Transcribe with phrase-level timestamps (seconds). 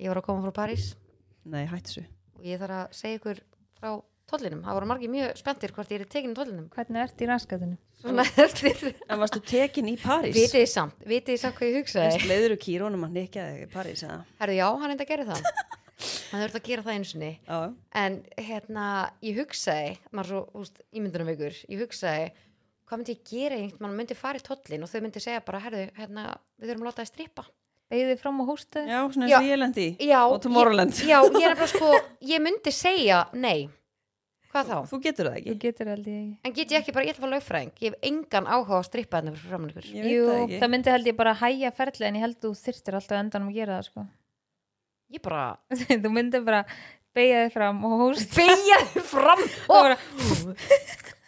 [0.00, 0.90] Ég var að koma frá París
[1.46, 2.06] Nei, hættu þessu
[2.36, 3.38] og ég þarf að segja ykkur
[3.78, 3.90] frá
[4.26, 4.62] tollinum.
[4.66, 6.66] Það voru margir mjög spenntir hvort ég er tekin í tollinum.
[6.74, 7.76] Hvernig ert í raskatinu?
[8.00, 8.82] Svona eftir.
[9.08, 10.34] En varstu tekin í París?
[10.36, 12.20] Vitið þið samt, vitið þið samt hvað ég hugsaði.
[12.26, 14.18] Þú kýrónum að nikja þig í París eða?
[14.40, 15.50] Herðu, já, hann enda að gera það.
[16.26, 17.30] Hann þurfti að gera það einu sinni.
[17.46, 17.58] Já,
[18.02, 18.18] En
[18.48, 18.86] hérna,
[19.24, 22.26] ég hugsaði, maður svo, úst, ímyndunum ykkur, ég hugsaði,
[22.86, 25.62] hvað myndi ég gera einhvern, mann myndi fara í tollin og þau myndi segja bara,
[25.64, 26.26] herðu, hérna,
[26.60, 27.46] við þurfum að láta það strippa.
[27.92, 28.90] Beðið fram á hóstaði?
[28.90, 29.36] já svona Já.
[29.36, 29.86] eins og ég lendi
[30.34, 30.94] Og Tomorrowland.
[30.98, 31.90] Ég, já, ég er bara sko,
[32.32, 33.68] ég myndi segja nei.
[34.50, 34.76] Hvað þá?
[34.90, 36.36] Þú getur það Þú ekki getur held ég ekki.
[36.48, 38.78] En get ég ekki bara, ég ætla að fá lögfræðing, ég hef engan áhuga á
[38.80, 39.88] að strippa þarna fyrir framann ykkur.
[39.92, 42.52] Ég veit það það, ekki myndi held ég bara hæja ferli en ég held þú
[42.62, 44.06] þyrftir alltaf endanum að gera það sko.
[45.14, 45.42] Ég bara,
[46.06, 46.62] þú myndi bara
[47.16, 49.44] beigja þig fram og hóst beigja þið fram
[49.76, 49.90] og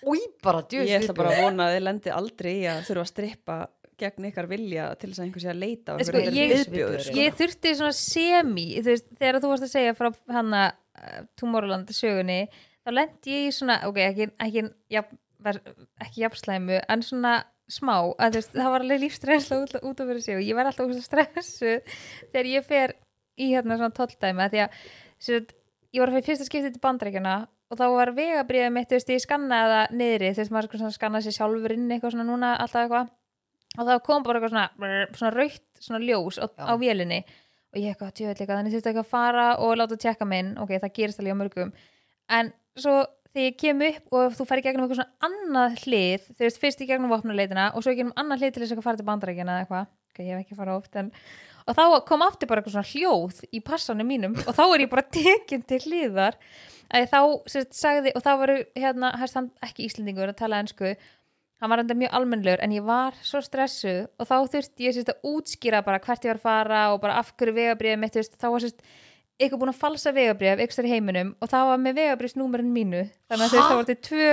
[0.09, 3.05] og, bara, djöðs Ég ætla bara að vona að þið lendi aldrei í að þurfa
[3.05, 3.57] að strippa
[3.99, 7.05] gegn ykkar vilja til þess að einhver sé að leita á Sko, ykkur ég- viðbjóður
[7.07, 7.17] sko.
[7.19, 11.93] ég þurfti svona semi þú veist, þegar þú varst að segja frá hana uh, Tomorrowland
[11.97, 12.41] sögunni
[12.87, 14.65] þá lendi ég í svona, ok, ekki, ekki,
[14.97, 15.61] jafn, ver,
[16.07, 17.35] ekki jafnslæmu en svona
[17.69, 20.71] smá, að veist, það var alveg lífstrensla út, út af fyrir sig og ég var
[20.71, 21.99] alltaf stressuð
[22.33, 22.95] þegar ég fer
[23.39, 24.79] í hérna svona tólldæmi því að
[25.21, 25.53] sagt,
[25.93, 27.35] ég var að fyrir fyrsta skiptið til bandrækjana
[27.69, 30.79] og þá var vegabriðið mitt, þú veist, ég skannaði það niðri, þú veist, maður sko
[30.81, 33.11] svona skannaði sér sjálfur inn eitthvað svona núna, alltaf eitthvað
[33.79, 37.23] og það kom bara eitthvað svona, svona raukt svona ljós á, á vélinni.
[37.69, 40.95] Og ég eitthvað tjóðleika, þannig þurfti eitthvað að fara og láta tjekka minn, ok, það
[40.97, 41.73] gerist alveg á mörgum.
[42.33, 42.95] En svo
[43.35, 46.83] þegar ég kem upp og þú færi gegnum eitthvað svona annað hlið, þú veist, fyrst
[46.83, 49.55] í gegnum vopnuleitina og svo í gegnum annað hlið til þess að fara til bandarækjana
[49.55, 51.13] eða eitthvað, ok, ég hef ekki fara oft en,
[51.69, 54.93] og þá kom aftur bara eitthvað svona hljóð í passanum mínum og þá er ég
[54.95, 56.41] bara tekin til hliðar.
[56.89, 57.21] Þá
[57.53, 59.11] sérst, sagði, og þá voru hérna,
[59.67, 60.95] ekki íslendingur að tala ensku
[61.61, 65.11] hann var enda mjög almennlegur en ég var svo stressuð og þá þurfti ég sérst,
[65.13, 68.47] að útskýra bara hvert ég var að fara og bara af hverju vegabrið mitt, þá
[68.53, 68.83] var sérst
[69.39, 73.03] eitthvað búin að falsa vegabrið ykkur í heiminum og það var með vegabriðsnúmerin mínu.
[73.31, 73.67] Þannig að Ha?
[73.69, 74.31] það voru til tvö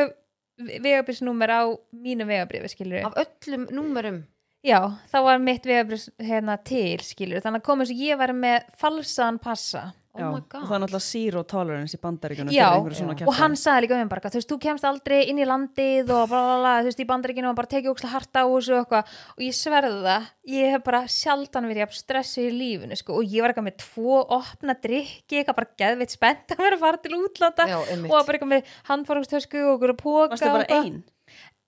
[0.86, 4.22] vegabriðsnúmer á mínu vegabrið skilur Af öllum númerum?
[4.66, 4.80] Já,
[5.12, 9.38] þá var mitt vegabrið hérna til skilur, þannig að komið sem ég var með falsaðan
[9.44, 9.84] passa
[10.15, 13.25] Já, my og það er náttúrulega zero tolerance í bandaríkjunum Já, já.
[13.27, 16.29] og hann sagði líka um bara, þú veist, þú kemst aldrei inn í landið og
[16.31, 18.79] bla bla bla, þú veist, í bandaríkinu og bara tekið ókslega harta á þessu og
[18.83, 19.03] eitthvað.
[19.35, 23.19] Og ég sverða það, ég hef bara sjaldan verið jafn stressu í lífinu, sko.
[23.19, 26.85] Og ég var eitthvað með tvo opna drikki eitthvað bara geðveitt spennt að vera að
[26.85, 27.63] fara til útlanda.
[27.67, 28.61] Já, og bara eitthvað með
[28.91, 30.85] handfórangstösku og okkur að póka Varstu og bara eitthvað.
[30.85, 31.03] ein?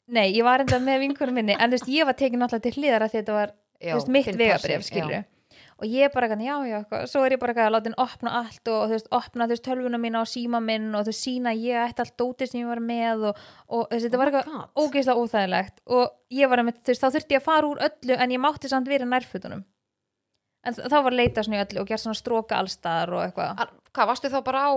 [0.07, 1.89] Nei, ég var enda með vinkunum minni en þú veist,
[5.77, 8.33] og ég bara eitthvað, já, já, svo er ég bara eitthvað að láta henn opna
[8.39, 11.53] allt og þú veist, opna þú veist, tölvuna mína og síma minn og þú sína
[11.53, 14.69] ég ætti allt dótið sem ég var með og, og veist, þetta Oh var God.
[14.81, 15.81] ógeðslega óþægilegt.
[15.85, 18.41] Og ég var að þú veist, þá þurfti ég að fara úr öllu en ég
[18.41, 19.65] mátti samt vera í nærfutunum
[20.67, 23.61] en þá var leita svona í öllu og gert svona stróka allstaðar og eitthvað.
[23.95, 24.73] Hvað, varstu þá bara á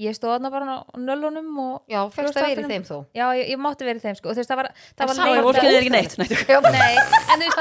[0.00, 2.70] ég stóð þarna bara á nöllunum og Já, fegst að vera í Brjóstvatnum.
[2.72, 2.96] þeim þó.
[3.14, 4.28] Já, ég, ég mátti vera í þeim sko.
[4.30, 4.68] Og þú veist, það var,
[4.98, 6.26] það var Og fólkið er ekki neitt Nei,
[6.74, 6.94] Nei,
[7.34, 7.60] en, þú veist,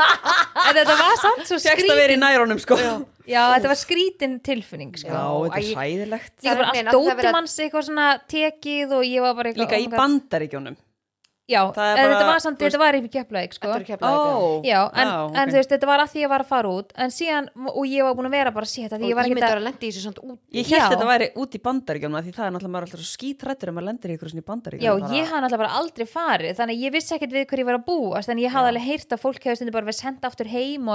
[0.63, 2.79] en þetta var samt svo Fjöxt að vera í skrítin nærunum sko.
[2.81, 2.93] Já.
[3.23, 5.13] Já, þetta var skrítin tilfinning sko.
[5.13, 8.07] Já, þetta er bara Það er allt meina, það dótum verið að- hans eitthvað svona
[8.33, 10.75] tekið og ég var bara eitthvað Líka oh í bandaríkjunum
[11.43, 13.67] Já, er bara, þetta var samt, þetta var í Keflavík sko.
[13.67, 15.33] Þetta er keflaðið Já, en, ok.
[15.41, 17.83] en þú veist, þetta var að því ég var að fara út en síðan, og
[17.83, 19.67] ég var búin að vera bara sétt að því ég var Og ekki ímyndar að
[19.67, 22.45] lendi í þessu samt út Ég held þetta væri út í bandaríkjunum af Því það
[22.47, 24.47] er náttúrulega maður er alltaf svo skítrættur ef maður lendir í ykkur svona í Já,
[24.53, 27.67] bandaríkjunum ég hafði náttúrulega bara aldrei farið þannig að ég vissi ekkert við hver ég
[27.67, 30.31] var að búast en ég hafði alveg heyrt að fólk hefði stundu bara verið senda
[30.31, 30.87] aftur heim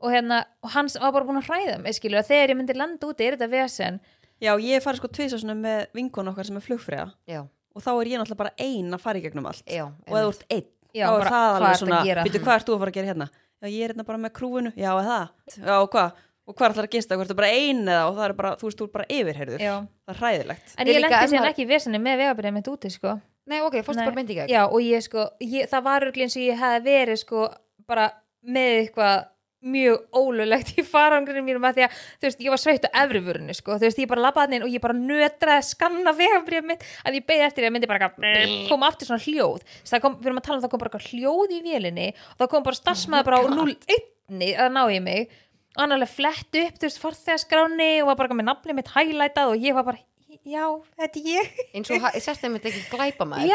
[0.00, 2.52] og það ekki hérna og hans var bara búin að hræða mig skilur að þegar
[2.52, 4.00] ég myndi landa úti er þetta vesen
[4.36, 7.40] Já, ég farið sko tvisa svona með vinkun okkar sem er flugfræða Já,
[7.72, 9.64] og þá er ég náttúrulega bara ein að fara í gegnum allt.
[9.64, 12.00] Já og þú ert einn, Já, þá er bara, það alveg svona?
[12.26, 13.28] Býtu, hvað ert þú að fara að gera hérna?
[13.56, 15.56] Já, ég er hérna bara með krúinu, já, eða það?
[15.56, 16.22] Já, og hvað?
[16.46, 17.16] Og hvað ætlar að gista?
[17.16, 19.62] Hvað ertu bara ein eða og það er bara, þú veist, þú er bara yfirherður
[19.64, 19.72] Já.
[20.06, 20.74] Það er hræðilegt.
[20.76, 23.14] En Ég ég lendi síðan ekki í vesenni með vegabrið mitt úti sko.
[23.50, 24.52] Nei, ok, fórstu bara myndi gegn.
[24.52, 27.48] Já, og ég sko, ég, það var eins og ég hefði verið sko
[27.90, 28.06] bara
[28.46, 29.26] með eitthvað
[29.66, 33.54] mjög ólulegt í farangrinu mínum að því að, þú veist, ég var sveitt á efrivörunni
[33.56, 36.84] sko, þú veist, ég bara labbaði inn og ég bara nötraði að skanna vegabrið mitt
[37.08, 38.10] að ég beði eftir því að myndi bara
[38.68, 40.92] koma aftur svona hljóð, þess það kom, við erum að tala um það kom bara
[40.92, 45.00] eitthvað hljóð í vélinni og það kom bara starfsmæður bara á 0-1 að ná í
[45.08, 45.32] mig
[45.76, 49.50] og hann alveg flett upp, þú veist, farþegaskráni og var bara með nafnið mitt hælætað
[49.56, 50.00] og ég var bara,
[50.46, 50.64] já,
[51.00, 51.58] þetta er ég.
[51.76, 53.50] Eins og ha- sérst þeim þetta ekki glæpa maður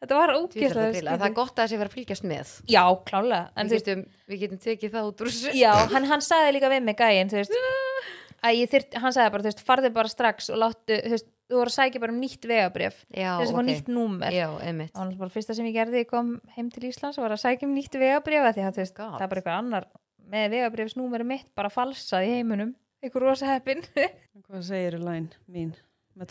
[0.00, 1.34] Þetta var ógeðslega það að Það er skrítið.
[1.36, 2.52] gott að þessi verið að fylgjast með.
[2.72, 5.50] Já, klálega en Við getum, við getum tekið það út úr þessu.
[5.60, 7.52] Já, hann, hann sagði líka við mig gæinn, þú veist
[8.72, 11.72] þyrt, hann sagði bara, þú veist, farðu bara strax og láttu, þú veist, þú voru
[11.72, 14.32] að sækja bara um nýtt vegabrif já, þess að fá nýtt númer.
[14.32, 14.94] Já, einmitt.
[14.94, 17.42] Það var náttúrulega bara fyrsta sem ég gerði ég kom heim til Íslands var að
[17.44, 19.18] sækja um nýtt God.
[19.18, 19.88] það er bara eitthvað annar
[20.30, 22.72] með vegabrifsnúmeri mitt bara falsað í heiminum.
[23.02, 23.84] Eitthvað rosa heppin.
[24.46, 25.74] Hvað segir læn mín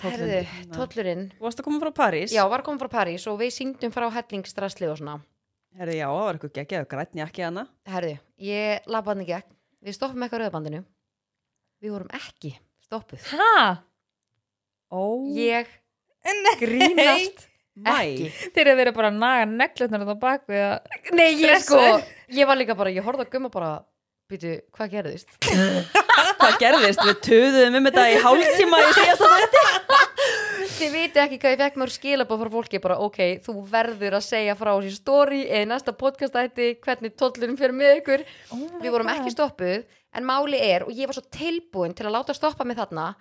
[0.03, 0.39] herðu,
[0.75, 2.33] tollurinn Þú varst að koma frá París?
[2.35, 5.19] já, var komið frá París og við syngdum frá hellingsdrasli og svona
[5.79, 7.63] Herðu, já, það var eitthvað geggjaðu grætni ekki hana.
[7.87, 9.41] herðu, ég labba hann ekki
[9.85, 10.81] við stoppum eitthvað rauðbandinu
[11.83, 13.83] við vorum ekki stoppuð ha?
[14.91, 15.01] Ó,
[15.37, 15.69] ég
[16.59, 17.45] grínast
[17.85, 17.93] mæ.
[17.93, 21.79] ekki þeir eru bara að naga neglutnar á baku að Nei, ég sko,
[22.35, 23.71] ég var líka bara, ég horfði að gumma bara
[24.29, 25.31] Býtu, hvað gerðist?
[26.49, 27.01] Hvað gerðist?
[27.05, 29.99] Við töðum um þetta í hálftíma í síðasta þetta.
[30.79, 34.25] Þið viti ekki hvað ég fekk mörg skilabóð frá fólki bara, ok, þú verður að
[34.25, 38.23] segja frá þessi story eða næsta podcast ætti hvernig tóllurum fyrir með ykkur
[38.55, 39.83] oh Við vorum ekki stoppuð,
[40.15, 43.11] en máli er og ég var svo tilbúin til að láta stoppa mig þarna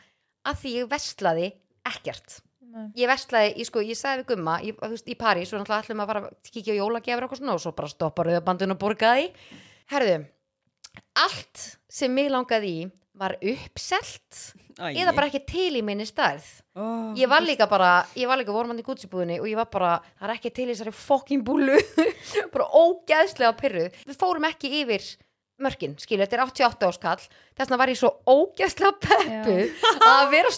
[0.49, 1.49] að því ég vestlaði
[1.91, 2.39] ekkert
[2.69, 2.87] Nei.
[3.01, 5.87] Ég vestlaði, ég sko, ég sagði við gumma í, þú veist, í París, svo náttúrulega
[5.87, 8.75] ætlum að fara að kíkja á jólagjafur og eitthvað svona og svo bara stoppa rauðabandun
[8.75, 9.31] og borgaði
[9.89, 10.19] Herðu,
[11.25, 12.83] allt sem mig langaði í
[13.19, 14.41] var uppselt
[14.79, 16.47] eða bara ekki til í minni stærð.
[16.79, 19.94] Ó, ég var líka bara, ég var líka vormandi í gútsibúðinni og ég var bara,
[20.20, 21.79] það er ekki til í þessari fokkin búlu.
[22.55, 25.09] Bara ógeðslega pyrruð, við fórum ekki yfir
[25.62, 30.53] mörkin, skilu, þetta er 88 áskall þess vegna var ég svo ógeðslega peppuð að vera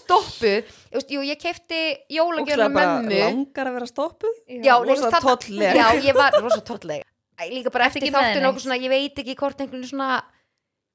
[0.92, 1.78] veist, jú, ég kefti
[2.12, 3.20] jólagjörn Ókslega með bara mömmu.
[3.24, 4.42] langar að vera stoppuð.
[4.60, 5.78] já, rosa tollleg.
[5.80, 7.06] já, ég var rosa tollleg.
[7.40, 8.44] Æ, líka bara eftir neitt?
[8.50, 10.10] okkur svona, ég veit ekki hvort einhvern svona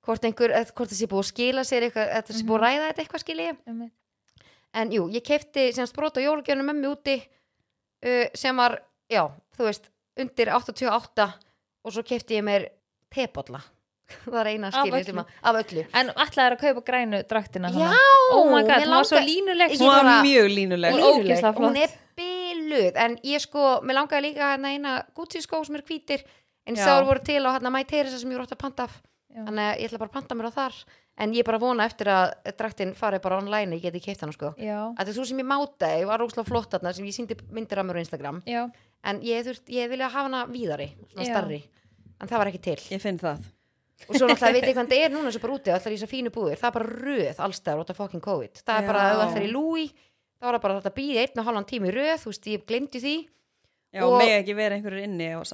[0.06, 2.66] hvort einhver, eða hvort það sé búið að skila sér eitthvað, það sé búið að
[2.66, 3.48] ræða þetta eitthvað skilji.
[3.68, 3.94] Einmitt.
[4.76, 7.16] en jú, ég kefti sem sprót á jólagjörnum með mig úti
[8.06, 8.80] uh, sem var,
[9.12, 9.24] já,
[9.58, 11.30] þú veist undir 88
[11.86, 12.68] og svo kefti ég mér
[13.14, 13.62] tebolla.
[14.26, 15.84] Það er eina Af skilji sem að, af öllu.
[15.98, 17.88] En ætlaði að kaupa grænu draktina Já,
[18.36, 19.26] oh my god, mér hún var svo langar-
[19.82, 20.92] Hún var mjög línuleg.
[21.72, 25.82] Hún- er byluð en ég sko, mér langaði líka hérna eina Gucci skó sem er
[25.90, 26.22] hvítir
[26.68, 29.02] en sár voru til á hérna My Teresa sem ég voru átt að panta af.
[29.36, 30.78] Þannig að ég ætla bara að panta mér á þar.
[31.18, 34.22] En ég er bara að vona eftir að draktin fari bara online ég geti keift
[34.26, 34.54] hana sko.
[34.60, 37.86] Það er svo sem ég mátaði, var óslega flott þarna sem ég síndi myndir af
[37.88, 38.42] mér á Instagram.
[38.46, 38.64] Já,
[39.04, 41.32] en ég, þurft, ég vilja hafa hana víðari svona Já.
[41.32, 41.62] starri,
[42.20, 42.80] en það var ekki til.
[42.92, 43.46] Ég finn það.
[44.10, 46.12] og svo náttúrulega veit ég hvað það er núna sem bara úti allar í þessar
[46.12, 49.46] fínu búðir, það er bara röð allstæður út af fucking COVID, það er bara ætlar
[49.46, 49.52] í
[50.52, 53.00] er það bara þetta býði einn og halvan tími í röð þú veist, ég glemdi
[53.00, 53.16] því.
[53.96, 55.46] Já, Og- og mega ekki vera einhverjur inni og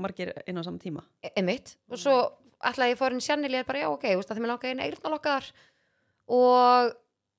[0.00, 1.02] margir inn á saman tíma.
[1.22, 2.32] e- einmitt, og svo
[2.64, 4.52] ætlaði ég fór inn sjannil, ég er bara já ok, þú veist, að þeim er
[4.52, 5.46] langaði eina eyrnalokkaðar
[6.30, 6.90] og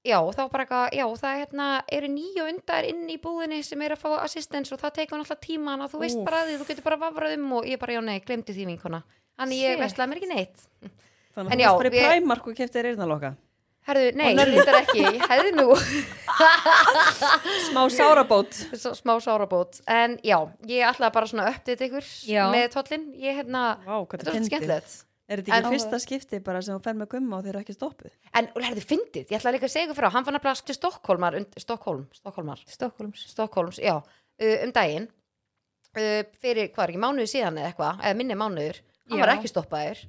[0.04, 1.68] já, þá bara eitthvað, já, það er hérna
[2.00, 5.46] eru nýju undar inn í búðinni sem er að fá assistance og það tekur náttúrulega
[5.46, 6.26] tíman og þú veist Úff.
[6.26, 8.66] bara að því, þú getur bara vafrað um og ég bara, já nei, glemdi því
[8.74, 9.04] vinkona
[9.42, 9.84] Þannig ég Shit.
[9.86, 10.66] veslaði mér ekki neitt
[11.32, 13.30] Þannig En að já, þú varst bara í við- Primark og keftir eyrnaloka.
[13.88, 15.68] Herðu, nei, þetta er ekki, ég hefði nú
[17.70, 18.54] Smá sárabót.
[18.78, 20.38] svo smá sárabót en já,
[20.68, 22.44] ég ætlaði bara svona að uppdita ykkur Já.
[22.54, 24.52] með tollin, ég hérna Vá, hvað þetta þetta var fyndið.
[24.52, 24.98] skemmtilegt
[25.32, 27.62] Er þetta ekki En- fyrsta skipti bara sem þú fer með gumma og þeir eru
[27.64, 28.12] ekki stoppuð?
[28.36, 30.66] en og herðu, fyndið, ég ætlaði líka að segja ykkur frá hann fann að blast
[30.68, 37.04] til Stokkólmar Stokkólm, Stokkólmar, Stokkólms Stokkólms, já uh, um daginn uh, fyrir, hvað er ekki,
[37.06, 39.24] mánuði síðan eða eitthvað eða minni mánuður, hann Já.
[39.26, 40.04] var ekki stoppaður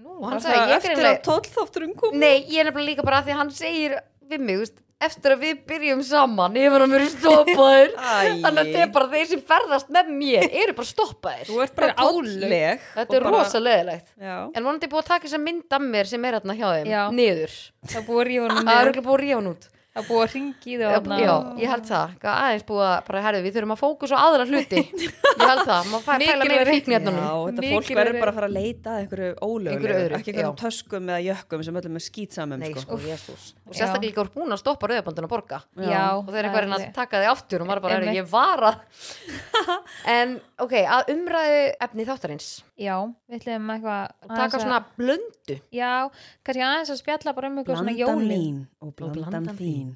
[0.00, 2.14] og hann sagði, ég eftir greinlega- að tóllþátturum kom?
[2.18, 3.98] Nei, ég er nefnilega líka bara að því hann segir
[4.30, 8.42] við mig, veist, eftir að við byrjum saman hefur hann verið stoppaður Æ.
[8.42, 11.74] þannig að þetta er bara þeir sem ferðast með mér eru bara stoppaðir Þú ert
[11.78, 12.86] bara er tólleg.
[12.98, 14.36] þetta er rosa leðilegt Já.
[14.52, 16.90] en vonandi búið að taka þess að mynd af mér sem er hérna hjá þeim
[16.92, 17.02] Já.
[17.16, 17.56] niður,
[17.88, 21.70] Það er búið að rífa hún það að búið að ringi í þau já, ég
[21.72, 24.82] held það, aðeins búið að bara herðu, við þurfum að fókus á aðra hluti.
[25.40, 28.36] Ég held það, maður fæ pæla meira hérna Já, þetta Mikil fólk verður bara að
[28.38, 30.60] fara að leita að einhverju öðru, ekki einhverjum já.
[30.60, 32.98] töskum eða jökkum sem öllum er skýtsamum Nei, sko.
[33.00, 35.60] sko, og sérstaklega líka voru búin að stoppa rauðabandun að borga.
[35.80, 38.66] Já, og þeir eru eitthvað að taka þig aftur og maður bara, er, ég var
[38.70, 38.82] að.
[40.10, 42.48] En ok, að umræðu efni þáttarins.
[42.80, 42.94] Já,
[43.28, 45.58] við ætlum eitthvað taka svona blöndu.
[45.74, 46.08] Já,
[46.46, 48.30] kannski aðeins að spjalla bara um eitthvað svona jólin.
[48.30, 49.89] mín og blandan þín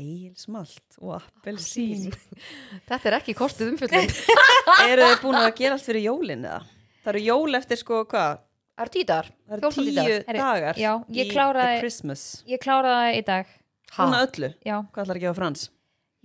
[0.00, 2.10] Egilsmalt og appelsín.
[2.88, 4.10] Þetta er ekki kostuð umfjöldin
[4.90, 6.60] Eru þið búin að gera allt fyrir jólin eða?
[7.06, 8.42] Það eru jól eftir sko hvað?
[8.76, 11.78] það eru títar, Það eru tíu Herri, dagar já, ég kláraði-
[12.50, 13.46] Ég kláraði í dag.
[13.96, 15.68] Svona öllu, Já, hvað ætlar að gefa Frans?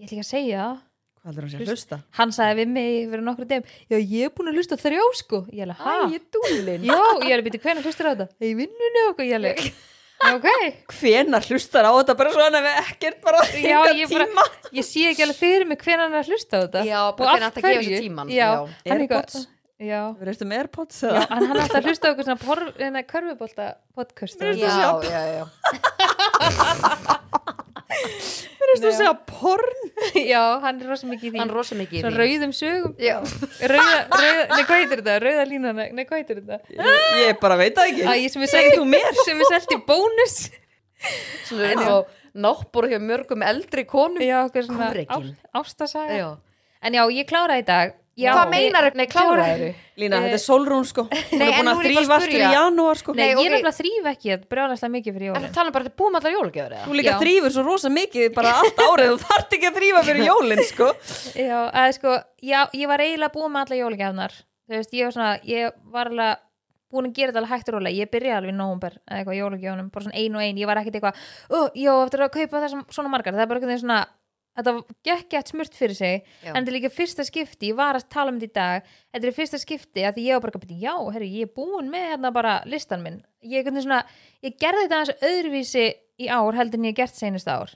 [0.02, 0.80] ég ætla ekki að segja það.
[1.22, 1.98] Hvað ætlar hann sér að hlusta?
[2.18, 3.64] Hann sagði við mig fyrir nokkru dem
[3.94, 5.40] Já, ég er búin að hlusta á þrjá sko.
[5.54, 5.96] Ég alveg, hæ?
[6.10, 8.28] Æ, dúlin Já, ég er að byrja hvernig hlustur á þetta?
[8.42, 9.62] Í vinnunni og okkur, ég alveg
[10.22, 10.50] Já, ok.
[11.00, 12.16] Hvenar hlustar á þetta?
[12.20, 16.06] Bara svona við ekkert bara Já, ég bara, ég sé ekki alveg fyrir mig hvernig
[16.06, 16.84] hann er að hlusta á þetta.
[16.86, 17.90] Já, bara að gefa hverju.
[17.90, 18.62] sér tímann, Já, já.
[18.92, 19.48] hann Airpods?
[19.82, 22.42] Já, Við með Airpods já, hann er alltaf að hlusta á okkur svona
[22.78, 25.44] hérna, körfubólta podcast já, það já,
[27.92, 28.10] já.
[28.62, 29.82] Varst þú að segja porn?
[30.34, 32.20] já, hann er rosa mikið í því hann er rosa mikið í Svo því.
[32.22, 33.16] rauðum sögum Já.
[33.74, 35.16] rauða, rauða, nei hvað heitir þetta?
[35.26, 36.60] Rauða línan, nei hvað heitir þetta?
[36.78, 38.06] Ég, ég bara veit það ekki.
[38.08, 39.22] Æ, sem við Segðu þú mér.
[39.26, 40.38] sem við selti í bónus
[41.50, 41.98] svona
[42.46, 44.92] náttbúr hjá mörgum eldri konum já, okkur svona
[45.58, 46.30] ástasaga Já.
[46.88, 48.98] en já, ég kláraði í dag já, hvað meinar þau?
[49.00, 49.70] Nei, kláraðu
[50.02, 51.04] Lína, þetta er sólrún sko.
[51.32, 52.52] Hún Nei, er en búin nú að er ég bara að þrýfast fyrir spyrja.
[52.56, 53.16] janúar sko.
[53.18, 55.90] Nei, ég er nefnilega þrýf ekki að brjóðast mikið fyrir En jólin þú tala bara
[55.92, 56.86] að búum allar jólagjöfur eða?
[56.88, 59.12] Þú líka þrýfur svo rosa mikið bara allt árið.
[59.12, 60.88] Þú þarft ekki að þrýfa fyrir jólinn sko.
[61.52, 64.40] Já, eða sko, já, ég var eiginlega búin með alla jólagjafnar
[64.72, 66.42] þú veist, ég var svona, ég var alveg
[66.92, 69.38] búin að gera þetta alveg hægt og rólega, ég byrjaði alveg í nóvumber eða eitthvað
[69.40, 72.64] jólagjöfunum, bara svona ein og ein ég var ekkert eitthvað, ó, já, eftir að kaupa
[72.66, 74.00] þessum svona margar, það er bara veginn svona
[74.62, 76.52] þetta gekk gett smurt fyrir sig Já.
[76.52, 79.28] en þetta er líka fyrsta skipti, ég var að tala um þetta í dag þetta
[79.28, 82.34] er fyrsta skipti að ég var bara að já, herri, ég er búin með hérna
[82.36, 84.02] bara listan minn, ég, er svona,
[84.46, 85.86] ég gerði þetta aðeins öðruvísi
[86.22, 87.76] í ár heldur en ég gert seinust ár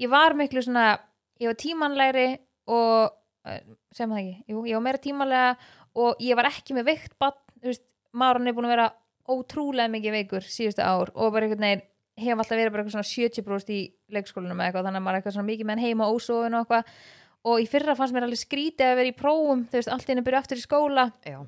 [0.00, 0.94] ég var miklu svona,
[1.40, 2.28] ég var tímanlegri
[2.70, 3.12] og,
[3.46, 3.62] eh,
[3.96, 5.52] sem það ekki jú, ég var meira tímanlega
[6.00, 8.88] og ég var ekki með veikt bann, þú veist Máran er búin að vera
[9.30, 11.84] ótrúlega mikið veikur síðustu ár og bara einhvern veginn
[12.20, 13.80] hef alltaf verið bara eitthvað svona 70% í
[14.16, 16.64] leikskólanum eða eitthvað, þannig að maður er eitthvað svona mikið með hann heima ósofin og
[16.64, 16.92] eitthvað.
[17.50, 20.12] Og í fyrra fannst mér alveg skrítið að vera í prófum þú veist, allt í
[20.12, 21.06] henni byrja aftur í skóla.
[21.24, 21.38] Já.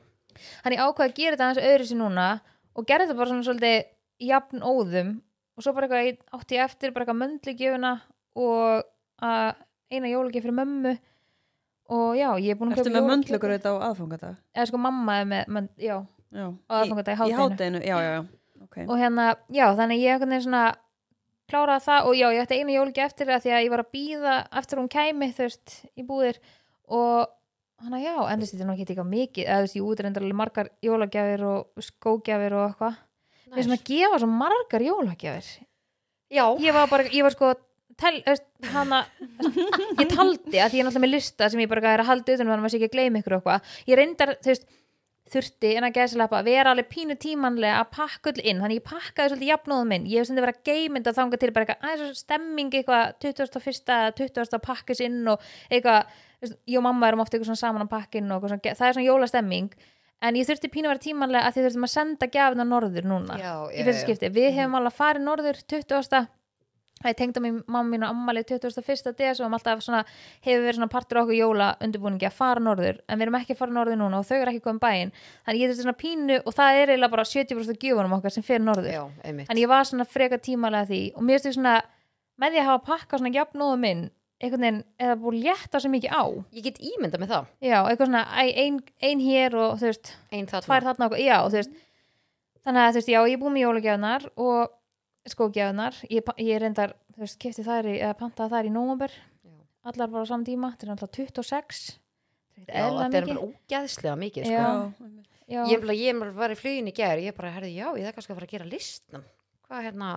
[0.65, 2.27] hann ég ákvað að gera þetta aðeins öðru sér núna
[2.73, 3.85] og gerði þetta bara svona svolítið
[4.31, 5.11] jafn óðum.
[5.53, 7.91] Og svo bara eitthvað átti ég eftir bara eitthvað möndligjöfuna
[8.41, 8.85] og
[9.93, 10.95] eina jólugjöf fyrir mömmu.
[11.93, 13.53] Og já, ég er búin að Ertu kaupa með jólagjöf- möndlugur
[18.73, 18.87] er.
[18.87, 18.89] Okay.
[18.89, 20.65] og hérna, já, þannig ég veginn svona
[21.53, 23.95] kláraði það og já, ég ætti einu jólugjöf eftir það því að ég var að
[23.97, 26.39] býða eftir hún kæmi, veist, í búðir
[26.89, 27.33] og
[27.83, 29.91] hann að já, en þú veist, þetta er nokkið eitthvað mikið, eða þú veist, ég
[29.91, 33.01] útrendar alveg margar jólagjafir og skógjafir og eitthvað
[33.53, 35.51] finnst maður að gefa svo margar jólagjafir
[36.33, 36.47] Já.
[36.63, 37.53] ég var bara, ég var sko
[38.01, 39.03] tel, veist, hana,
[40.01, 42.37] ég taldi að því ég er náttúrulega með lista sem ég bara er að halda
[42.37, 44.53] utan um þannig að maður sé ekki að gleyma ykkur og eitthvað ég reyndar, þú
[44.53, 44.69] veist,
[45.33, 48.87] þurfti en að gæðslega að vera alveg pínu tímanlega að pakka öll inn, þannig ég
[48.89, 51.89] pakkaði svolítið jafnóðum minn, ég hef sem þið verið að geymynda þanga til bara eitthvað,
[51.93, 54.13] aðeins stemming eitthvað 21.
[54.21, 54.61] 20.
[54.67, 56.13] pakkis inn og eitthvað,
[56.43, 59.73] ég og mamma erum ofta eitthvað saman á pakkin og svona, það er svona jólastemming
[60.23, 63.39] en ég þurfti pínu að vera tímanlega að því þurftum að senda gjafina norður núna
[63.41, 64.07] Já, í já, fyrsta já.
[64.07, 66.23] skipti, við hefum alveg farið norður 20.
[67.03, 69.13] Það tengda mér mamma mín og ammali 21.
[69.19, 70.03] des og svona,
[70.45, 73.61] hefur verið partur á okkur jóla undirbúningi að fara norður en við erum ekki að
[73.63, 75.13] fara norður núna og þau eru ekki komið bæinn.
[75.47, 78.47] Þannig ég þurfti svona pínu og það er eiginlega bara 70% af gjöfunum okkar sem
[78.47, 78.91] fer norður.
[78.93, 81.77] Já, en ég var svona freka tímalega því og mér stu svona,
[82.41, 84.03] með því að hafa pakkað svona jafnóðu minn,
[84.43, 86.25] einhvern veginn eða búið létta svo mikið á?
[86.59, 87.45] Ég get ímynda með það.
[87.63, 88.45] já, eitthvað svona, æ,
[89.07, 90.49] ein, hér og þú veist, Einn
[92.63, 94.75] þannig að þú veist, já, ég er búið með jólagjafnar og
[95.29, 99.53] skógjafnar ég, ég reyndar, þú veist, kefti þær í, eða pantaði þær í nómumber Já.
[99.93, 101.83] allar bara á saman tíma, þetta er alltaf 26
[102.57, 104.65] þetta Já, er þetta er bara ógæðslega mikið, Já.
[104.65, 105.11] sko.
[105.53, 108.33] já, Ég, bara- ég var í flugin í gær, ég bara, herði, já, ég kannski
[108.33, 109.25] að fara að gera listan.
[109.69, 110.11] Hvað, hérna,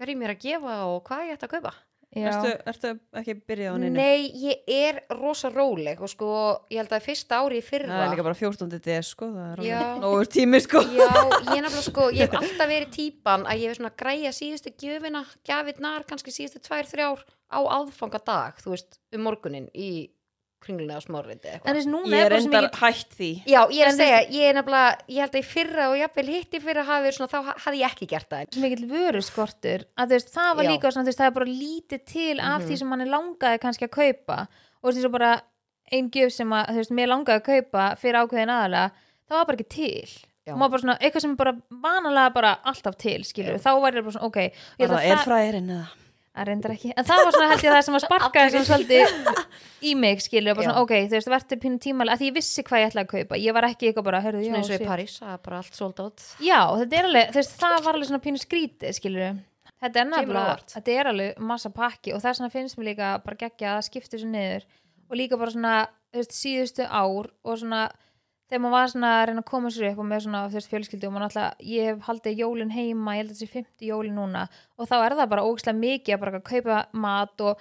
[0.00, 1.74] ég er að gefa og hvað ég ætti að kaupa?
[2.16, 2.30] Já,
[2.70, 3.98] Ertu, ekki byrjað á neinu?
[3.98, 6.28] Nei, ég er rosa róleg og sko,
[6.72, 8.78] ég held að fyrsta ári í fyrra Það er líka bara 14.
[8.88, 9.62] DS sko, er
[10.02, 10.82] nógur tími sko.
[10.96, 14.72] Já, ég nefnilega sko, ég hef alltaf verið típan að ég hef svona græja síðustu
[14.80, 19.90] gjöfina, gjafirnar, kannski síðustu tvær, þrjár á aðfangadag, þú veist, um morgunin í
[21.78, 23.28] þess núna Ég er er bara sem endar ekki hætt því.
[23.46, 25.96] Já, ég er En að segja, ég er nefnilega, ég held að í fyrra og
[26.00, 28.46] jafnvel hitti fyrra hafi verið svona, þá ha- hafði ég ekki gert það.
[28.54, 30.70] sem mikill vöruskortur að þú veist, það var Já.
[30.72, 32.68] líka svona, þú veist, það er bara lítið til af Mhm.
[32.68, 34.48] því sem manni langaði kannski að kaupa
[34.82, 35.42] og eins og bara
[35.92, 38.90] ein gjöf sem að, þú veist, mér langaði að kaupa fyrir ákveðin aðalega,
[39.30, 40.08] það var bara ekki til
[40.46, 40.52] Já.
[40.52, 43.62] og maður bara svona, eitthvað sem er bara vanalega bara alltaf til, skilur Já.
[43.62, 44.52] þá var ég bara svona, ok,
[46.38, 46.92] Það að er það, það reyndar ekki.
[46.94, 49.06] En það var svona, held ég, það sem að sparka þessum svolítið
[49.88, 52.64] í mig, skilur, bara svona, ok þú veist, verður pínu tímalega, að því ég vissi
[52.68, 53.40] hvað ég ætlaði að kaupa.
[53.42, 54.88] Ég var ekki eitthvað bara, hörðu, Svona eins og í.
[54.88, 56.26] París, það er bara allt sold out.
[56.42, 59.38] Já, þetta er alveg, þú veist, það var alveg svona pínu skrítið, skilur.
[59.78, 63.38] Þetta er nefnilega, þetta er alveg massa pakki og þess vegna finnst mér líka bara
[63.38, 64.66] geggja að skipta þessu niður.
[65.08, 65.74] Og líka bara svona,
[66.10, 67.84] þú veist, síðustu ár og svona,
[68.48, 71.08] þegar maður var svona að reyna að koma sér upp og með svona, veist, fjölskyldu
[71.08, 74.42] og maður alltaf, ég hef haldið jólin heima ég held að þessi 50 jólin núna
[74.76, 77.52] og þá er það bara ógislega mikið að bara kaupa mat og,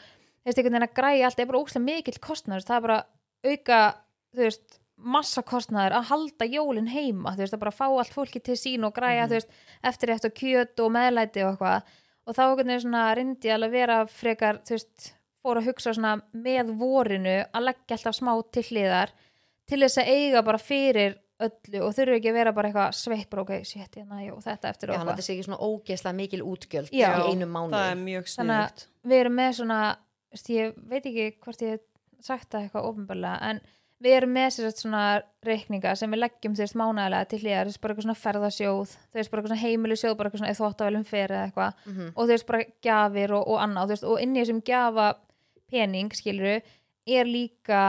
[0.47, 2.99] veist, einhvern veginn að græja allt er bara ógislega mikill kostnaður, það er bara
[3.47, 3.79] auka,
[4.33, 8.39] þú veist massa kostnaður að halda jólin heima þú veist, að bara fá allt fólki
[8.41, 9.51] til sín og græja, þú veist,
[9.85, 11.79] eftir eftir kjöt og meðlæti og eitthvað
[12.27, 13.03] og þá einhvern veginn svona
[19.67, 23.29] til þess að eiga bara fyrir öllu og þurfi ekki að vera bara eitthvað sveitt
[23.29, 25.67] bara ok, shit, hérna, jú, þetta eftir Já, og þannig að eitthvað sé ekki svona
[25.67, 27.09] ógeðslega mikil útgjöld Já.
[27.13, 27.71] í einu mánu.
[27.75, 28.87] Það er mjög Þannig að sniðugt.
[29.11, 29.79] við erum með svona
[30.31, 31.83] veist, ég veit ekki hvort ég hef
[32.25, 33.61] sagt það eitthvað ofinbarlega en
[34.01, 35.03] við erum með sér svona
[35.45, 38.91] reikninga sem við leggjum þú veist mánægilega til hliðar, þú veist bara eitthvað svona ferðasjóð
[38.97, 42.09] þú veist bara eitthvað svona heimilisjóð, bara eitthvað svona eða þvóttavelum fyrir eða eitthvað Mhm.
[42.15, 45.07] og þú veist bara gjafir og, og annað þú veist, og inn í þessum gjafa
[45.71, 46.61] pening skiluru,
[47.07, 47.81] er líka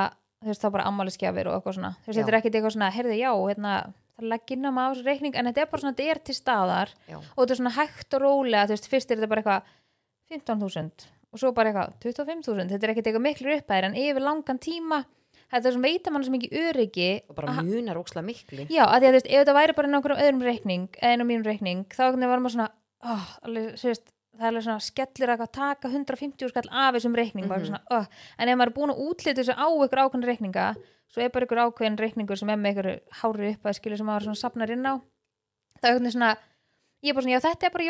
[0.42, 1.94] þú veist þá bara ammælisgjafir og eitthvað svona.
[2.02, 3.74] Þú veist þetta er ekkit eitthvað svona, heyrðu já hérna,
[4.18, 6.94] það leggir inn á maður reikning en þetta er bara svona, þetta er til staðar
[7.06, 7.18] Já.
[7.18, 9.76] og þetta er svona hægt og rólega þú veist, fyrst er þetta bara eitthvað
[10.34, 14.60] 15.000 og svo bara eitthvað 25.000 þetta er ekkert eitthvað miklu upphæðir en yfir langan
[14.64, 15.00] tíma
[15.52, 18.66] þetta er svona veitar mann svo mikið öryggi og bara munar óksla miklu.
[18.66, 22.04] Já, að því að þú veist, ef þetta væri bara einhverjum öðrum reikning reikning, þá
[22.10, 22.70] var maður svona
[23.06, 23.78] oh, alveg,
[24.38, 27.66] það er alveg svona skellir að taka 150 skall af þessum reikning mm Mhm.
[27.66, 28.06] svona, oh.
[28.38, 30.66] en ef maður er búin að útlita þessu á ykkur ákveðin reikninga
[31.08, 34.06] svo er bara ykkur ákveðin reikningur sem er með ykkur hári upp að skilja sem
[34.06, 34.94] maður svona safnar inn á
[35.80, 36.36] það er veginn svona
[37.02, 37.84] ég er bara svona, já þetta er bara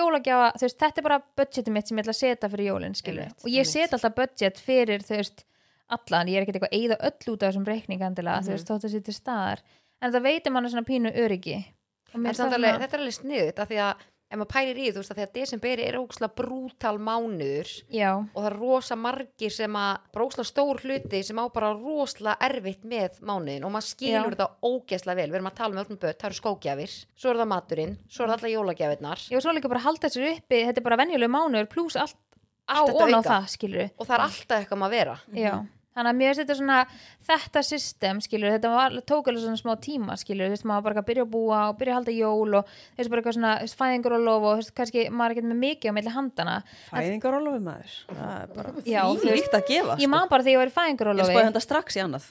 [0.58, 3.22] þú veist, þetta er bara budgetið mitt sem ég ætla að setja fyrir jólin skilju,
[3.24, 3.72] Einmitt, og ég einmitt.
[3.72, 5.44] set alltaf budget fyrir þú veist,
[5.88, 8.52] allan, ég er ekkert eitthvað að eyða öll út af þessum reikning endilega, þú Mhm.
[8.52, 9.58] veist, þótt að setja staðar
[10.02, 11.64] en það veitir mann svona pínu öryggi
[12.12, 13.94] þetta er alveg sniðut af því að
[14.28, 18.36] ef maður pælir í þú veist að að desemberi er óksla brútal mánuður já, og
[18.36, 22.84] það er rosa margir sem að bara óksla stór hluti sem á bara rosalega erfitt
[22.84, 24.30] með mánuðin og maður skilur Já.
[24.34, 27.40] þetta ógeðslega vel, við erum að tala með öllum börn, það eru skógjafir svo er
[27.40, 29.24] það maturinn, svo er það alla jólagjafirnar.
[29.32, 32.20] Ég var svo líka bara halda þessu uppi þetta er bara venjuleg mánuður pluss allt
[32.68, 35.16] á Allt þetta og á það, skilju og það er alltaf eitthvað maður að vera.
[35.40, 35.54] Já,
[35.98, 36.78] þannig að mér finnst þetta svona
[37.28, 41.02] þetta system, skilur, þetta var, tók alveg svona smá tíma, skilur, þú veist, maður bara
[41.02, 43.52] að byrja að búa og byrja að halda jól og þú veist, bara eitthvað svona,
[43.82, 46.56] fæðingur og lof og þú veist, kannski maður er ekki með mikið á milli handana
[46.88, 47.96] Fæðingarólofi maður?
[48.14, 50.76] Það er bara Já, veist, líkt að gefa ég man bara þegar ég var í
[50.78, 52.28] fæðingur og Ég spáði lofi þetta strax í annað.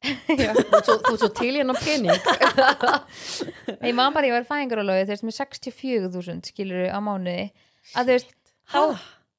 [0.00, 2.20] Þú ert svo, til hérna pening.
[3.84, 6.86] Ég man bara þegar ég var í fæðingur og lofi, þú veist, með 64.000 skilur
[6.88, 7.50] á mánuði,
[7.92, 8.32] að þú veist
[8.72, 8.80] þá,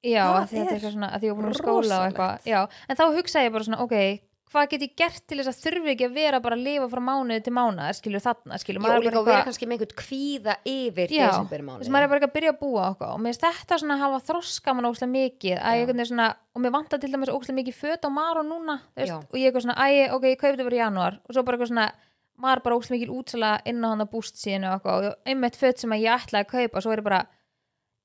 [0.03, 2.51] já, þetta er er eitthvað svona að því ég var búin að skóla og eitthvað,
[2.51, 2.59] já,
[2.89, 3.95] en þá hugsaði ég bara svona, ok,
[4.51, 6.99] hvað get ég gert til þess að þurfi ekki að vera bara að lifa frá
[7.07, 9.67] mánuði til mánuði, skilur þarna, skilur Já, maður og er bara að vera eitthvað- kannski
[9.69, 12.83] með einhvern kvíða yfir Já, þess að maður er bara ekki að byrja að búa
[12.91, 15.79] okkur og mér finnst þetta svona að hafa þroska mann óslega mikið að Já.
[15.79, 19.13] ég veginn svona, og mér vantar til dæmis óslega mikið föt á Maró núna veist,
[19.13, 21.19] og ég eitthvað svona, æ, ok, ég kaupið þetta bara í janúar.
[21.23, 21.87] Og svo bara eitthvað svona,
[22.41, 25.79] maður bara óslega mikið útsala inn á hann að búst síðan og og einmitt föt
[25.79, 27.21] sem ég ætlaði að kaupa svo er ég bara,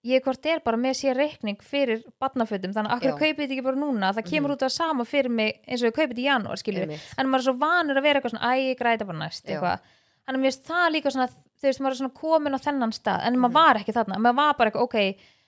[0.07, 3.67] ég hvort er bara með sér reikning fyrir barnafötum þannig að akkur kaupið þetta ekki
[3.67, 4.07] bara núna?
[4.17, 6.85] Það kemur út af sama fyrir mig eins og ég kaupið þetta í janúar skiljum
[6.87, 7.07] Einmitt.
[7.17, 9.45] en maður er svo vanur að vera eitthvað svona, æ, ég græta bara næst
[10.27, 11.35] þannig að mér finnst það líka svona þú
[11.67, 14.53] veist, maður er svona komin á þennan stað en maður var ekki þarna, maður var
[14.59, 14.97] bara eitthvað, ok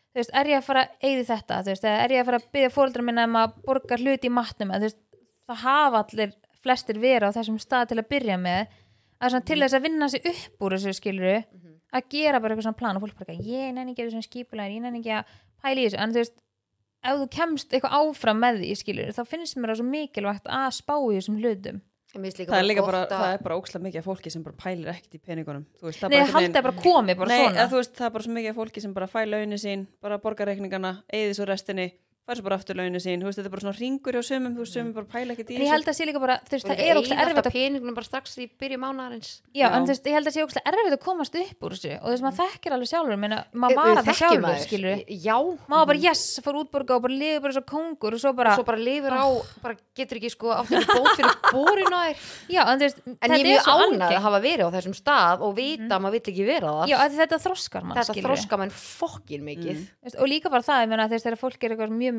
[0.08, 1.54] þú veist, er ég að fara að eyði þetta?
[1.62, 4.32] Þú veist, er ég að fara að byggja fóreldra minna um að borga hluti í
[4.32, 5.00] matnum, eða þú veist
[5.48, 5.58] það
[11.94, 14.28] að svona gera bara eitthvað svona plan og fólk bara, ég nenni ekki að þessu
[14.28, 16.36] skipulega, ég nenni ekki að pæla í þessu, en þú veist
[17.08, 20.66] ef þú kemst eitthvað áfram með því skilur þá finnst mér það svo mikilvægt að
[20.78, 21.80] spá í þessum hlutum.
[22.08, 25.18] Það er líka bara, það er bara ókslega mikið af fólki sem bara pælir ekkert
[25.18, 25.66] í peningunum.
[25.76, 27.66] Þú veist, það er Nei, bara ég haldi að bara komi bara Nei, svona.
[27.74, 30.46] veist, það er bara svo mikið af fólki sem bara fæ launin sín, bara borga
[30.48, 31.86] reikningana, eigði svo restinni,
[32.28, 34.52] fær svo bara aftur launin sín, þú veist, þetta er bara svona ringur hjá sömum,
[34.56, 36.52] þú veist, sömum bara pæla ekkert í En ég held að sé líka bara, þú
[36.54, 39.30] veist, það er ógst erfitt að peningunum bara strax í byrju mánaðarins.
[39.56, 39.68] Já, Já.
[39.72, 41.92] en þú veist, ég held að sé ógst erfitt að komast upp úr þessu.
[41.98, 45.36] Og þú veist, maður þekkir alveg sjálfur minna, maður var að það sjálfur, skilur já,
[45.72, 48.64] maður bara, yes, fór útborga og bara liður bara svo kongur og svo bara, svo
[48.68, 49.26] bara lifur á
[49.64, 51.88] bara getur ekki sko átt ekki bót fyrir bórin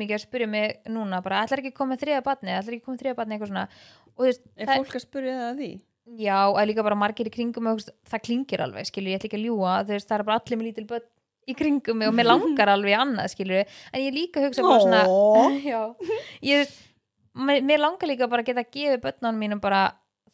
[0.00, 2.82] að mikið að spyrja mig núna, bara, ætlar ekki að koma þriða batni, ætlar ekki
[2.82, 3.64] að koma þriða batni, eitthvað svona?
[4.16, 5.70] Og veist, Er það, fólk að spyrja það að því?
[6.20, 9.28] já, að líka bara margir í kringum mig, veist, það klingir alveg, skilur, ég ætla
[9.30, 11.08] ekki að ljúga, þú veist, það er bara allir með lítil börn
[11.50, 15.02] í kringum mig og mér langar alveg annað, skilur, en ég líka hugsa bara svona,
[15.72, 15.80] já,
[16.42, 16.74] ég,
[17.34, 19.84] mér, mér langar líka bara að geta gefið börnunum mínum bara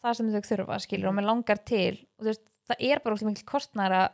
[0.03, 1.99] það sem þau þurfa, skilur, og mér langar til.
[2.21, 2.29] Og
[2.67, 4.07] það er bara óslega mikil að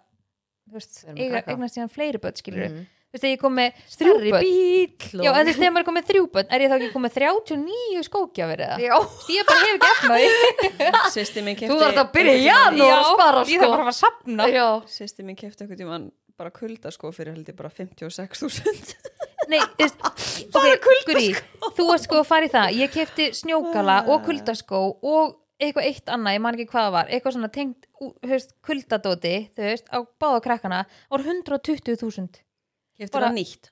[1.42, 1.52] krakka.
[1.52, 2.86] eignast síðan fleiri börn, skilur Mhm.
[3.12, 5.72] Þú veist, þegar ég kom með þrjú Stærri börn bíl Já, en þú veist, þegar
[5.74, 8.78] maður er komið þrjú börn, er ég þá ekki komið 39 skókjafir eða?
[8.80, 8.94] Já,
[9.26, 10.30] Því ég bara hef ekki efnaði.
[11.12, 13.68] Sýsti mín þú kefti þarf að byrja í janúar að spara ég þarf bara sko
[13.68, 14.48] að fara að sapna.
[14.52, 16.08] Já, Sýsti mín kefti eitthvað tímann
[16.40, 18.96] bara kulda sko fyrir held ég bara 56.000
[19.52, 19.98] Nei, þú veist,
[20.56, 21.28] ok, Guri,
[21.76, 22.76] þú ert sko að fara í það.
[22.78, 27.10] Ég kefti snjókala og kuldaskó og eitthvað eitt annað, ég man ekki hvað það var,
[27.12, 30.80] eitthvað svona tengt, ú- þú veist, kuldadóti, þú veist, á báða krakkana,
[31.12, 32.40] voru 120.000.
[33.12, 33.70] Bara- það nýtt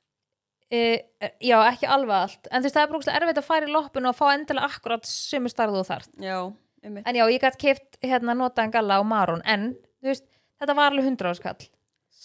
[0.70, 1.02] E,
[1.42, 2.46] já, ekki alveg allt.
[2.52, 5.02] En þú veist, það er bara erfitt að fara í loppinu og fá endilega akkurat
[5.02, 6.12] sömu starðu og þarft.
[6.22, 6.36] Já,
[6.84, 10.24] einmitt En já, ég gætt keft hérna notaðan galla á Maron en, þú veist,
[10.62, 11.66] þetta var alveg 100 áskall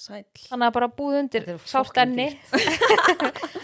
[0.05, 0.21] Sæll.
[0.37, 1.45] þannig að bara búð undir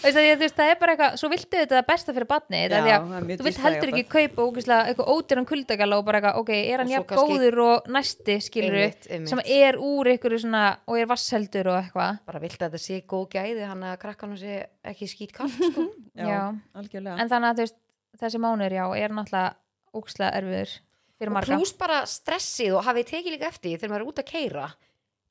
[0.01, 3.59] Veist það, er bara eitthvað svo viltu þetta það besta fyrir badni Já, þú vilt
[3.61, 7.57] heldur ekki kaupa eitthvað ódýran kuldagalla og bara eitthvað, ok, er hann Og jafn góður
[7.67, 9.29] og næsti skilur Einmitt, einmitt.
[9.29, 12.95] sem er úr ykkur svona og er vassheldur og eitthvað bara vilt að þetta sé
[13.13, 14.53] góð gæði hann að krakkanum sé
[14.93, 15.81] ekki skýt kall sko.
[16.17, 17.19] Já, algjörlega.
[17.21, 17.77] en þannig að veist,
[18.17, 19.53] þessi mánuður já, er náttúrulega
[19.93, 20.73] ógeðslega erfiður
[21.21, 24.09] fyrir og marga pluss bara stressið og hafið tekið líka eftir því þegar maður er
[24.09, 24.65] út að keira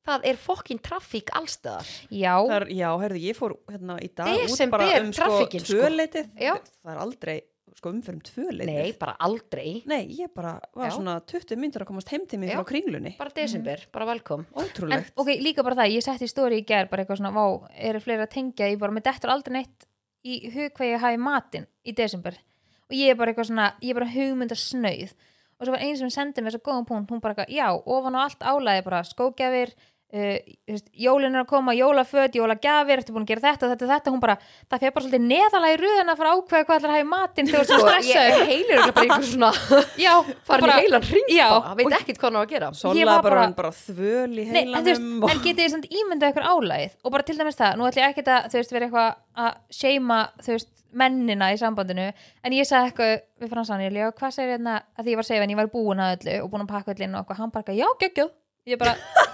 [0.07, 4.33] það er fokkin trafík allstaðar já, Það er, já, heyrðu, ég fór hérna í dag
[4.47, 5.61] út bara um sko sko.
[5.71, 6.29] tvöleitið.
[6.41, 6.53] Já.
[6.81, 7.35] Það er aldrei,
[7.77, 8.71] sko umfyrir um tvöleitið.
[8.81, 10.95] nei, bara aldrei Nei, ég bara var Já.
[10.97, 12.57] svona 20 myndur að komast heim til mig Já.
[12.59, 13.15] frá kringlunni.
[13.17, 15.11] bara desember, bara velkom en Ótrúlegt.
[15.15, 17.99] ok, líka bara það, ég setti í stóri í gær bara eitthvað svona, vá, eru
[17.99, 19.87] fleiri að tengja ég bara, með dettur aldrei neitt
[20.25, 22.37] í hug hvað ég hafi matinn í desember
[22.89, 25.13] og ég er bara eitthvað svona, ég er bara hugmynda snauð
[25.61, 28.15] og svo var einn sem sendi mér svo góðan punkt, hún bara eitthvað, já, ofan
[28.17, 29.73] á allt álæði bara skógjafir
[30.11, 30.35] Uh,
[30.99, 34.33] jólin er að koma, jólaföt, jólagjafir ertu búin að gera þetta, þetta, þetta, hún bara
[34.67, 37.07] það fyrir bara svolítið neðalega í röðina að fara ákveða hvað ætlar að hafa í
[37.11, 38.49] matinn þegar þú sko, ert ég stressaður.
[38.49, 39.51] heilir bara einhver svona
[40.05, 40.11] já,
[40.49, 42.71] farin bara- í heilan ring já, bara, veit ekkert hvað hann á að gera.
[42.75, 45.23] Ég Sola var bara, bara- þvöl í heilanum.
[45.31, 48.11] en getið þið samt ímyndað ykkur álægið og bara til dæmis það, nú ætlum ég
[48.11, 49.09] ekkert að þú veist, vera eitthvað
[49.47, 54.11] að seima þú veist, mennina í sambandinu en ég sagði eitthvað við fransan, ég líka,
[54.19, 56.51] hvað segir hérna að því ég var segið en ég var búin að öllu og
[56.51, 58.33] búin að pakka öllu inn og eitthvað, hann bara, já, geggjöð
[58.69, 58.91] ég bara,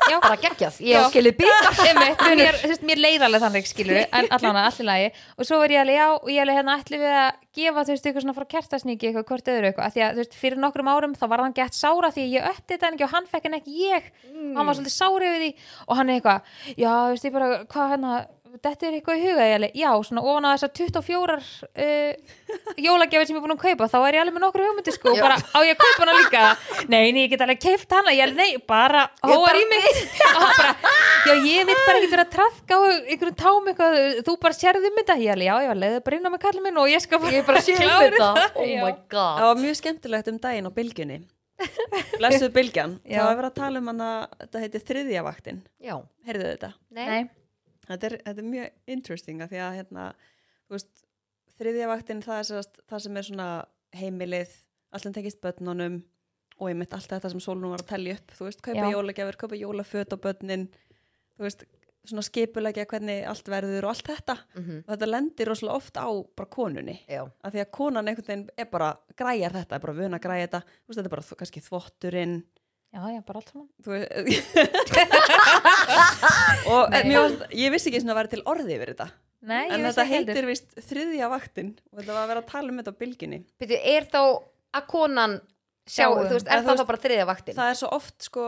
[0.07, 1.07] já, bara geggjað, ég Já.
[1.11, 1.41] skilið
[1.87, 5.09] Einmitt, mér, mér leið alveg þannig skilur en allan að allir lagi.
[5.35, 7.93] Og svo var ég alveg já og ég alveg hérna ætlum við að gefa þú
[7.93, 9.91] veist eitthvað svona frá kertasníki eitthvað hvort öðru eitthvað.
[9.97, 12.47] Því að þú veist fyrir nokkrum árum þá var hann gett sára því að ég
[12.53, 14.09] ötti þetta en ekki og hann fekk en ekki ég.
[14.31, 15.51] Og hann var svolítið sári við því.
[15.87, 18.15] Og hann er eitthvað já þú veist ég bara hvað hérna
[18.63, 22.13] þetta er eitthvað í huga ég alveg já svona ofan á þessar 24 uh,
[22.85, 25.11] jólagjafir sem ég er búin að kaupa þá er ég alveg með nokkur hugmyndi sko
[25.11, 25.23] og Já.
[25.25, 26.43] bara á ég að kaupa hana líka
[26.91, 29.87] nei, nei, ég get alveg keift hana ég alveg, nei, bara hóar í mig
[30.35, 30.73] og hann bara,
[31.27, 34.91] já, ég veit bara ekki vera að trafka á einhverjum tám eitthvað þú bara sérðu
[34.91, 36.91] um þetta, ég alveg, já, ég var leiðið bara inn á mig kallið minn og
[36.93, 38.83] ég skal bara ég bara sé um klára þetta oh Já.
[38.85, 41.17] my god Það var mjög skemmtilegt um daginn á bylgjunni.
[42.21, 42.91] Blessuð bylgjan.
[43.01, 43.17] Já.
[43.17, 44.07] Það var verið að tala um hana,
[44.43, 45.61] þetta heiti þriðja vaktin.
[45.81, 45.95] já,
[46.27, 46.69] Heyrðu þetta?
[46.93, 47.21] nei,
[47.87, 50.05] Þetta er, þetta er mjög interesting að því að hérna,
[50.73, 51.03] veist,
[51.57, 53.49] þriðja vaktin það er sérst, það sem er svona
[53.97, 54.53] heimilið,
[54.97, 56.01] sem tekist börnunum
[56.57, 58.93] og ég mitt allt þetta sem Sólunum var að tellja upp, þú veist, kaupa Já.
[58.95, 60.67] jólagjafir, kaupa jólaföt á börnin,
[61.37, 61.65] þú veist,
[62.07, 64.35] svona skipulegja hvernig allt verður og allt þetta.
[64.55, 66.95] Mhm, og þetta lendir rosalega oft á bara konunni.
[67.07, 70.23] Já, að því að konan einhvern veginn er bara græjar þetta, er bara vun að
[70.23, 70.61] græja þetta.
[70.61, 72.37] Þú veist, þetta er bara kannski þvotturinn
[72.93, 73.67] já, já, bara allt saman.
[76.67, 79.07] Og varst, ég vissi ekki svona að vera til orði yfir þetta.
[79.47, 82.79] Nei, en þetta heitir vist þriðja vaktin og þetta var að vera að tala um
[82.81, 84.17] þetta á bylginni Byrju, er þá
[84.79, 85.35] að konan
[85.85, 86.23] sjá, Sjáum.
[86.25, 87.55] þú veist, er það þá bara þriðja vaktin?
[87.59, 88.47] það er svo oft sko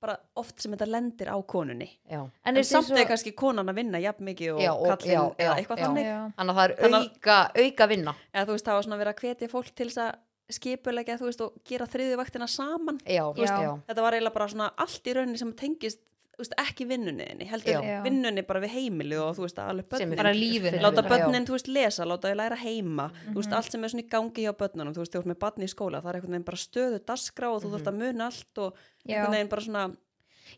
[0.00, 1.90] bara oft sem þetta lendir á konunni.
[2.08, 4.88] Já, en, en, samt og- er kannski konan að vinna jafn mikið og Já, og-
[4.94, 5.84] kallinn já, eða já, eitthvað já.
[5.84, 6.06] þannig.
[6.08, 6.20] Já.
[6.40, 8.14] þannig að það er auka, auka vinna.
[8.32, 10.16] Eða þú veist það var svona að vera að hvetja fólk til þess að
[10.52, 13.78] skipulegja þú veist og gera þriðju vaktina saman já, veist, Já.
[13.88, 16.00] þetta var eiginlega bara svona allt í rauninni sem tengist
[16.40, 18.02] veist, ekki vinnunniðinni, heldur Já.
[18.02, 22.04] Vinnunni bara við heimilið og þú veist alveg Sem börnin láta börnin, þú veist, lesa,
[22.08, 23.56] láta þau læra heima þú veist, Mhm.
[23.58, 25.74] allt sem er svona í gangi hjá börnunum þú veist, þú veist með barni í
[25.74, 27.74] skóla, það er einhvern veginn bara stöðu dasgrá og þú Mhm.
[27.76, 28.74] þurft að muna allt og
[29.06, 29.96] einhvern veginn bara svona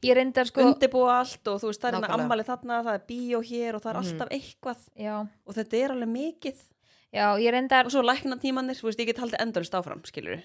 [0.03, 2.25] ég reyndar sko undibúa allt og þú veist, það er hérna Nákvæmlega.
[2.25, 4.07] ammali þarna, það er bíó hér og það er Mhm.
[4.07, 6.55] alltaf eitthvað já, og þetta er alveg mikið
[7.13, 10.43] já, ég reyndar og svo lækna tímanir, þú veist, ég get haldið endurist áfram, skilur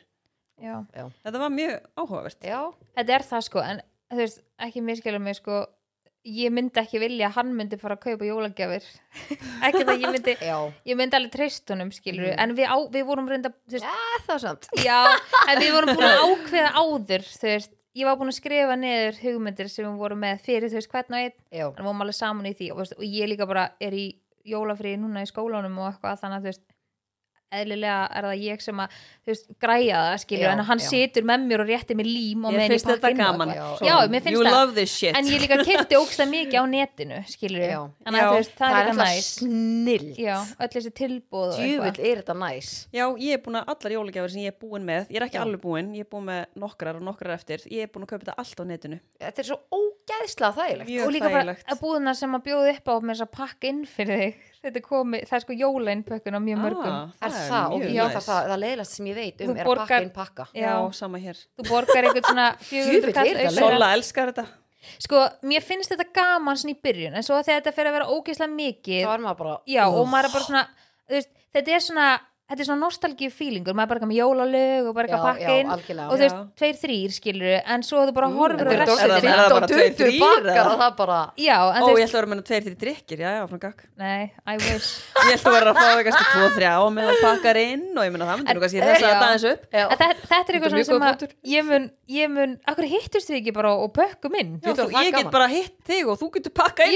[0.62, 0.84] já,
[1.24, 2.40] þetta var mjög áhugavert.
[2.44, 2.62] Já,
[2.98, 5.66] þetta er það sko en þú veist, ekki miskilum mig sko
[6.28, 8.84] ég myndi ekki vilja að hann myndi fara að kaupa jólagjafir.
[9.68, 10.58] Ekki það ég myndi já,
[10.90, 12.40] ég myndi alveg treyst honum skilur Mhm.
[12.44, 14.68] en við, á, við vorum reynda þú veist, ja, það er samt.
[14.84, 14.98] Já,
[15.48, 19.22] en við vorum búin að ákveða áður þú veist, ég var búin að skrifa niður
[19.24, 21.38] hugmyndir sem við vorum með fyrir þú veist hvern og einn.
[21.48, 23.96] Já, en við vorum alveg saman í því og, veist, og ég líka bara er
[23.96, 24.06] í
[24.48, 26.66] jólafríði núna í skólanum og eitthvað þannig að þú veist
[27.54, 30.88] eðlilega er það ég sem að þú veist, græja það skilur Já, en hann já.
[30.92, 33.24] situr með mér og réttir mér lím og ég meðan finnst pakka þetta inn og
[33.24, 33.80] gaman eitthvað.
[33.80, 35.20] Já, Já, mér finnst það.
[35.20, 37.80] en ég líka kefti ógstað mikið á netinu skilur Já.
[38.04, 41.88] þannig að veist, það, er líka alltaf næs snill já, öll þessi tilbúð og djúvill
[41.88, 44.88] eitthvað er þetta næs Já, ég er búin að allar jólagjafir sem ég er búin
[44.88, 45.44] með, ég er ekki Já.
[45.46, 48.26] alveg búin, ég er búin með nokkrar og nokkrar eftir, ég er búin að kaupa
[48.26, 49.00] þetta allt á netinu.
[49.24, 52.68] þetta er svo ógæðslega þægilegt og líka bara búðina sem að bjóða
[54.68, 58.04] þetta komið, það er sko jólainnpökkun á mjög mörgum Ah, er það, og mjög já,
[58.14, 60.46] það, það, það leiðilegast sem ég veit um Þú er að pakka borgar- inn pakka
[60.54, 60.94] Já, Já.
[61.02, 61.42] sama hér.
[61.58, 63.52] þú borgar eitthvað svona 400 Djöfull kall er.
[63.58, 64.46] Sola elskar þetta.
[65.04, 68.12] sko, mér finnst þetta gaman svona í byrjun en svo þegar þetta fer að vera
[68.14, 70.66] ógeðslega mikið þá er maður bara já, og maður er bara svona
[71.12, 72.08] veist, þetta er svona
[72.48, 75.28] þetta er svona nostalgíu feelingur, maður er bara eitthvað með jólalög og bara eitthvað Já,
[75.28, 75.72] pakka inn
[76.08, 79.08] og þú veist, tveir, þrýr skilur en svo þú bara horfur á er restina.
[79.12, 80.64] restina Er það bara 15, tveir, 20 þrír, bakkar eða?
[80.64, 82.78] og það bara já, en Ó, þú ég veist, ætla að vera með tveir þrjir
[82.84, 84.90] drikkir, já, já, frá gakk nei, I wish.
[85.28, 87.86] Ég ætla að vera að fá það kannski tvo, þrjá og með að pakkar inn
[87.98, 89.62] og ég meina það myndi nú kannski En- þess að aðeins upp.
[89.68, 91.84] En þetta, þetta er eitthvað sem að ég mun,
[92.16, 94.56] ég mun, akkur hittust við ekki bara og pökkum inn?
[94.64, 96.96] Það ég get bara hitt þig og þú getur pakkað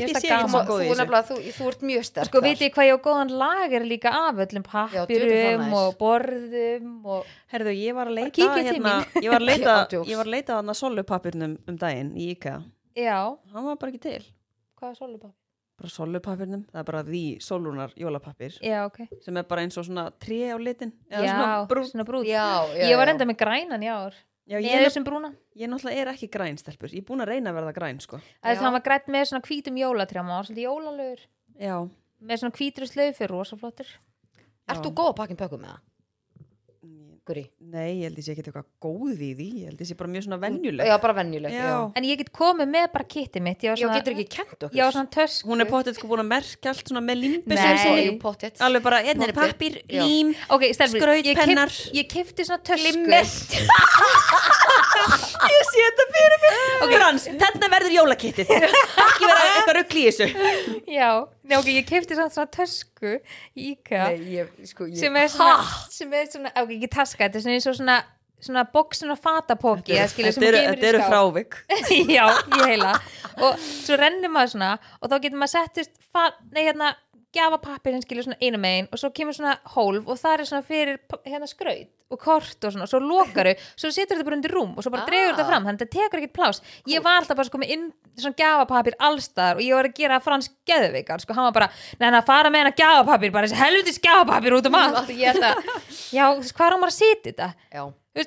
[0.00, 0.24] Ég, ég, ég, Ég er ég er ég er veit ég ég- Ég held Ég
[0.24, 1.28] ég sé ekki svo góð í þessu.
[1.28, 2.48] þú, þú ert mjög sterk sko þar.
[2.48, 7.72] vitið hvað ég á góðan lager líka af öllum pappirum er og borðum og Herðu,
[7.78, 8.94] ég var að leita hérna.
[9.22, 9.74] Ég var að leita,
[10.10, 12.62] ég var að leita að solupapirnum um daginn í IKEA.
[12.96, 14.22] Já, Hann var bara ekki til.
[14.78, 15.38] Hvað er solupapir?
[15.74, 19.84] Bara solupapirnum, það er bara því solunar jólapapir já, ok, sem er bara eins og
[19.88, 20.92] svona tré á litin.
[21.10, 22.44] Eða já, svona brún svona brún Já,
[22.78, 25.30] já, ég var enda með grænan í ár Já, ég, er, brúna.
[25.56, 26.92] ég náttúrulega er ekki græn stelpur.
[26.92, 28.18] Ég er búin að reyna að verða græn sko.
[28.44, 28.60] Að Já.
[28.60, 31.22] það var grænt með svona hvítum jólatrjáma og svolítið jólalögur
[31.64, 31.76] Já,
[32.20, 33.88] með svona hvítri slöfur, rosa flottur.
[34.68, 35.82] Ert þú góð að pakka inn pökkum með það?
[37.24, 37.42] Guri?
[37.72, 40.10] Nei, ég held ég sé ekki eitthvað góð í því Ég held ég sé bara
[40.12, 41.62] mjög svona venjuleg Já, bara venjuleg Já.
[41.64, 44.26] Já, en ég get komið með bara kitti mitt ég var já svona, getur ekki
[44.34, 47.00] kent okkur ég var svona tösk Hún er potið sko búin að merkja allt svona
[47.06, 47.22] með Nei.
[47.24, 49.56] límbisum sinni Jú, pottet Alveg bara, hérna er Pottþétt.
[49.56, 50.04] pappir, Já.
[50.04, 51.72] lím ok, stelfur, ég, Skrautpennar.
[51.72, 53.24] keypt- ég kefti svona tösku Glimmer
[55.54, 56.94] Ég sé þetta fyrir mig okay.
[56.98, 60.28] Frans, þarna verður jólakittið Ekki vera eitthvað rugl í þessu
[60.92, 61.08] já,
[61.44, 63.14] Nei, ok, ég kefti svona, svona tösku
[63.54, 67.26] í IKEA Nei, ég, sko, ég sem er svona, sem er svona ok, ekki taska,
[67.26, 67.98] þetta er svona eins og svona
[68.44, 70.48] svona bóksin og fatapóki Þetta
[70.90, 71.56] eru, frávik.
[72.16, 72.92] Já, ég heila.
[73.40, 75.94] Og svo rennir maður svona og þá getur maður settist
[76.52, 76.92] nei hérna
[77.34, 80.66] gjafapappir sem skilur svona einu megin og svo kemur svona hólf og það er svona
[80.68, 84.74] fyrir hérna skraut og kort og svona, svo lokaru svo setur þetta bara undir rúm
[84.76, 85.08] og svo bara Ah.
[85.08, 86.60] dregur þetta fram þannig að þetta tekur ekkert plás
[86.92, 87.86] ég var alltaf bara sko með inn
[88.20, 91.70] svona gjafapapir allstar og ég var að gera frans geðveikar sko hann var bara,
[92.00, 95.00] neina fara með hennar gjafapapir bara þessi helvitis gjafapapir út um allt.
[95.02, 95.64] og ég held að,
[96.18, 97.48] já, hvað er á maður að setja þetta?
[97.74, 97.84] Já,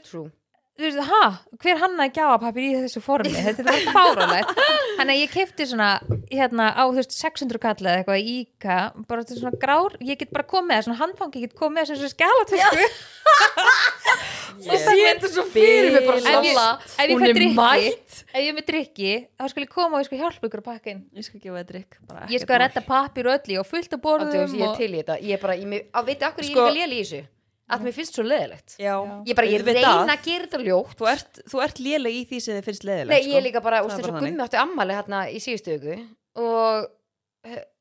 [0.09, 0.31] true
[0.77, 1.21] þú veist, ha,
[1.63, 4.63] hver hannaði gjafapapir í þessu formi, þetta er bara fárálegt
[4.97, 5.89] þannig að ég kefti svona
[6.29, 9.97] hérna á, þú veist, 600 kalla eða eitthvað í IKA, bara þetta er svona grár
[10.03, 12.87] ég get bara komið með, svona handfangi, ég get komið með svona skjálatösku
[14.57, 18.23] Ég sé þetta svo fyrir mig bara ég Hún er mætt.
[18.33, 20.67] ef ég er með drikki þá skal ég koma og ég skal hjálpa ykkur að
[20.71, 21.03] pakka inn.
[21.13, 21.97] Ég skal gefa það drikk
[22.33, 22.63] ég skal mál.
[22.65, 24.77] redda pappir og öllu og fullt af borðum ég er og...
[24.81, 25.19] til í þetta.
[25.21, 27.27] Ég er bara, ég, veitu, akkur ég
[27.67, 28.93] Sko- Að mér finnst svo leðilegt Já,
[29.27, 30.93] Ég bara, ég reyna að gera þetta ljótt.
[31.01, 33.61] Þú ert, þú ert léleg í því sem þið finnst leðilegt Nei, ég er líka
[33.65, 35.97] bara, úst, eins og Gummi átti ammali hérna í síðustu viku
[36.39, 36.87] og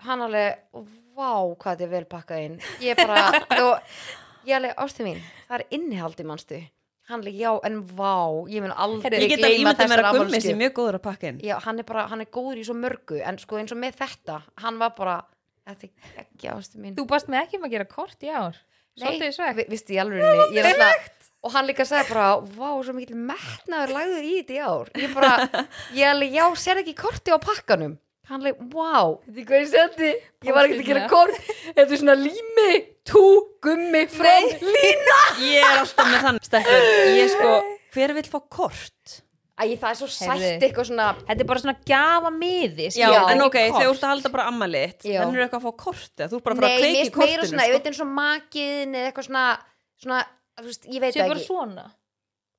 [0.06, 0.58] hann alveg
[1.16, 2.56] vá, hvað þetta er vel pakkað inn.
[2.82, 6.60] Ég er bara, og ég alveg, ástu mín það er innihaldi mannstu
[7.06, 8.14] hann alveg, já, en vá,
[8.50, 11.04] ég mun aldrei Ég get að gleyma ímynda mér að gummi sem mjög góður að
[11.06, 11.38] pakka inn.
[11.46, 14.00] Já, hann er bara, hann er góður í svo mörgu en sko eins og með
[14.02, 15.20] þetta, hann var bara
[15.70, 16.96] þetta er ekki ástu mín.
[16.98, 18.58] Þú bast með ekki um að gera kort í ár
[19.00, 21.12] svolítið sveg vi- vistu í alvörinni ég alltaf
[21.46, 24.88] og hann líka sagði bara, vá, svo mikil metnaður lagður í þetta í ár.
[24.98, 25.34] Ég bara,
[25.98, 27.92] ég alveg, já, sér ekki korti á pakkanum.
[28.26, 30.08] Hann alveg, vá, þetta er hvað ég sendi?
[30.48, 31.36] Ég var ekki að gera kort.
[31.68, 32.72] Þetta er svona lími,
[33.06, 33.22] tú,
[33.62, 35.20] gummi from lína.
[35.44, 37.52] Ég er alltaf með þann stelpur Ég sko,
[37.94, 39.20] hver vill fá kort?
[39.56, 43.20] Æ, það er svo sætt eitthvað svona þetta er bara svona gjafa miði Já, Já.
[43.32, 43.78] en ok, kort.
[43.78, 45.20] þegar þú ert að halda bara ammaliðt Já.
[45.22, 47.06] Þannig er eitthvað að fá korti Þú ert bara að fara nei, að mér kveiki
[47.06, 47.78] finnst meira kortinu svona, ég sko.
[47.78, 49.44] veit eins og makiðin eða eitthvað svona,
[50.02, 50.18] svona
[50.60, 51.86] þú veist, ég veit bara ekki svona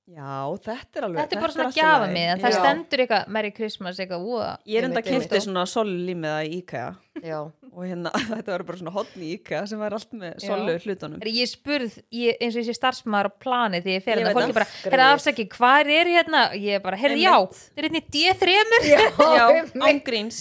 [0.07, 2.57] Já, þetta er alveg þetta er bara svona gjafa miði en það Já.
[2.61, 6.85] stendur eitthvað Merry Christmas eitthvað úa Ég er enda að kipta svona sollímiða í IKEA.
[7.27, 10.45] Já, og hérna, þetta var bara svona hotn í IKEA sem var allt með Já.
[10.47, 11.25] sollu hlutunum.
[11.27, 14.31] Ég spurð, ég, eins og ég sé starfsmaður á plani því ég fer Ég þetta,
[14.31, 14.59] veit fólki það.
[14.61, 16.43] bara, herra afsaki, hvað er hérna?
[16.55, 18.55] Ég er bara, herra já, þetta er hérna í D3
[18.87, 19.45] Já,
[19.91, 20.39] ángríns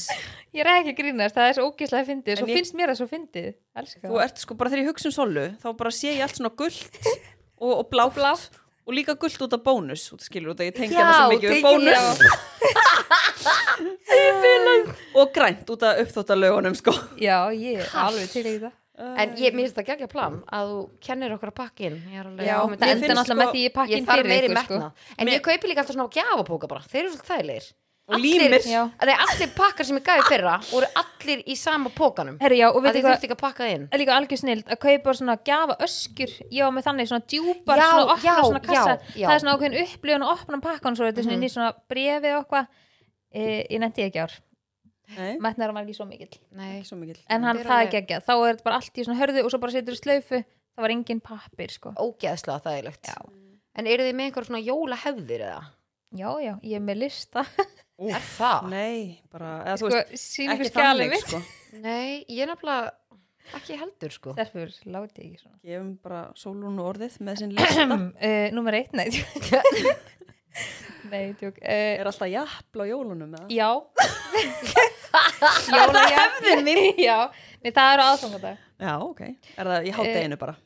[0.57, 2.93] ég er ekki að grínast, það er svo ógeðslega fyndið svo En ég- finnst mér
[2.95, 3.51] það svo fyndið,
[3.83, 6.39] elska Þú ert sko bara þegar ég hugsa um sollu þá bara sé ég allt
[6.39, 6.97] svona gullt
[7.67, 8.63] og, og blátt, Blátt.
[8.87, 11.51] Og líka gullt út af bónus út skilur út að ég tengja það svo mikið
[11.51, 12.07] við bónus.
[15.21, 16.93] og grænt út af uppþóttalögunum sko.
[17.21, 18.73] Já, ég er alveg til í það.
[19.21, 21.99] En ég mér finnst það geggja plan að þú kennir okkur að pakka inn.
[22.09, 24.25] Ég er alveg Já, það enda náttúrulega sko- með því ég pakki Ég inn þarf
[24.31, 24.79] fyrir ykkur sko.
[25.19, 26.83] En Mér- ég kaupi líka alltaf svona gjafapóka bara.
[26.89, 27.67] Þeir eru svolítið þægilegir
[28.07, 28.83] og límir já.
[29.03, 32.77] Nei, allir pakkar sem ég gæði fyrra voru allir í sama pókanum herra já, og
[32.79, 33.89] að veit þið hvað þurfti ekki að pakka inn.
[33.91, 37.83] er líka algjör snild að kaupa svona gjafa öskur ég var með þannig svona djúpar
[37.83, 38.95] Já, svona opna já, svona kassa.
[38.95, 39.27] já, já.
[39.27, 41.43] það er svona ákveðin upplifun og opna pakkan svo þetta er svona Mhm.
[41.43, 42.67] inn í svona brefi og eitthvað.
[43.35, 44.33] E, ég nefndi ekki ár.
[45.17, 46.39] Nei, metnar var ekki svo mikill.
[47.29, 49.51] En hann er það ekki ekki þá er þetta bara allt í svona hörðu og
[49.51, 50.41] svo bara setur í slaufu.
[50.77, 51.93] Það var engin pappir sko.
[51.97, 53.07] Ógeðslega þægilegt.
[53.07, 53.19] Já.
[53.77, 55.65] En eru þið með einhver svona jólahefðir eða?
[56.17, 57.43] já já, ég er með lista
[57.97, 58.67] Er það?
[58.69, 61.39] Nei, bara, eða þú sko, veist, ekki þannig, sko.
[61.81, 62.91] Nei, ég er nefnilega
[63.57, 67.87] ekki heldur sko Stelfur, láti ekki svona Gefum bara Sólrún orðið með sinn lista.
[67.87, 69.07] uh, Númer eitt, nei
[71.07, 73.47] Nei, tjók uh, er alltaf jafnla á jólunum, eða?
[73.55, 73.71] Já
[75.71, 77.19] Jólajafn mín Já,
[77.63, 79.21] nei, það eru aðfangadag Já, ok.
[79.57, 80.57] Er það í hátteginu bara?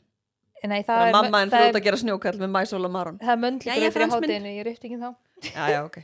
[0.61, 2.81] Nei, Það það er mamma en það fyrir út er, að gera snjókall með mæsól
[2.85, 3.15] og marun.
[3.21, 4.15] það er möndli Jæja, fyrir minn.
[4.17, 5.09] hátteginu, ég er upptíkin þá
[5.47, 5.97] Já, já, ok.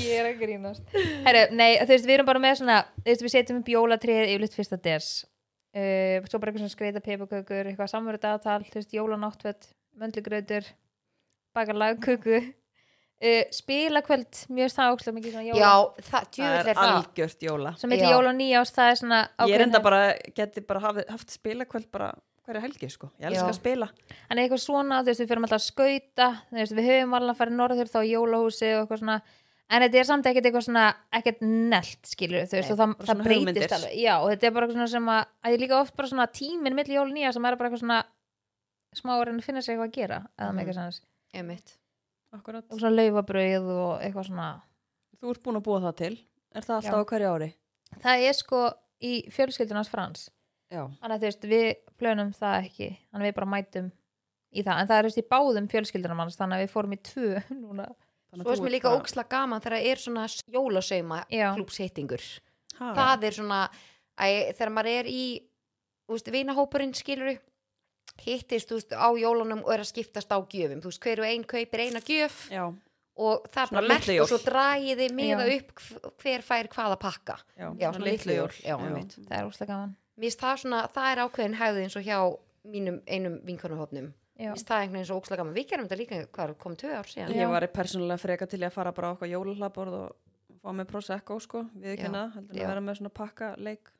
[0.00, 0.84] Ég er að grínast.
[1.26, 4.22] Herru, nei, þú veist, við erum bara með svona þú veist, við setjum upp jólatrið
[4.26, 8.94] yfirleitt fyrsta des uh, svo bara eitthvað svona skreita pepakökur, eitthvað samverðu dagatal þú veist,
[8.96, 9.68] jólanáttföt,
[10.00, 10.70] möndlugrautur
[11.56, 12.40] baka lagköku.
[13.20, 15.60] Uh, spilakvöld, mjög það ókslega mikið svona jóla.
[15.60, 17.72] Já, það, Það er algjört jóla.
[17.76, 19.98] sem heitir jóla og nýjás, það er svona Ég er ákveðin- enda bara,
[20.38, 22.14] geti bara haft, haft spilakvöld bara
[22.50, 23.10] hverja helgi, sko.
[23.20, 23.50] Ég elska Já.
[23.50, 23.88] að spila.
[24.30, 27.34] en eitthvað svona, þú veist, við fyrir alltaf að skauta þú veist, við höfum alveg
[27.34, 29.18] að fara norður þá jólahúsi og eitthvað svona
[29.70, 30.86] en þetta er samt ekkert eitthvað svona,
[31.20, 33.74] ekkert nelt skilur, þú veist, Nei, og það, það breytist hugmyndir.
[33.78, 36.10] alveg, já, og þetta er bara eitthvað svona sem að, að ég líka oft bara
[36.10, 38.00] svona tíminn milli jól nýja sem er bara eitthvað svona
[38.98, 42.96] smá að reyna að finna sér eitthvað að gera eða með eitthvað svona, og svona
[42.96, 44.50] laufabrauð og eitthvað svona
[45.20, 46.14] Þú ert búin að búa það til.
[46.56, 47.48] Er það alltaf á hverju ári?
[47.98, 48.60] það er sko
[49.04, 50.28] í fjölskyldunars frans
[50.70, 50.84] Já.
[51.00, 53.88] þannig að þú veist, við plönum það ekki þannig að við bara mætum
[54.50, 54.78] í það.
[54.80, 57.42] En það er þú veist í báðum fjölskyldunum hans þannig að við fórum í tvö
[57.64, 57.88] núna.
[58.30, 60.26] Að Svo þú mér líka óksla gaman þegar það er svona
[61.56, 62.22] klúpshittingur
[62.80, 62.92] Ha.
[62.96, 63.56] það er svona
[64.16, 65.24] æ, þegar maður er í
[66.08, 67.34] veist, vinahópurinn skilur
[68.24, 70.80] hittist þú veist, á jólunum og er að skiptast á gjöfum.
[70.80, 72.64] Þú veist, hver og ein kaupir eina gjöf Já,
[73.20, 74.22] og það er Svona bara mert jól.
[74.24, 77.36] og svo dragið þið miða upp hv- hver fær hvaða pakka.
[77.58, 78.50] Já, Já, svona litlu jól.
[78.64, 79.18] Já, einmitt.
[79.28, 79.96] það er úrslega gaman
[80.40, 82.18] það svona, það er ákveðin hægði eins og hjá
[82.70, 84.48] mínum einum vinkonarhópnum Já.
[84.48, 86.90] mér finnst það einhvern veginn svo ókslega gaman við gerum þetta líka, hvað kom tvö
[86.96, 90.16] ár síðan Ég var persónulega freka til í að fara bara á okkar jólahlaðborð og
[90.60, 93.90] fá með prosecco sko, við Já, kenna, heldur að vera með svona pakka leik.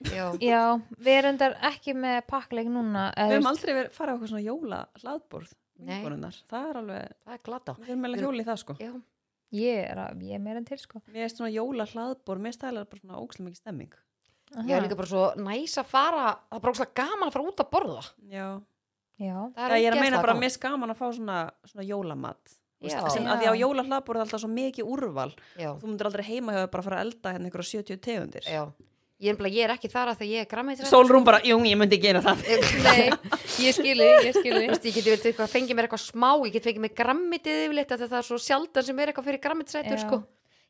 [0.00, 0.24] Já.
[0.40, 4.16] Já, við erum þar ekki með pakkleik núna eða Við veist- aldrei verið farið á
[4.16, 6.02] okkur svona jólahlaðborð, Nei.
[6.48, 8.76] Það er alveg, það er glata við erum meðlega hjólið það sko.
[8.80, 8.92] Já.
[9.50, 12.84] Ég er, að, ég er meira en til sko Mér er svona jólahlaðborð, mér stælar
[12.88, 13.94] bara svona ókslega mikið stemming.
[14.58, 17.50] Ég er líka bara svo næs að fara það er bara ókslega gaman að fara
[17.50, 18.46] út að borða Já,
[19.20, 20.42] Já, það það ég er að meina bara gaman.
[20.44, 22.54] mér skaman að fá svona, svona jólamat.
[22.80, 23.10] Þú veist, Já.
[23.12, 25.32] Sem að því á jólahlaðborð er alltaf svo mikið úrval.
[25.58, 28.46] Þú myndir aldrei heima hjá þér bara að fara að elda hérna ykkur 70 tegundir.
[28.48, 28.62] Já.
[29.20, 31.76] Ég, er ég er ekki þar að þegar ég er græmið Sólrún bara, jú, ég
[31.76, 32.40] myndi gera það.
[32.86, 33.10] nei,
[33.60, 36.68] ég skilji, ég skilji Þú veist, ég geti vel fengið mér eitthvað smá, ég get
[36.70, 39.42] fengið mér grammitið yfirleitt af því að það er svo sjaldan sem er eitthvað fyrir
[39.44, 40.06] grammitrætur, Já.
[40.06, 40.22] sko.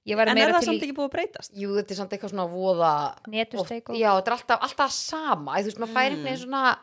[0.07, 1.53] En er það samt ekki búið að breytast?
[1.55, 2.93] Jú, þetta er samt eitthvað svona voða...
[3.29, 6.11] netusteik oft- og Já, þetta er alltaf, alltaf sama, þú veist, maður fær Mm.
[6.11, 6.79] einhvern veginn svona,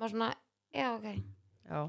[0.00, 0.30] maður svona,
[0.74, 1.08] já, ok.
[1.70, 1.80] Já.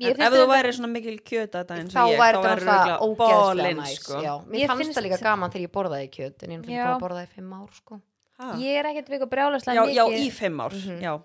[0.00, 2.42] En ef þú þetta- væri svona mikil kjöta þetta eins Þá og ég, væri þá
[2.42, 4.14] þetta náttúrulega ógeðslega næs, sko.
[4.50, 7.00] Mér fannst finnst- það líka gaman þegar ég borðaði kjöt, en ég er bara að
[7.00, 8.00] borðaði í fimm ár, sko.
[8.40, 8.52] Ha?
[8.56, 11.00] Ég er ekkert vika brjálaslega Já, já, mikið í fimm ár, Mhm.
[11.02, 11.22] já.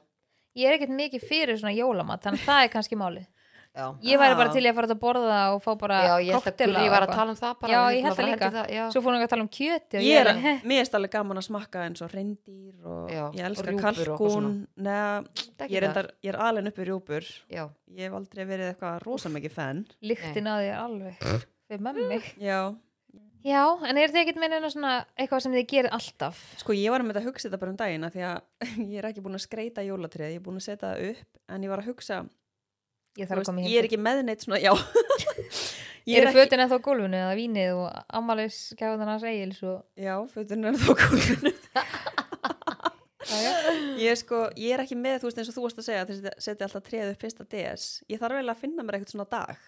[0.55, 3.27] Ég er ekkert mikið fyrir svona jólamat þannig að það er kannski málið
[3.75, 3.85] Já.
[4.07, 6.39] Ég væri bara til í að fara að borða og fá bara Já, ég held
[6.39, 7.73] að koktela og var að tala um það bara.
[7.73, 8.49] Já, ég held það líka.
[8.71, 8.83] já.
[8.93, 11.41] Svo fórum við að tala um kjöti og Ég er, alveg, mér er alveg gaman
[11.41, 14.49] að smakka eins og reyndýr og Já, ég og elska rjúpur og eitthvað kalkún
[14.87, 15.11] neða,
[15.67, 16.09] ég er, það.
[16.23, 17.63] ég er alveg uppi rjúpur Já.
[17.91, 21.29] ég hef aldrei verið eitthvað rosa mikið fan lyktin að því er alveg
[21.75, 22.59] við mömmi já,
[23.45, 26.39] Já, en er þið ekkert með eitthvað sem þið gerir alltaf?
[26.57, 28.39] sko ég var með þetta að hugsa þetta bara um daginn af því að
[28.95, 31.67] ég er ekki búin að skreita jólatrið, ég er búin að setja það upp en
[31.67, 32.17] ég var að hugsa,
[33.15, 34.73] Ég þarf að koma í ég er ekki með neitt svona, já.
[36.05, 39.55] Ég Eru er ekki, fötin eða þá gólfinu eða vínið og ammælis gæðan hans eigil
[39.57, 41.53] svo já, fötun kúlinu
[43.25, 43.53] Já, já.
[43.97, 46.03] ég er sko, ég er ekki með, þú veist eins og þú varst að segja
[46.03, 47.85] að þess setja alltaf treð upp fyrsta DS.
[48.11, 49.63] Ég þarf vel að finna mér eitthvað svona dag.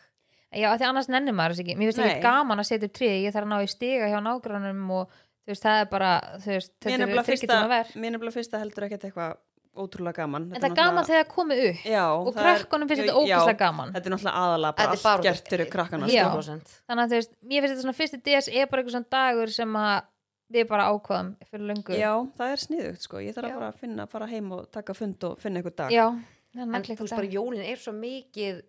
[0.53, 1.77] Já, því annars nennir maður þess ekki.
[1.79, 4.19] Mér finnst ekki gaman að setja upp tré Ég þarf að ná í stiga hjá
[4.27, 6.11] nágrannum og þú veist, það er bara
[6.43, 7.97] þú veist, þetta er fyrsta, tíma verk.
[7.97, 9.35] mér nefnilega fyrsta heldur ekkert eitthvað
[9.83, 10.49] ótrúlega gaman.
[10.51, 11.81] En það er gaman þegar það komið upp.
[11.87, 13.95] Já, og það krökkunum finnst þetta ógæslega já, gaman.
[13.95, 16.29] þetta er náttúrulega aðalega bara allt gert fyrir krakkana sko.
[16.37, 16.77] 100%.
[16.87, 19.53] Þannig að þú veist, mér finnst þetta svona fyrsti DS er bara eitthvað svona dagur
[19.57, 19.97] sem að
[20.57, 21.99] við bara ákvaðum fyrir löngu.
[21.99, 23.21] Já, það er sniðugt sko.
[23.23, 25.95] ég þarf að fara að finna, fara heim og taka fund og finna eitthvað dag.
[25.95, 26.07] Já,
[26.57, 28.63] En þú veist bara, jólin er svo mikið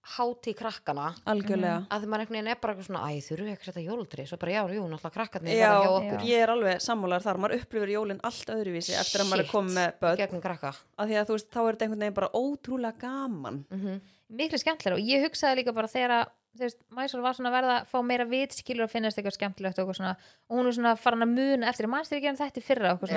[0.00, 1.08] hátíð krakkana.
[1.28, 1.80] Algjörlega.
[1.92, 4.38] Að maður einhvern veginn er bara eitthvað svona æ, þurfu ekki að setja jólatri svo
[4.40, 6.24] bara já, jú, náttúrulega krakkarnir Já, bara hjá okkur.
[6.30, 9.54] Ég er alveg sammálar þar, maður upplifir jólin allt öðruvísi eftir að maður er Shit.
[9.56, 10.20] komið með börn.
[10.22, 10.72] gegnum krakka.
[10.96, 13.62] Af því að þú veist, þá er þetta einhvern veginn bara ótrúlega gaman.
[13.70, 16.28] Mm miklu skemmtilega og ég hugsaði líka bara þegar að
[16.58, 19.78] veist, Mæsól var svona að verða að fá meira vit skilur að finnast eitthvað skemmtilegt
[19.82, 20.16] og, svona,
[20.50, 23.14] og hún er svona farin að muna eftir að mannst ekki um þetta fyrra og,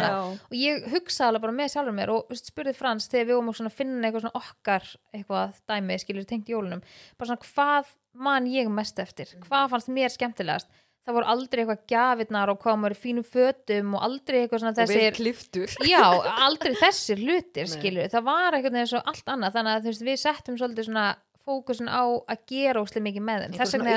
[0.52, 3.76] og ég hugsaði alveg bara með sjálfur mér og spurði Frans þegar við vorum að
[3.80, 6.86] finna eitthvað svona okkar eitthvað dæmi skilur tengt jólunum.
[7.18, 9.34] Bara svona hvað man ég mest eftir?
[9.48, 10.70] Hvað fannst mér skemmtilegast?
[11.04, 15.18] Það voru aldrei eitthvað gjafirnar og maður í fínum fötum og aldrei eitthvað svona þessir
[15.18, 16.00] kliftur já,
[16.46, 17.74] aldrei þessir hlutir Nei.
[17.74, 20.88] skilur, það var eitthvað eins og allt annað þannig að þú veist, við settum svolítið
[20.88, 21.08] svona
[21.44, 23.56] fókusin á að gera óslega mikið með þeim.
[23.60, 23.96] Þess vegna,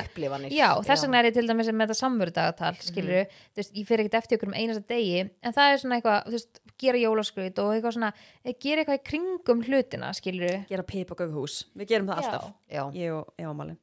[0.51, 4.03] já, þess vegna er ég til dæmis með þetta samverudagatal, skilur þú veist, ég fer
[4.03, 7.62] ekkert eftir ykkur um einasta degi en það er svona eitthvað, þú veist, gera jólaskrut
[7.62, 8.11] og eitthvað svona,
[8.42, 12.51] eh, gera eitthvað í kringum hlutina, skilur gera pip og gaughús, við gerum það alltaf.
[12.68, 12.82] Já.
[12.97, 13.32] ég og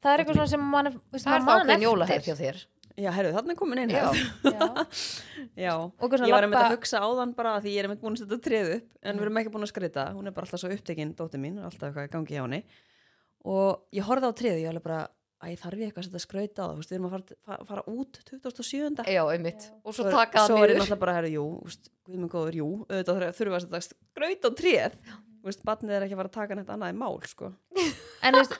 [0.04, 2.34] það er eitthvað svona sem mann, það er það man jólahefð eftir.
[2.34, 2.64] hjá þér.
[2.94, 4.06] Já, herru, er komin einn Já.
[4.46, 4.66] Já.
[5.66, 8.22] já, ég var einmitt labba- að hugsa áðan bara því ég er einmitt búin að
[8.22, 10.70] setja treð upp en við erum ekki búin að skreita, hún er bara alltaf svo
[10.70, 12.60] upptekinn dóttir mín, alltaf eitthvað gangi hjá henni
[13.44, 15.02] og ég horfði á treð ég alveg bara,
[15.44, 17.14] æ, þarf ég eitthvað að setja skrauta á það, við erum að
[17.44, 19.04] fara, fara, út 2007.
[19.04, 21.90] já, einmitt, og svo Svo- taka svo það er ég náttúrulega bara, herru, jú, úst,
[22.06, 24.98] guð minn góður, jú auðvitað þurfum við að setja skraut á tréð
[25.44, 27.50] Þú veist, barnið er ekki að fara að taka neitt annað í mál, sko.
[28.24, 28.54] En þú veist,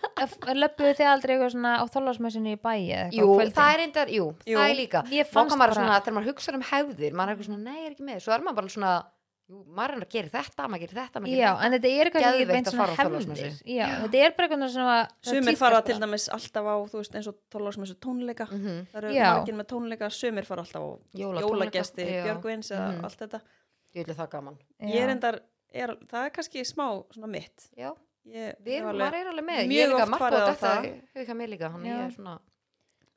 [0.53, 4.09] löpuðu þið aldrei eitthvað svona á þólasmessinu í bæi eða eitthvað Jú, það er reyndar,
[4.13, 4.59] jú, Jú.
[4.59, 5.01] það er líka.
[5.09, 7.49] Ég Má fannst kann maður bara- svona, þegar maður hugsa um hefðir maður er eitthvað
[7.49, 9.09] svona, nei, ég er ekki með, svo er maður bara svona jú,
[9.49, 11.65] maður er að gera þetta, maður gerir þetta maður gerir Já, þetta.
[11.67, 13.45] en þetta er eitthvað Geðveikt ég beint að svona fara á Þorláksmessu.
[13.45, 14.95] hefndir Já, þetta er bara eitthvað svona
[15.29, 18.87] Sumir fara til dæmis alltaf á, þú veist, eins og tólagsmessu tónleika Mhm.
[18.93, 19.27] Það eru Já.
[19.35, 22.05] margir með tónleika, sumir fara alltaf á jólagesti.
[22.25, 23.05] Björgvins eða Mhm.
[23.05, 23.41] allt þetta
[23.95, 25.41] Ég vil það gaman Ég er endar,
[25.73, 27.93] er, það er kannski smá svona mitt Já,
[28.27, 31.01] Ég við erum, alveg- maður er alveg með mjög Ég oft búið á þetta það.
[31.15, 32.39] Huga mig líka, hann ég er svona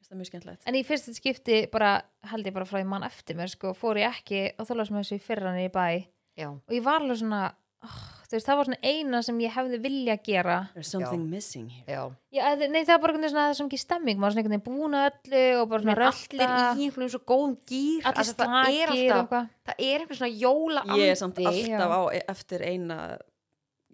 [0.08, 3.36] Það mjög skemmtilegt En í fyrsta skipti bara, held ég bara frá því mann eftir
[3.36, 6.08] mér sko, fór ég ekki á þólasmessu í fyrra hann í bæ
[6.38, 7.42] Já, og ég var alveg svona
[7.84, 7.98] oh,
[8.32, 10.58] veist, það var svona eina sem ég hefði vilja gera.
[10.76, 11.86] There's something missing here.
[11.88, 12.02] Já.
[12.36, 14.56] Já, nei, það var bara einhvern svona það svo mikið stemming maður er svona einhvern
[14.58, 17.56] veginn búin að öllu og bara svona Men allir rölda í einhvern veginn svo góðum
[17.72, 19.50] gýr allir er slakir og eitthvað.
[19.70, 21.98] það er eitthvað svona jóla Ég er samt alltaf Já.
[21.98, 23.00] á e- eftir eina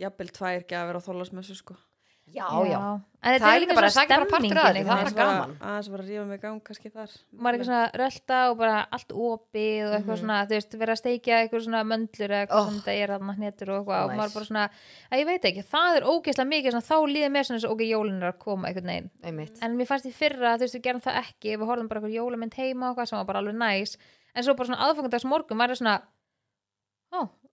[0.03, 1.77] jafnvel tvær gjafir á þólagsmessu, sko
[2.33, 4.99] Já, já, En þetta Það er líka bara- það er bara partur af því, það
[4.99, 5.51] er bara gaman.
[5.63, 7.11] Aðeins var að rífa mig gang kannski þar.
[7.39, 10.19] Maður er ekki svona rölda og bara allt opið og eitthvað Mhm.
[10.23, 12.65] svona, þú veist, vera að steikja eitthvað svona möndlur eða eitthvað Oh.
[12.69, 14.03] sem þetta er þarna hnetur og eitthvað.
[14.03, 14.69] Og maður bara svona,
[15.11, 17.71] að ég veit ekki, það er ógeðslega mikið svona, þá líður mér svona eins og
[17.71, 19.57] ok, jólin er að koma veginn, einmitt.
[19.63, 22.17] En mér fannst í fyrra þú veist, við gerum það ekki, við horfum bara eitthvað
[22.19, 23.07] jólamynd heima og eitthvað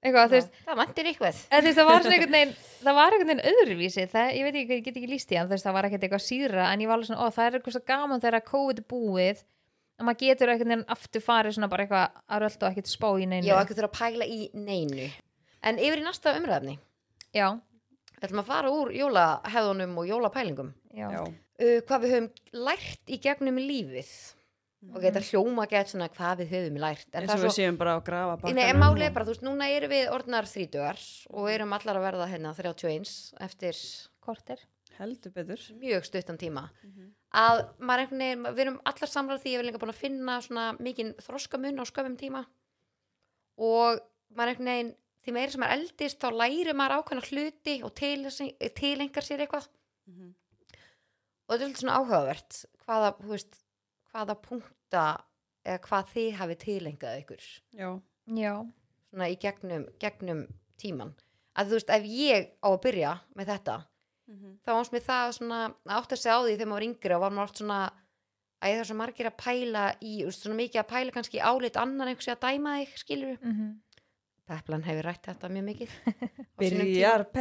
[0.00, 1.40] en er eitthvað, þú veist Það vantir eitthvað.
[1.50, 2.54] En veist, það var svona einhvern veginn,
[2.86, 5.48] það var einhvern veginn öðruvísi, það, ég veit ekki, ég get ekki líst í hann,
[5.50, 7.58] þú veist, það var ekkert eitthvað síðra, en ég var alveg svona, ó, það er
[7.58, 9.42] eitthvað svo gaman þegar COVID er búið,
[10.00, 13.08] að maður getur einhvern veginn aftur farið svona bara eitthvað að rölda og ekkert spá
[13.20, 13.44] í neinu.
[13.50, 15.10] Já, ekki þurfa að pæla í neinu.
[15.60, 16.78] En yfir í næsta umræðefni
[17.36, 17.50] já,
[18.20, 20.74] Við ætlum að fara úr jólahefðunum og jólapælingum.
[20.92, 22.26] Já, Já, uh, Hvað við höfum
[22.66, 24.10] lært í gegnum lífið
[24.80, 27.08] Og þetta hljóma gett svona hvað við höfum lært.
[27.12, 29.34] En eins og er við séum bara að grafa bakkanum Nei, málið er bara, þú
[29.34, 31.02] veist, núna erum við orðnar þrítugar
[31.36, 33.12] og erum allar að verða hérna 31
[33.44, 33.80] eftir
[34.24, 34.62] korter.
[34.96, 35.66] Heldur betur.
[35.80, 36.70] Mjög stuttan tíma.
[36.84, 37.12] Mhm.
[37.30, 40.00] að maður einhvern veginn, við erum allar samræð því að við erum líka búin að
[40.00, 42.42] finna svona mikinn þroskamun á skömmum tíma.
[43.60, 44.00] Og
[44.34, 44.92] maður einhvern veginn
[45.24, 48.24] því meira sem maður eldist þá læri maður ákveðna hluti og til,
[48.80, 49.68] tilengar sér eitthvað.
[50.08, 50.34] Mhm.
[51.50, 53.56] og þetta er svona áhugavert hvaða, þú veist,
[54.12, 55.04] hvaða punkta
[55.64, 57.44] eða hvað þið hafi tilengað ykkur?
[57.78, 57.90] Já,
[58.30, 58.54] Já,
[59.10, 60.44] svona í gegnum, gegnum
[60.80, 61.14] tíman
[61.58, 63.78] að þú veist, ef ég á að byrja með þetta
[64.30, 64.50] Mhm.
[64.62, 67.14] þá varst mér það svona að átt að segja á því þegar maður var yngri
[67.16, 67.78] og var maður oft svona
[68.62, 72.06] að það er svo margir að pæla í svona mikið að pæla kannski álit annar
[72.12, 73.80] einhversi að dæma þig, skilur mm
[74.50, 75.92] Peplan hefur rætt þetta mjög mikið
[76.60, 77.34] Byrjar tíma.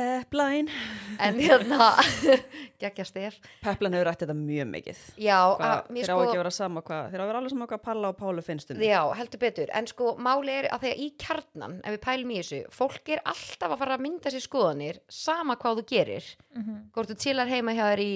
[1.26, 1.88] en hérna
[2.82, 5.02] geggja stef Pepline hefur rætt þetta mjög mikið.
[5.18, 7.42] Já, Hva, að, Þeir á sko ekki að vera sama hvað Þeir á að vera
[7.42, 10.70] alveg sama hvað Palla og Pálu finnst um Já, heldur betur, en sko máli er
[10.70, 14.06] að þegar í kjarnan, ef við pælum í þessu fólk er alltaf að fara að
[14.06, 16.30] mynda sér skoðanir sama hvað þú gerir.
[16.56, 16.84] -hmm.
[16.94, 18.14] hvort þú chillar heima hjá þér í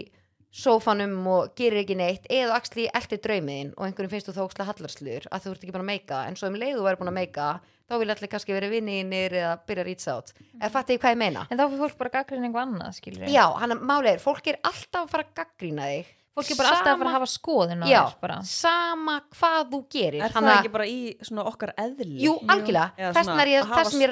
[0.54, 4.68] sófanum og gerir ekki neitt eða axli eldir draumiðin og einhverjum finnst þú þá ókslega
[4.70, 7.10] hallarsluður að þú ert ekki búin að meika en svo um leið þú er búin
[7.10, 7.48] að meika
[7.90, 10.30] þá vil allir kannski vera vinninir eða byrja að reach out.
[10.62, 11.42] Eða fattu ég hvað ég meina?
[11.50, 14.48] En þá fyrir fólk bara gaggrinn eitthvað annað, skilur já, hann að máli er, fólk
[14.54, 16.14] er alltaf að fara að gaggrína þig.
[16.34, 18.38] Fólk er bara alltaf að fara að hafa skoðun á þér bara.
[18.50, 20.22] sama hvað þú gerir.
[20.24, 22.18] Er Hann það að- ekki bara í svona okkar eðli?
[22.24, 24.10] jú, algjörlega, þess er ég, að sem ég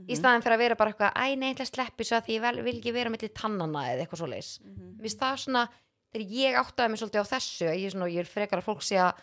[0.00, 0.10] að að want to do Mhm.
[0.10, 2.34] í staðin fyrir að vera bara eitthvað æ, nei, ætla að sleppi svo að því
[2.36, 4.96] ég vel, vil ekki vera millir tannana eða eitthvað svo leis Mhm.
[4.96, 5.68] mér finnst það svona,
[6.12, 8.64] þegar ég áttaði mig svolítið á þessu, að ég, er svona, ég er frekar að
[8.64, 9.14] fólk sé að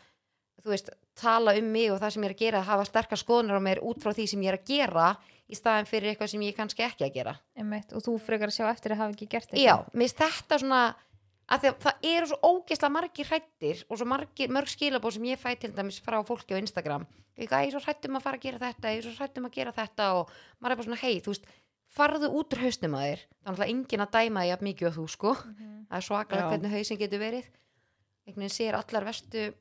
[0.64, 3.58] þú veist, tala um mig og það sem ég er að gera, hafa sterkar skoðunar
[3.58, 5.18] á mér út frá því sem ég er að gera
[5.50, 8.58] í staðin fyrir eitthvað sem ég kannski ekki að gera Einmitt, og þú frekar að
[8.58, 10.96] sjá eftir að hafa ekki gert já, mér þetta svona
[11.48, 15.54] að það eru svo ógeðslega margir hrættir og svo margir, mörg skilabóð sem ég fæ
[15.60, 17.08] til dæmis frá fólki á Instagram.
[17.38, 19.76] Ég er svo hrættum að fara að gera þetta ég er svo hrættum að gera
[19.76, 21.48] þetta og maður er bara svona hei, þú veist
[21.98, 23.22] farðu út úr hausnum að þér.
[23.22, 25.34] Það er náttúrulega engin að dæma því að mikið og þú sko.
[25.46, 25.78] Mhm.
[25.88, 27.48] það er svakalega hvernig hausin getur verið.
[28.28, 29.54] Einhvern veginn sér allar verstu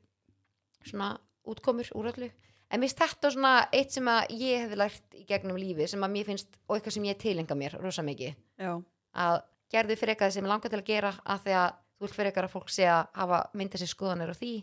[0.83, 1.09] svona
[1.47, 2.31] útkomur úr öllu.
[2.67, 6.03] En mér finnst þetta svona eitt sem að ég hefði lært í gegnum lífi sem
[6.03, 8.35] að mér finnst og eitthvað sem ég tilenga mér rosa mikið.
[8.59, 8.73] Já,
[9.15, 9.37] að
[9.73, 12.31] gerðu fyrir eitthvað sem ég langar til að gera að því að þú vilt fyrir
[12.31, 14.53] eitthvað að fólk sé að hafa mynda sér skoðanir á því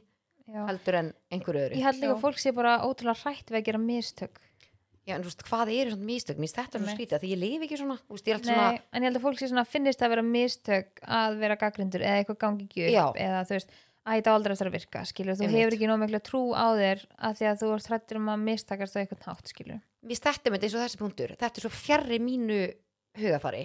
[0.44, 0.60] Já.
[0.68, 2.14] heldur en einhverju öðru Ég held líka Já.
[2.16, 4.42] að fólk sé bara ótrúlega hrætt við að gera mistök
[5.04, 6.38] Já, en þú veist, hvað eru svona mistök?
[6.40, 6.96] Mér þetta svona Einmitt.
[6.96, 9.18] skrítið, því ég lifi ekki svona, þú veist, ég er Nei, svona, en ég held
[9.18, 12.86] að fólk sé svona finnist að vera mistök að vera gaggrindur eða eitthvað gangi ekki
[12.88, 13.02] Já.
[13.10, 13.74] upp eða þú veist,
[14.04, 15.58] að þetta aldrei eftir að virka skilur, þú Einmitt.
[15.60, 18.46] hefur ekki nóg mikla trú á þér að því að þú ert hrættur um að
[18.48, 21.72] mistakast á eitthvað hátt skilur mér þetta með eins og þessi punktur, þetta er svo
[23.14, 23.64] fjarrri mínu hugafari,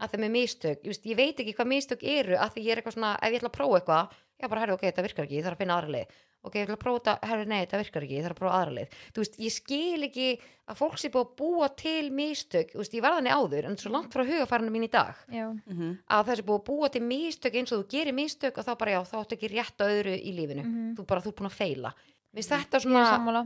[0.00, 2.70] að það með mistök, ég, veist, ég veit ekki hvað mistök eru, að því ég
[2.72, 5.24] er eitthvað svona, ef ég ætla að prófa eitthvað, já bara, herri, ok, þetta virkar
[5.26, 7.60] ekki, ég þarf að finna aðra leið, ok, ég ætla að prófa þetta, herri, nei,
[7.64, 10.28] þetta virkar ekki, ég þarf að prófa aðra leið, þú veist, ég skil ekki
[10.68, 13.78] að fólk sé búið að búa til mistök, þú veist, ég var þannig áður, en
[13.78, 16.90] svo langt frá hugafarinu mín í dag, Já, mhm, að það sé búið að búa
[16.94, 19.82] til mistök eins og þú gerir mistök og þá bara já, þá áttu ekki rétt
[19.82, 20.64] á öðru í lífinu.
[20.66, 20.94] Mhm.
[20.98, 21.94] þú bara, þú er búin að feila
[22.28, 23.42] Mér finnst þetta svona, sammála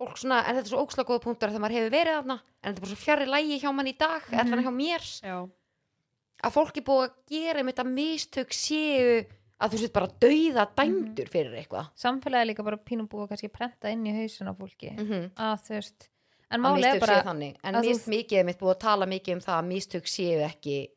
[0.00, 2.68] fólk svona en þetta er svo ókslega góða punktur þegar maður hefur verið þarna en
[2.70, 4.62] þetta er bara svo fjarri lægi hjá mann í dag mm Mhm.
[4.64, 5.36] hjá mér, já,
[6.44, 9.26] að fólk er búið að gera með þetta mistök séu
[9.60, 11.32] að þú sétt bara dauða dæmdur Mhm.
[11.34, 14.54] fyrir eitthvað Samfélagi er líka bara pínum búið að kannski prenta inn í hausun á
[14.56, 15.30] fólki mm -hmm.
[15.36, 16.08] að þú veist
[16.50, 19.40] en að máli mistök er bara, en finnst mikið mitt búið að tala mikið um
[19.40, 20.88] það að mistök séu ekki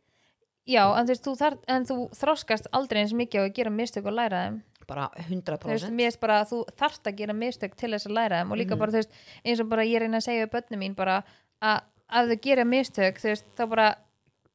[0.66, 3.70] já, en þú veist, þú, þar, en þú þroskast aldrei eins mikið á að gera
[3.70, 5.24] mistök og læra þeim bara þú
[5.72, 8.52] veist, 100% mér finnst bara þú þarft að gera mistök til þess að læra þeim
[8.52, 8.80] og líka Mhm.
[8.80, 9.12] bara, veist,
[9.46, 11.24] eins og bara ég reyna að segja börnum mín bara
[11.62, 11.82] að
[12.12, 13.96] ef þau gera mistök, veist, þá bara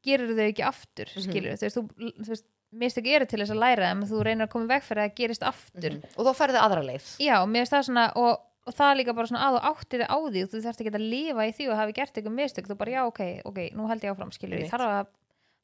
[0.04, 1.22] gerir þau ekki aftur, Mhm.
[1.24, 1.88] skilur veist, þú,
[2.22, 5.02] þú veist, mistök eru til þess að læra þeim þú reynir að koma veg fyrir
[5.02, 5.90] að það gerist aftur.
[5.90, 6.04] Mhm.
[6.18, 7.06] og þá færðu aðra leið.
[7.18, 10.18] Já, það svona og, og það er líka bara svona að þú áttir þig á
[10.28, 12.76] því og þú þarft ekki að lifa í því og hafi gert eitthvað mistök þú
[12.76, 15.06] bara, já, ok, ok, nú held ég áfram, skilur ég þarf að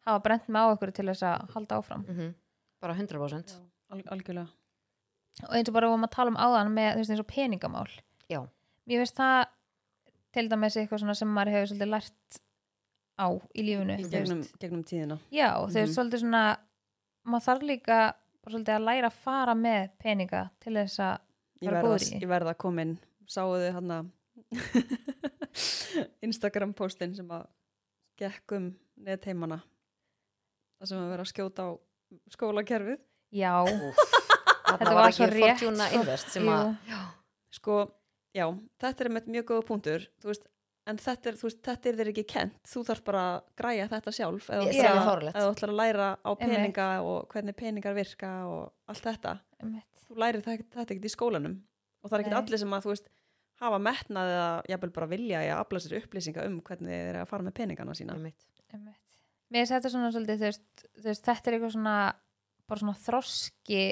[0.06, 2.04] hafa brent mig á ykkur til þess að halda áfram.
[2.08, 2.34] Mm
[2.80, 3.56] bara 100% já,
[3.90, 4.48] al algjörlega
[5.48, 7.90] og eins og bara vorum að tala um áðan með þú veist eins og peningamál
[8.30, 8.40] Já.
[8.86, 9.46] mér finnst það
[10.34, 12.40] til dæmis eitthvað svona sem maður hefur svolítið lært
[13.14, 14.58] á í þú gegnum, veist.
[14.58, 15.94] gegnum tíðina já, þau veist Mhm.
[15.98, 16.44] svolítið svona
[17.24, 17.98] maður þarf líka
[18.44, 21.18] bara svolítið að læra að fara með peninga til þess að
[21.62, 22.20] ég verða, góður í.
[22.20, 24.12] ég verða að koma inn sáu þið hann
[26.26, 27.46] Instagram postin sem að
[28.20, 28.66] gekk um
[29.04, 29.60] netheimana
[30.78, 31.70] það sem að vera að skjóta á
[32.34, 33.00] skólakerfið
[33.32, 33.52] já,
[34.64, 36.00] Þetta var ekki Fortuna sko.
[36.00, 36.76] Invest að
[37.54, 37.76] sko,
[38.34, 38.46] já,
[38.82, 40.46] þetta er með mjög góða punktur þú veist,
[40.90, 43.88] en þetta er, þú veist, þetta er þér ekki kent þú þarf bara að græja
[43.92, 47.94] þetta sjálf eða þú Ég- ætlar er að- að læra á peninga og hvernig peningar
[47.94, 49.38] virka og allt þetta.
[49.62, 49.86] Einmitt.
[50.08, 51.54] þú lærir þetta, þetta ekkert í skólanum.
[52.02, 53.08] Og það er ekkert allir sem að þú veist
[53.60, 57.28] hafa metnað eða jafnvel bara vilja að afla sér upplýsinga um hvernig þeir eru að
[57.28, 58.12] fara með peningana sína.
[58.18, 58.44] Einmitt.
[58.74, 58.96] Einmitt.
[59.54, 62.14] Mér þetta svona svolítið þú veist, þú veist, þetta er eitthvað svona
[62.68, 63.82] bara svona þroski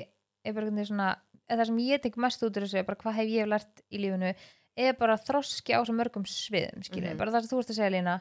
[0.87, 1.11] svona
[1.49, 3.99] eða það sem ég tek mest út úr þessu bara hvað hef ég lært í
[4.03, 4.35] lífinu
[4.77, 7.19] er bara þroski á svo mörgum sviðum skilja, Mhm.
[7.19, 8.21] bara það sem þú veist að segja lína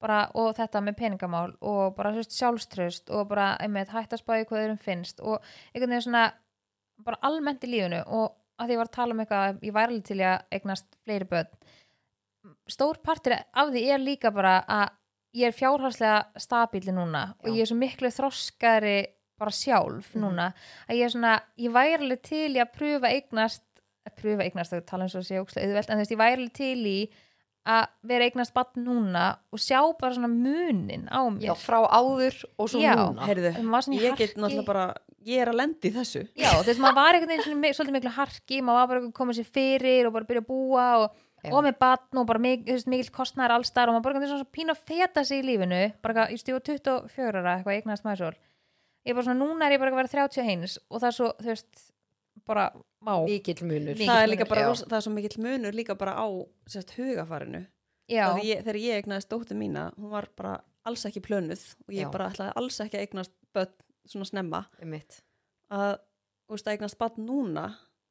[0.00, 4.62] bara, og þetta með peningamál og bara sjálfströst og bara einmitt, hætt að spáði hvað
[4.62, 5.42] þeirrum finnst og
[5.74, 6.32] einhvern veginn svona
[7.04, 9.92] bara almennt í lífinu og að því ég var að tala um eitthvað ég væri
[9.92, 11.46] alveg til að eignast fleiri börn
[12.70, 14.88] stór partur af því er líka bara að
[15.36, 17.54] ég er fjárhagslega stabíli núna og Já.
[17.54, 18.96] ég er svo miklu þroskari
[19.40, 20.20] bara sjálf Mhm.
[20.22, 20.52] núna
[20.88, 23.62] að ég er svona, ég væri alveg til í að pröfa eignast,
[24.06, 26.36] að pröfa eignast að tala eins og sé ókslega auðvelt, en þú veist, ég væri
[26.38, 27.10] alveg til í
[27.70, 32.38] að vera eignast bann núna og sjá bara svona munin á mér Já, frá áður
[32.58, 32.94] og svo Já.
[32.96, 34.40] núna Heyrðu, í ég get harki.
[34.40, 34.94] náttúrulega bara
[35.26, 37.72] ég er að lendi í þessu Já, þú veist, maður var einhvern veginn svona mi-
[37.76, 40.86] svolítið miklu harki, maður var bara að koma sér fyrir og bara byrja að búa
[41.04, 41.10] og,
[41.44, 41.52] Já.
[41.52, 44.32] og með batn og bara mik, þú veist, mikill kostnæður allstar og maður bara veginn
[44.32, 48.16] svona pínu að feta sig í lífinu bara ég stífa 24 ára eitthvað eignast maður
[48.16, 48.32] svo
[49.06, 51.28] ég er bara svona, núna er ég bara að vera 31 og það er svo,
[51.40, 51.84] þú veist,
[52.46, 52.64] bara
[53.00, 53.94] vá, Mikill munur.
[53.94, 56.26] Mikill það er líka munur, bara, það er svo mikill munur líka bara á
[56.70, 57.64] sérst, hugafarinu
[58.42, 60.56] ég, þegar ég eignaðist dóttur mína hún var bara
[60.88, 62.10] alls ekki plönuð og ég Já.
[62.12, 63.74] bara ætlaði alls ekki að eignast börn
[64.08, 64.64] svona snemma.
[65.70, 65.92] Að
[66.48, 67.66] þú veist að eignast barn núna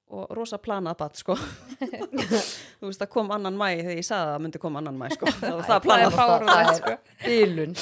[0.10, 1.36] og rosa planað barn sko.
[1.80, 5.06] Þú veist að kom annan mæ þegar ég sagði að það myndi koma annan mæ
[5.14, 5.32] sko.
[5.40, 6.16] Það var það það planað
[6.50, 7.76] Það er Bilun.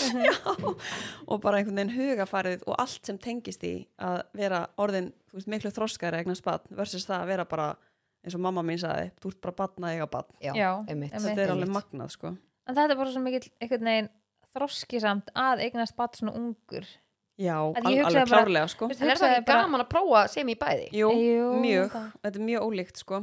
[1.32, 3.74] Og bara einhvern veginn hugafarið og allt sem tengist í
[4.04, 7.70] að vera orðin þú veist, miklu þroskari eignast barn versus það að vera bara
[8.26, 10.32] eins og mamma mín sagði þú ert bara barn að eiga barn.
[10.44, 11.14] Já, Já, einmitt.
[11.14, 11.28] einmitt.
[11.30, 12.34] þetta er alveg magnað sko.
[12.68, 14.10] En þetta er bara svo mikill einhvern veginn
[14.58, 16.88] þroskisamt að eignast batn svona ungur
[17.38, 20.28] já, Að ég alveg bara- klárlega sko En er það ekki bara- gaman að prófa
[20.30, 20.88] sem í bæði?
[20.92, 22.08] jú, Jú, mjög, það.
[22.24, 23.16] þetta er mjög ólíkt sko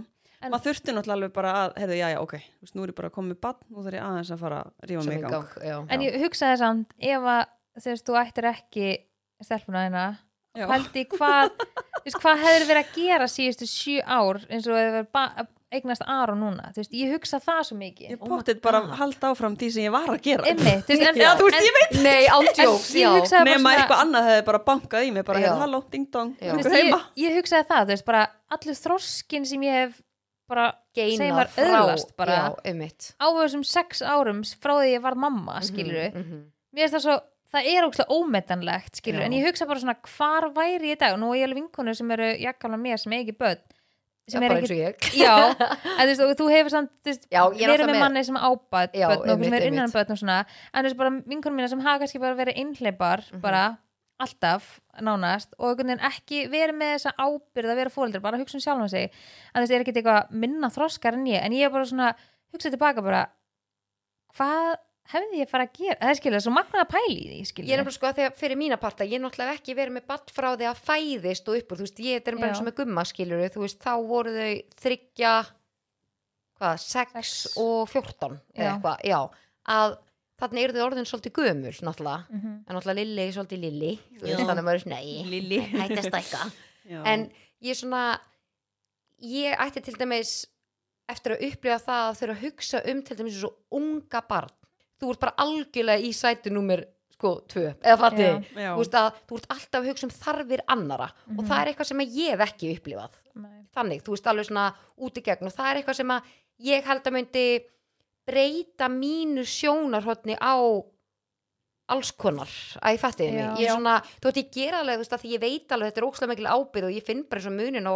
[0.44, 2.88] En- maður þurfti náttúrulega alveg bara að, heyrðu, já, já, ok, þú veist, nú er
[2.92, 5.30] ég bara komið bann, nú þarf ég aðeins að fara að rífa mig í gang.
[5.32, 5.86] gang já.
[5.88, 7.46] En ég hugsaði samt, ef að
[7.80, 8.98] þú veist, þú ættir ekki
[9.42, 10.18] stelpuna þeina,
[10.54, 10.66] Já.
[10.68, 11.50] pældi hvað
[12.04, 16.02] þú veist, hvað hefur verið að gera síðustu sjö ár eins og hefur ba- eignast
[16.06, 18.94] Aron núna, þú veist, ég hugsa það svo mikið Ég Oh my pottið bara God.
[19.00, 20.46] halda áfram því sem ég var að gera.
[20.50, 21.98] Einmitt, þú veist, en, Já, þú veist, en, ég veit.
[22.04, 26.08] nei, ándjóks, já svona- eitthvað annað hefði bara bankað í mig, bara, hérna, halló, ding
[26.14, 27.00] dong, veist, heima.
[27.16, 28.24] ég, ég hugsaði það, þú veist, bara
[28.58, 30.00] allur þroskin sem ég hef
[30.48, 36.10] bara segjum maður öðlast bara á þessum sex árum frá því ég var mamma, skilur
[36.12, 36.42] Mhm, mhm.
[36.76, 37.14] mér finnst það svo,
[37.54, 39.24] það er ógslag ómetanlegt skilur, Já.
[39.24, 41.62] en ég hugsa bara svona hvar væri ég í dag, og nú er ég alveg
[41.62, 43.62] vinkonu sem eru jakkamla mér sem er ekki börn
[44.28, 44.68] sem er og
[45.24, 45.34] já
[46.00, 47.18] en þú og þú hefur samt er
[47.52, 49.96] verið með manni sem ábæð Já, börn og sem er innan einmitt.
[49.96, 50.38] börn og svona
[50.72, 53.40] en veist bara vinkonu mína sem hafa kannski bara verið einhleipar Mhm.
[53.44, 53.64] bara
[54.20, 58.88] alltaf nánast og ekki verið með þessa ábyrð að vera fóreldrar, bara hugsa um sjálfum
[58.88, 59.10] sig
[59.54, 62.14] en veist, er ekki eitthvað minna þroskar en ég en ég er bara svona,
[62.54, 63.26] hugsa tilbaka bara
[64.38, 64.76] hvað
[65.12, 67.74] hefði ég fara að gera það er skilja, svo magnaða pæli í því skilja Ég
[67.76, 70.30] er nefnilega sko að þegar fyrir mína parta, ég er náttúrulega ekki verið með batt
[70.32, 73.04] frá því að fæðist og uppur, þú veist, ég er bara eins og með gumma
[73.04, 75.34] skilur, þú veist, þá voru þau þryggja,
[76.60, 77.56] hvað, 6 Sex.
[77.60, 79.20] og 14 eða eitthvað, já,
[79.76, 79.96] að
[80.40, 82.54] þannig eru þau orðin svolítið gömul, náttúrulega, Mhm.
[82.68, 85.60] en náttúrulega Lilli er svolítið Lilli, veist, þannig að maður er svona, nei, Lilli.
[85.60, 86.52] hætti að stækka,
[86.90, 87.02] Já.
[87.06, 87.30] en
[87.62, 88.18] ég er svona,
[89.22, 90.46] ég ætti til dæmis
[91.08, 94.50] eftir að upplifa það að þurfa að hugsa um til dæmis svo unga barn,
[95.04, 96.84] þú ert bara algjörlega í sæti númer,
[97.14, 97.74] sko, tvö,
[98.24, 98.40] eða.
[98.56, 98.70] Já.
[98.76, 98.84] þú
[99.28, 101.48] þú ert alltaf að hugsa um þarfir annara og Mhm.
[101.48, 103.60] það er eitthvað sem ég hef ekki upplifað Nei.
[103.76, 106.22] þannig, þú veist alveg svona út í gegn og það er eitthvað sem að
[106.64, 107.60] ég held að myndi
[108.26, 110.56] breyta mínu sjónarhotni á
[111.92, 112.48] alls konar
[112.80, 113.48] að ég mig, Já.
[113.60, 116.00] ég er svona þú veist ég gera alveg, þú veist að ég veit alveg þetta
[116.00, 117.94] er ókslega mikil ábyrð og ég finn bara eins og munin á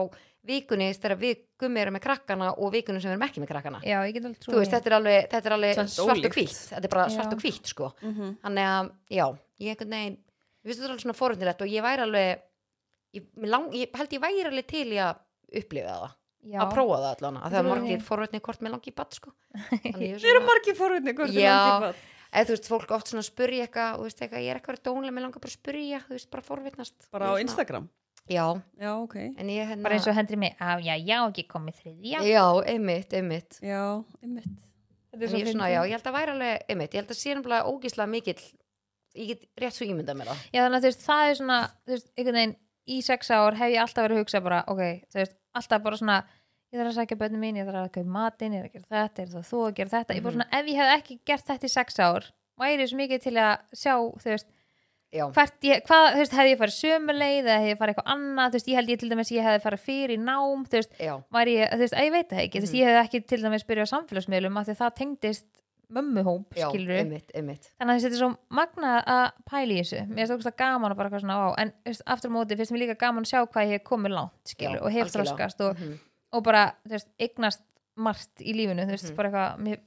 [0.49, 3.81] vikunni þegar við gummi erum með krakkana og vikunni sem við erum ekki með krakkana
[3.85, 6.61] Já, ég get alveg þú veist, þetta er alveg, þetta er alveg svart og hvítt
[6.69, 7.15] þetta er bara Já.
[7.17, 8.37] svart og hvítt sko Mhm.
[8.45, 9.27] þannig að, já,
[9.65, 12.45] ég einhvern veginn ég finnst þetta alveg svona forvöndilegt og ég væri alveg
[13.19, 15.17] ég, lang, ég held ég væri alveg til í að
[15.63, 16.15] upplifa það
[16.49, 18.93] Já, að prófa það allan, að það Þetta er er margir forvöndin hvort með langi
[18.95, 19.33] batt sko
[19.85, 21.57] ég er Við erum margir forvitni, hvort er Já.
[21.59, 22.07] langi bad.
[22.33, 25.15] Eða þú veist, fólk oft svona spurja eitthvað, þú veist, eitthvað ég er eitthvað dónlega,
[25.17, 27.89] mér langar bara að spurja þú veist, bara forvitnast Bara á svona- Instagram.
[28.29, 28.45] já,
[28.81, 29.17] Já, ok.
[29.39, 32.45] en ég hérna bara eins og hendri mig á, já, já, ekki komið þriðja já,
[32.67, 34.57] einmitt, einmitt Já, einmitt.
[35.09, 37.01] Þetta en er svo ég er svona, já, ég held að væri alveg einmitt, ég
[37.01, 38.43] held að sé nefnilega ógíslega mikill
[39.17, 41.59] ég get rétt svo ímynda mér það Já, þannig að þú veist, það er svona
[41.87, 42.57] þú veist, einhvern veginn
[42.89, 45.97] í sex ár hef ég alltaf verið að hugsa bara, ok, þú veist, alltaf bara
[45.97, 46.19] svona
[46.73, 48.91] ég þarf að sækja bönni mín, ég þarf að kaupa matinn ég þarf að gera
[49.09, 50.15] þetta, er það þú að gera þetta.
[50.19, 50.41] Ég bara Mhm.
[50.43, 52.25] svona, ef ég hef ekki gert þetta í sex ár
[52.59, 54.47] væri svo mikið til að sjá þú veist,
[55.65, 58.59] ég, hvað, þú veist, hefði ég farið sömuleið eða hefði ég farið eitthvað annað, þú
[58.59, 60.93] veist, ég held ég til dæmis ég hefði farið fyrir í nám, þú veist,
[61.33, 62.81] væri ég, þú veist, að ég veit það ekki, þú veist, Mhm.
[62.83, 65.47] ég hefði ekki til dæmis byrjað á samfélagsmiðlum af því að það tengdist
[65.89, 67.71] mömmuhóp, já, skilur einmitt, einmitt.
[67.81, 70.01] Þannig að þetta er svo magnað að pæla í þessu.
[70.13, 71.73] Mér finnst það gaman að bara eitthvað svona á en
[72.07, 74.77] aftur á móti finnst mér líka gaman að sjá hvað ég hef komið langt skilur,
[74.77, 75.99] Já, og hef þroskast og, Mhm.
[76.33, 77.63] Og bara þú veist, eignast
[77.99, 79.17] margt í lífinu þú veist, Mhm.
[79.17, 79.81] bara eitthvað mér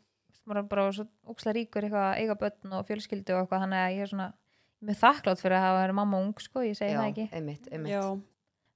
[0.48, 3.96] maður bara svo ókslega ríkur eitthvað að eiga börn og fjölskyldu og eitthvað þannig að
[3.96, 4.34] ég er svona
[4.82, 7.68] mér þakklátt fyrir að hafa verið mamma ung sko, ég segi já, það ekki einmitt,
[7.72, 8.02] einmitt Já,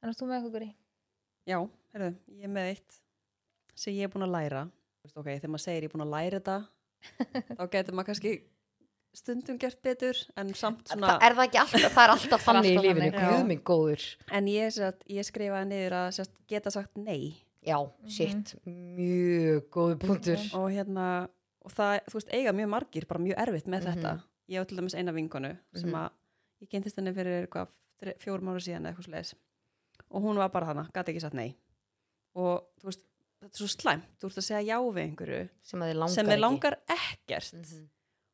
[0.03, 0.71] en þú með eitthvað í
[1.49, 1.57] já,
[1.93, 2.99] herru, ég er með eitt
[3.75, 4.61] sem ég er búin að læra.
[5.03, 6.67] Veist, Ok, þegar maður segir ég er búin að læra þetta,
[7.59, 8.31] þá getur maður kannski
[9.15, 11.07] stundum gert betur, en samt svona...
[11.15, 13.29] það er það ekki alltaf, það er alltaf þannig í lífinu, þannig, já.
[13.35, 14.79] guð minn góður En ég,
[15.17, 17.35] ég skrifaði niður að sérst, geta sagt nei.
[17.65, 18.09] Já, Mhm.
[18.09, 20.55] shit, mjög góður punktur Mhm.
[20.59, 21.27] Og hérna,
[21.65, 23.93] og það, þú veist, eiga mjög margir bara mjög erfitt með Mhm.
[23.93, 24.23] þetta.
[24.49, 25.95] Ég á til dæmis eina vinkonu sem Mhm.
[25.95, 26.09] að,
[26.61, 27.67] ég kynntist henni fyrir eitthvað,
[28.19, 29.33] fjórum ára síðan eða eitthvað sliðis.
[30.11, 31.55] Og hún var bara hana, gæti ekki sagt nei.
[32.35, 32.99] Og þú veist,
[33.41, 36.13] þetta er svo slæmt, þú ert að segja já við einhverju sem að þið langar
[36.15, 36.41] sem er ekki.
[36.41, 37.53] langar ekkert.
[37.53, 37.89] Mhm.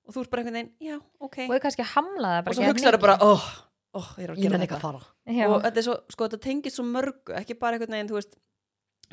[0.07, 1.38] Og þú ert bara einhvern veginn, já, ok.
[1.39, 3.01] og ég kannski hamla það Og svo ekki hugsaðu mikið.
[3.01, 3.45] bara, óh,
[3.93, 4.84] óh, ég er að gera þetta.
[5.55, 8.36] og þetta er svo, sko, þetta tengist svo mörgu ekki bara einhvern veginn, þú veist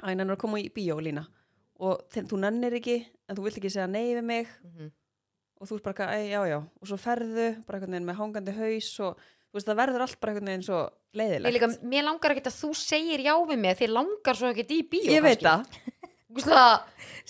[0.03, 1.27] æ, hann er að koma í bíó lína.
[1.79, 2.97] Og þeim, þú nennir ekki,
[3.29, 4.49] en þú vilt ekki segja nei við mig.
[4.65, 4.93] Mhm.
[5.59, 8.91] og þú ert bara, eitthvað, já, já, og svo ferðu bara veginn með hangandi haus
[9.03, 12.51] og þú veist, það verður allt bara veginn svo Mér, leiðilegt líka, mér langar ekkert
[12.53, 15.65] að þú segir já við mig þið langar svo ekkert í bíó ég veit það,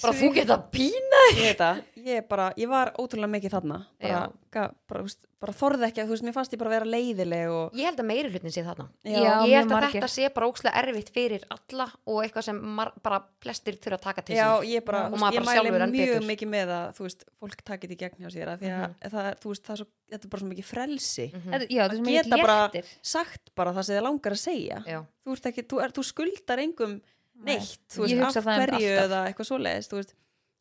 [0.03, 4.21] bara þú geta pína ég veit það ég, bara, ég var ótrúlega mikið þarna bara,
[4.55, 7.51] ga, bara, veist, bara þorði ekki að, þú veist, mér fannst ég bara vera leiðileg
[7.55, 9.93] og ég held að meiri hlutin sé þarna Já, ég mjög held að margir.
[10.03, 12.61] þetta sé bara ókslega erfitt fyrir alla og eitthvað sem
[13.05, 15.77] bara flestir þurfa að taka til Já, ég bara, og veist, maður ég bara sjálfur
[15.77, 16.27] mæli enn mjög betur.
[16.33, 19.13] mikið með að, þú veist, fólk takit í gegn hjá sér að því að Mhm.
[19.15, 21.51] það, er, þú veist, það er svo, þetta er bara svo mikið frelsi Mhm.
[21.53, 24.79] Þetta- já, þetta Að geta bara- léttir sagt bara það sem þið langar að segja
[25.25, 27.01] þú, ekki, þú, er, þú skuldar engum
[27.39, 30.15] neitt, þú Ég veist, af það einmitt hverju eða eitthvað svoleiðis, þú veist,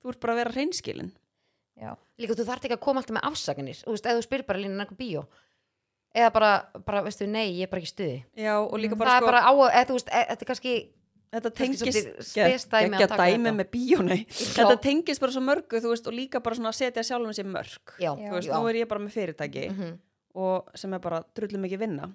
[0.04, 1.12] þú ert bara að vera hreinskilin.
[1.78, 1.96] Já.
[2.18, 4.60] líka þú þarft ekki að koma alltaf með afsakanir þú veist, ef þú spyrir bara
[4.60, 5.26] lína einhver bíó
[6.18, 6.52] eða bara,
[6.86, 9.26] bara, veistu, nei, ég er bara ekki stuði Já, og líka það bara er sko,
[9.32, 10.74] bara á, eða þú veist, e- þetta er kannski
[11.28, 11.84] þetta tengist,
[12.72, 13.54] dæmi að dæmi þetta.
[13.60, 14.64] með bíónei, Já.
[14.64, 17.46] þetta tengist bara svo mörgu, þú veist, og líka bara svona að setja sjálfum sér
[17.52, 17.94] mörg.
[18.00, 18.30] já, Já.
[18.32, 18.54] Þú veist, já.
[18.58, 19.98] nú er ég bara með fyrirtæki Mhm.
[20.36, 22.14] og sem er bara drullum mikið vinna.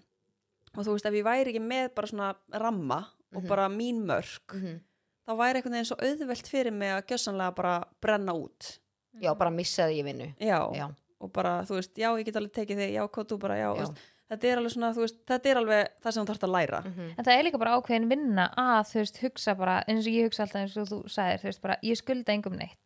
[0.75, 3.07] Og þú veist, ef ég væri ekki með bara svona ramma
[3.37, 3.49] og Mhm.
[3.49, 4.81] bara mín mörg, Mhm.
[5.29, 8.79] þá væri einhvern veginn svo auðvelt fyrir mig að gjössanlega bara brenna út.
[9.21, 10.87] Já, bara missaði ég vinnu Já, já,
[11.21, 13.69] og bara, þú veist, já, ég get alveg tekið þig, já, hvað þú bara, já,
[13.69, 13.75] já.
[13.75, 14.01] Þú veist,
[14.33, 16.81] þetta er alveg svona, þú veist, þetta er alveg það sem þú þarfst að læra.
[16.89, 17.11] Mhm.
[17.19, 20.25] En það er líka bara ákveðin vinna að þú veist hugsa bara, eins og ég
[20.31, 22.79] hugsa alltaf eins og þú sagðir, þú veist bara, ég skulda engum neitt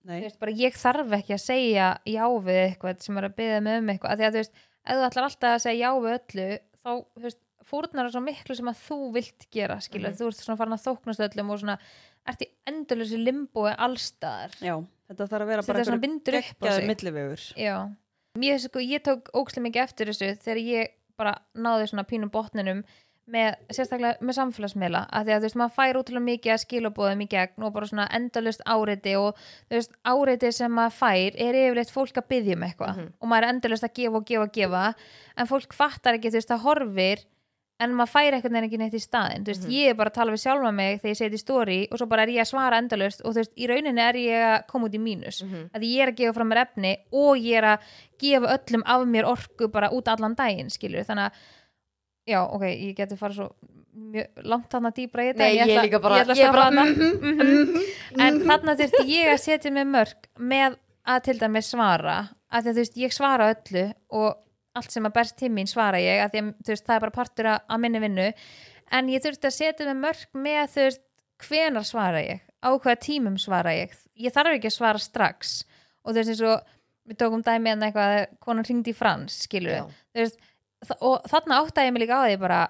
[0.00, 3.34] þú Nei, veist bara, ég þarf ekki að segja já við eitthvað sem er að
[3.36, 4.54] byggja mig um eitthvað, af því að þú veist,
[4.86, 7.38] ef þú ætlar alltaf að segja já við öllu, þá, þú veist
[7.70, 10.16] fórnar það svo miklu sem að þú vilt gera skilur, Mhm.
[10.16, 11.78] þú ert svona farin að þóknast öllum og svona,
[12.28, 14.76] ert í endurlösi limbói allstaðar, já,
[15.08, 17.44] þetta þarf að vera bara þetta svona bindur upp á geggjaði sig millivegur.
[18.40, 22.84] Ég, sko, ég tók ókslega mikið eftir þessu þegar ég bara náði svona pínum botninum
[23.30, 27.20] með, sérstaklega með samfélagsmiðla að því að þú veist, maður fær útrúlega mikið að skilabóðum
[27.22, 29.36] í gegn og bara svona endalust áreiti og
[29.70, 33.12] þú veist, áreiti sem maður fær er yfirleitt fólk að byggja um eitthvað Mhm.
[33.20, 34.94] og maður er endalust að gefa og gefa og gefa
[35.36, 37.24] en fólk fattar ekki, þú veist, það horfir
[37.80, 39.72] en maður fær eitthvað en ekki neitt í staðin veist, Mhm.
[39.72, 42.06] ég er bara að tala við sjálfa mig þegar ég seti í story og svo
[42.08, 44.86] bara er ég að svara endalust og þú veist, í rauninni er ég að koma
[44.88, 45.70] út í mínus Mhm.
[45.74, 47.78] að ég er að gefa fram mér efni og ég er að
[48.20, 51.32] gefa öllum af mér orku bara út allan daginn, skilur þannig að,
[52.28, 53.50] já, ok, ég geti farið svo
[53.96, 56.52] mjög langt þarna dýbra í þetta Nei, en ég ætla- líka bara- ég ég er
[56.52, 56.84] bara, þarna.
[56.94, 58.20] mhm, Mhm.
[58.20, 60.76] en þarna þurfti ég að setja mig mörg með
[61.06, 64.36] að til dæmis svara að þú veist, ég svara öllu og
[64.78, 67.50] allt sem að berst til mín svara ég að að veist, það er bara partur
[67.52, 68.26] að, að minni vinnu.
[68.90, 71.02] En ég þurfti að setja mig mörg með þú veist,
[71.46, 72.42] hvenar svara ég?
[72.60, 73.94] Á hvaða tímum svara ég?
[74.20, 75.60] Ég þarf ekki að svara strax.
[76.04, 76.76] Og þú veist eins og
[77.10, 79.88] við tókum dæmi en eitthvað að konan hringdi í frans, skilur
[80.86, 82.60] þa- og þarna áttaði ég mig líka á því bara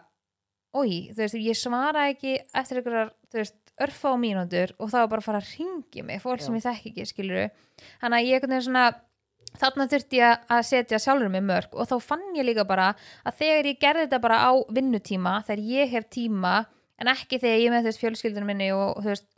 [0.80, 4.98] oi, þú veist, ég svara ekki eftir einhverjar, þú veist, örfa á mínútur og þá
[5.02, 6.60] er bara fara að ringi mig fólk sem Já.
[6.60, 7.50] ég þekki ekki, skilur
[8.02, 8.84] þannig að ég veginn svona
[9.58, 12.92] þarna þurfti ég að setja sjálfur mig mörg og þá fann ég líka bara
[13.24, 16.54] að þegar ég gerði þetta bara á vinnutíma þegar ég hef tíma
[17.00, 19.28] en ekki þegar ég með veist fjölskyldunum minni og þú veist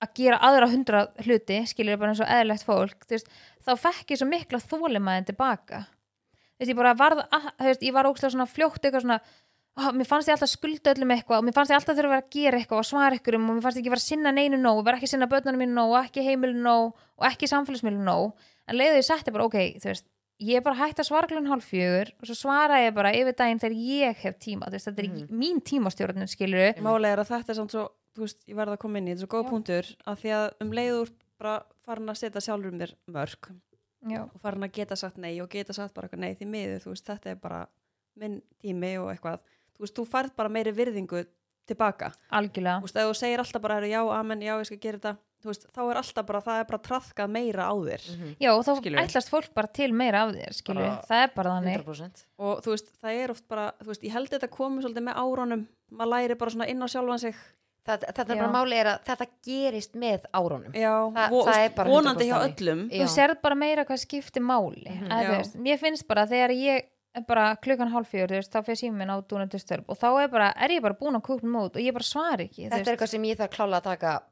[0.00, 3.28] að gera aðra hundra hluti skilur bara eins og eðlilegt fólk veist,
[3.66, 5.84] þá fekk ég svo mikla þólimaðin tilbaka.
[5.84, 9.20] Þú veist, ég bara varð að, veist, ég var ógstlega svona fljótt eitthvað svona
[9.76, 12.30] ó, mér fannst ég alltaf skulda öllum eitthvað og mér fannst ég alltaf þurfa að
[12.34, 14.80] gera eitthvað og svara eitthvað og mér fannst ég ekki vera að sinna neinu nóg
[14.86, 18.48] vera ekki að sinna börnunum mínu nóg og ekki heimilu nóg og ekki samfélagsmiðlu nóg
[18.70, 20.06] en leiðu ég setti bara, ok, þú veist
[20.40, 23.36] ég er bara hægt að svara glun hálf fjögur og svo svara ég bara yfir
[23.36, 24.70] daginn þegar ég hef tíma.
[24.72, 28.24] Veist, þetta er ekki mín tímastjórnun skilur Málega er að þetta er samt svo, þú
[28.24, 29.50] veist, ég verða að koma inn í þetta er svo góð Já.
[29.50, 33.50] punktur að því að um leiður bara farin að setja sjálfur mér mörg
[34.08, 36.84] já, og farin að geta sagt nei og geta sagt bara eitthvað nei því miður,
[36.86, 37.60] þú veist, þetta er bara
[38.20, 39.44] minn tími og eitthvað.
[39.76, 41.24] Þú veist, þú færð bara meiri virðingu
[41.70, 42.80] tilbaka, algjörlega.
[42.80, 42.98] Þú veist,
[45.40, 46.40] ef þú segir alltaf bara "Heyrðu, já, amen, já, ég veist, þá er alltaf bara,
[46.40, 48.36] það er bara trafkað meira á þér Mhm.
[48.40, 49.04] já, og þá Skilurðu?
[49.06, 52.62] ætlast fólk bara til meira af þér skilur, Bara það er bara þannig 100% og
[52.62, 55.66] þú veist, það er oft bara, þú veist, ég held þetta komi svolítið með árunum,
[55.92, 57.34] maður læri bara svona inn á sjálfan sig
[57.80, 58.42] Það, þetta er Já.
[58.44, 62.28] bara máli er að þetta gerist með árunum já, Þa- það er bara vonandi 100%
[62.28, 63.00] hjá öllum Já.
[63.00, 65.08] þú sérð bara meira hvað skiptir máli Mhm.
[65.08, 65.36] að, þú Já.
[65.38, 66.82] veist, mér finnst bara þegar ég
[67.14, 69.98] er bara klukkan hálf fjör, þú veist, þá fyrir síminn minn á dúnandi störp og
[69.98, 72.68] þá er bara, er ég bara búin að kúkna mót og ég bara svar ekki
[72.68, 74.22] Þetta er eitthvað sem ég þarf klála að taka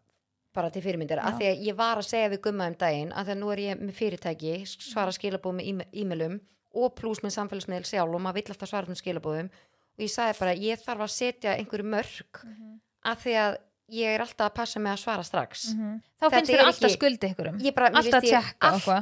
[0.59, 3.31] bara til fyrirmyndir, af því að ég var að segja við gumma um daginn, að
[3.31, 6.37] þegar nú er ég með fyrirtæki svara skilabóð með e-mailum
[6.79, 10.39] og pluss með samfélagsmiðl sjálf og maður vill alltaf svara um skilabóðum og ég sagði
[10.43, 12.77] bara, ég þarf að setja einhverju mörg Mhm.
[13.05, 13.57] af því að
[13.91, 15.73] ég er alltaf að passa mig að svara strax.
[15.73, 15.95] Mhm.
[16.21, 18.45] þá Þetta finnst er þér alltaf skuldi ykkurum ég bara, mér Alltaf finnst ég,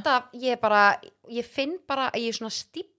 [0.06, 0.82] að ég bara
[1.28, 2.50] ég finn bara að ég svona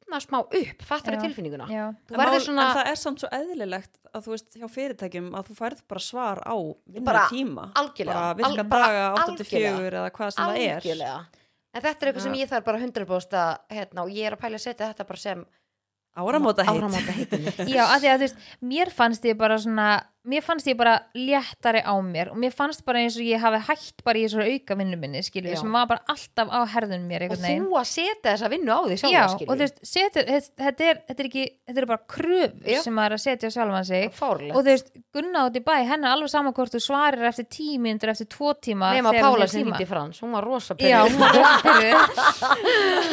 [0.08, 1.68] stífna smá upp, fattar það tilfinninguna?
[1.72, 4.58] Já, þú En, verður mál, svona, en það er samt svo eðlilegt að þú veist
[4.58, 6.56] hjá fyrirtækjum að þú færð bara svar á
[6.88, 9.78] vinna Bara tíma algjörlega, bara virka al- daga 8 til algjörlega.
[9.84, 11.28] 4 eða hvað sem það er.
[11.78, 14.42] En þetta er eitthvað sem ég þarf bara 100% að hérna, og ég er að
[14.46, 15.46] pæla að setja þetta bara sem
[16.18, 18.38] áramóta heitt já, að því að þú veist
[18.72, 19.90] mér fannst ég bara svona
[20.28, 23.62] mér fannst ég bara léttari á mér og mér fannst bara eins og ég hafi
[23.70, 25.60] hætt bara í þessu auka vinnu minni, skilur Já.
[25.62, 28.80] sem var bara alltaf á herðunum mér og veginn þú að setja þessa vinnu á
[28.84, 32.04] því Já, sjálf og þú veist, setur, þetta, er, þetta er ekki þetta er bara
[32.16, 32.82] kröfur Já.
[32.84, 35.64] sem maður er að setja á sjálfan sig fárlega og þú veist, Gunna út í
[35.66, 39.14] bæ, henni er alveg saman hvort þú svarir eftir tíu mínútur, eftir tvo tíma nema
[39.18, 41.16] Pála hindi frans, hún var rosa Já, pyrruð.
[41.16, 41.98] hún var rosa pyrruð.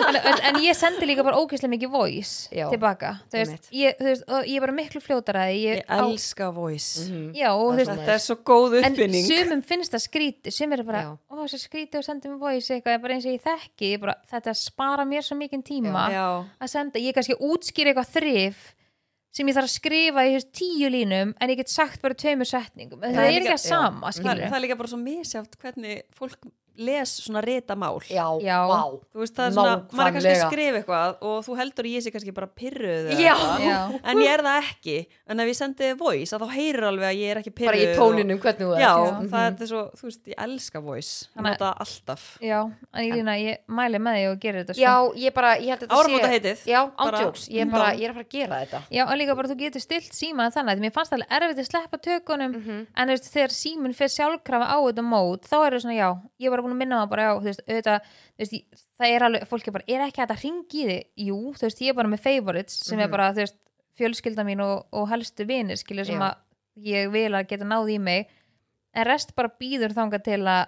[0.08, 3.96] en, en, en ég sendi líka bara ógeðslega mikið voice Já, tilbaka þú veist, ég,
[4.00, 7.03] þú veist, og ég er bara miklu fljótar að ég ég, elska voice
[7.34, 9.26] já, veist, Það Þetta er svo góð en uppfinning.
[9.28, 11.10] sumum finnst það skríti sumir er bara, Já.
[11.30, 14.14] ó, svo skríti og sendi mér voice eitthvað, bara eins og ég þekki ég bara,
[14.30, 16.26] þetta spara mér svo mikinn tíma Já,
[16.60, 18.64] að senda, ég kannski útskýri eitthvað þrif
[19.34, 23.00] sem ég þarf að skrifa í tíu línum en ég get sagt bara tveimur setningum.
[23.02, 26.02] Það, er er líka- ekki að sama, það, það er líka bara svo misjátt hvernig
[26.14, 26.38] fólk
[26.76, 28.58] les svona rita mál já, Já.
[29.14, 30.48] Þú veist, það er svona, maður er kannski að Nákvæmlega.
[30.50, 33.34] skrifa eitthvað og þú heldur ég sé kannski bara pyrruð eða Já.
[33.34, 33.60] eitthvað.
[33.64, 34.00] Já.
[34.10, 34.96] en ég er það ekki
[35.28, 37.84] en ef ég sendi voice að þá heyrir alveg að ég er ekki pyrruð bara
[37.84, 39.28] í tóninum hvernig þú og, er já, Já.
[39.34, 42.60] það er svo, þú veist, ég elska voice ég Þannig- nota það alltaf já,
[42.94, 44.82] en ég lína, ég mæli með því og gerir þetta sko.
[44.82, 44.94] já,
[45.24, 46.58] ég bara, ég held að þetta Áramóta heitið.
[46.66, 49.14] já, Bara- ándjóks, ég er bara, ég er að fara að gera þetta Já, og
[49.18, 52.52] líka bara þú getur stilt síma þannig að mér fannst alveg erfitt að sleppa tökunum
[52.54, 52.86] Mhm.
[52.96, 56.08] en þú veist, þegar síminn fyrir sjálfkrafa á þetta mót, þá er það svona já
[56.40, 59.26] ég var búin að minna það bara já, þú veist, auðvitað þú veist, það er
[59.28, 61.88] alveg, fólk er bara, er ekki hægt að ringi í þig, jú, þú veist, ég
[61.94, 63.10] er bara með favorites sem er Mhm.
[63.16, 63.58] bara, þú veist,
[63.98, 66.34] fjölskylda mín og, og helstu vinir, skilur sem að
[66.82, 68.26] ég vil að geta náð í mig.
[68.94, 70.66] En rest bara býður þangað til að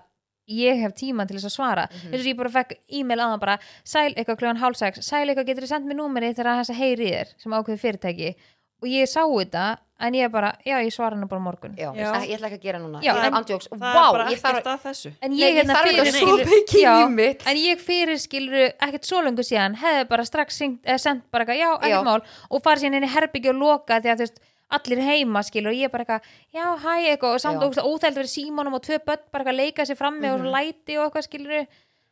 [0.48, 1.88] ég hef tíma til þess að svara.
[1.90, 2.12] Mhm.
[2.12, 5.46] þess að ég bara fekk e-mail á það bara sæl eitthvað kljóðan sex, sæl eitthvað
[5.46, 7.28] getur þið sendt mér númeri þegar þess að heyri þér?
[7.38, 8.34] sem ákveði fyrirtæki.
[8.82, 11.74] Og ég sá þetta en ég bara, já ég svara henni bara morgun.
[11.76, 12.12] Já, Já.
[12.26, 13.00] ég ætla ekki að gera núna.
[13.00, 15.12] Já, ég en er ándjóks, það vá, er bara ég ekkert að þessu.
[15.22, 17.46] En Nei, ég, ég hérna þarf fyrir þetta svo mikið já, í mitt.
[17.46, 21.44] en ég fyrir skilur ekkert svo lengur síðan hefði bara strax syngt, eh, sendt bara
[21.44, 22.22] eitthvað, já, ekkert mál.
[22.50, 24.38] Og farið síðan inn í herbyggja og loka því að þú veist
[24.76, 26.22] allir heima skilur og ég bara eitthvað
[26.52, 29.82] já, hæ, eitthvað og samt ógst óþæld verið símanum og tvö börn bara eitthvað leika
[29.86, 30.42] sér frammi og Mhm.
[30.42, 31.66] svo læti og eitthvað skilur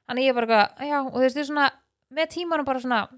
[0.09, 1.71] þannig ég bara eitthvað, já, og þú veist, þú svona
[2.15, 3.09] með tímanum bara svona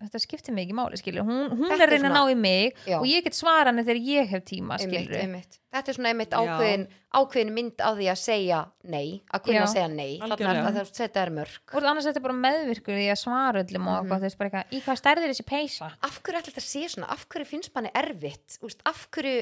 [0.00, 2.74] þetta skiptir mig ekki máli, skilur hún, hún Þetta er reyna að ná í mig
[2.86, 2.98] Já.
[3.00, 5.58] og ég get svara henni þegar ég hef tíma, einmitt, skilur einmitt.
[5.74, 6.86] þetta er svona einmitt ákveðin
[7.20, 9.62] ákveðin mynd á því að segja nei að kunna Já.
[9.66, 10.12] að segja nei.
[10.20, 13.64] Þannig að það setja er mörg og annars þetta er bara meðvirkur í að svara
[13.64, 15.88] öllum og eitthvað, þú veist, bara eitthvað, í hvað stærðir þessi peysa?
[16.06, 18.58] Af hverju ætla þetta að sé svona, af hverju finnst manni erfitt?
[18.62, 19.40] Úst, af hverju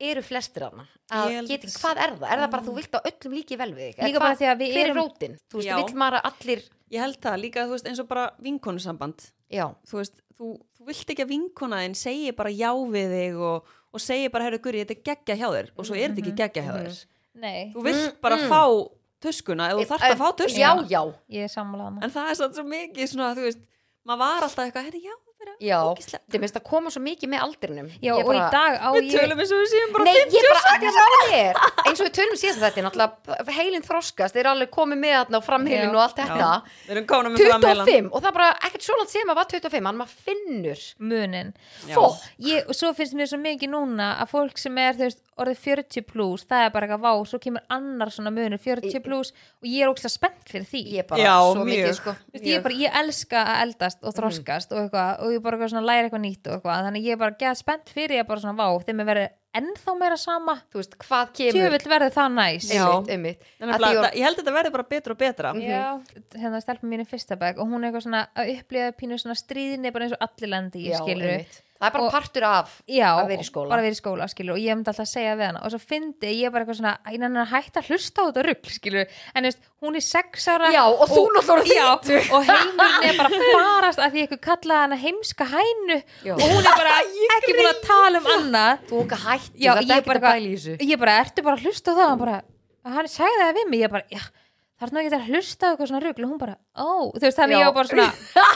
[0.00, 2.74] eru flestir hana að held geti, að- hvað er það, er það bara að þú
[2.78, 3.98] vilt að öllum líki vel við þig?
[4.00, 6.28] Eða Líka bara því að við hver er erum- rótin, þú veist, vill maður að
[6.30, 10.52] allir ég held það líka, þú veist, eins og bara vinkonusamband já, þú veist, þú,
[10.78, 14.46] þú vilt ekki að vinkona þinn segi bara já við þig og, og segi bara,
[14.48, 15.70] herru guri, þetta er geggja hjá þér.
[15.76, 17.00] Og svo er þetta ekki geggja hjá þér.
[17.40, 18.48] Nei, þú vilt Mm, bara mm.
[18.50, 18.62] fá
[19.20, 21.00] tuskuna ef þú þarft að fá tuskuna já, já,
[21.36, 23.60] ég er sammála hana en það er samt svo mikið svona, þú veist
[24.08, 25.14] maður var alltaf eitthvað, herru, já,
[25.60, 27.88] já ógeðslega- það minnst að koma svo mikið með aldrinum.
[28.00, 30.04] Já, Ég og í bara- dag á við ég tölum eins og við séum bara
[30.04, 31.54] Nei, ég 50 bara, að því að máli er
[31.90, 35.36] eins og við tölum síðast þetta, náttúrulega heilin þroskast, þeir eru alveg komið með þarna
[35.40, 36.50] og framheilin og allt þetta.
[36.88, 39.34] Við erum komin með framheilan 25 og það er bara ekkert svo langt sem að
[39.40, 40.80] var 25 hann maður finnur.
[40.98, 41.54] Munin.
[41.92, 45.20] Fólk ég, og svo finnst mér svo mikið núna að fólk sem er þú veist,
[45.40, 49.02] orðið 40 plus það er bara eitthvað vá, svo kemur annar svona munur 40 Í-
[49.04, 50.82] plus og ég er ógslag spennt fyrir því.
[50.94, 51.72] Ég er bara Já, svo mjög.
[51.74, 52.14] mikið sko.
[52.20, 55.42] Þú veist, ég, er bara, ég elska að eldast og þroskast og, eitthvað, og ég
[55.42, 58.16] bara eitthvað svona læra eitthvað nýtt og eitthvað, þannig ég er bara geða spennt fyrir
[58.20, 60.54] ég bara svona vá, þeim er verið ennþá meira sama.
[60.70, 61.56] Þú veist, hvað kemur?
[61.58, 62.68] Tjöfull verður það næs.
[62.70, 63.40] Einmitt, einmitt.
[63.58, 65.50] Þannig Að að því þetta- ég held að þetta verði bara betra og betra.
[65.58, 65.88] Já,
[66.38, 69.34] hérna stelpum mín í fyrsta bæk og hún er eitthvað svona að upplifa pínu svona
[69.34, 71.58] stríðinni bara eins og allir lendi í Já, skilur einmitt.
[71.80, 73.68] Það er bara Og- partur af Já, að vera í skóla.
[73.72, 75.62] bara verið í skóla skilur, og ég myndi alltaf að segja við hana.
[75.64, 78.44] Og svo fyndi ég bara eitthvað svona að nenni að hætta að hlusta á þetta
[78.50, 82.18] rugl skilur, en veist, hún er sex ára Já, og þú náttúrulega þýttu.
[82.36, 85.98] og heimurinn er bara að farast að því eitthvað kallaði hana heimska hænu.
[86.28, 86.34] Já.
[86.34, 88.84] og hún er bara ekki búin að tala um annað.
[88.90, 90.76] Þú okkar það ég er ekki bara að bæla í þessu.
[90.92, 92.08] ég bara, ertu bara að hlusta á það?
[92.10, 92.42] Hann bara,
[92.84, 94.20] hann sagði það við mig, ég bara, já
[94.80, 97.20] það er nú ekki að hlusta á eitthvað svona rugl og hún bara, ó, þú
[97.26, 97.60] veist, þannig Já.
[97.60, 98.08] ég var bara svona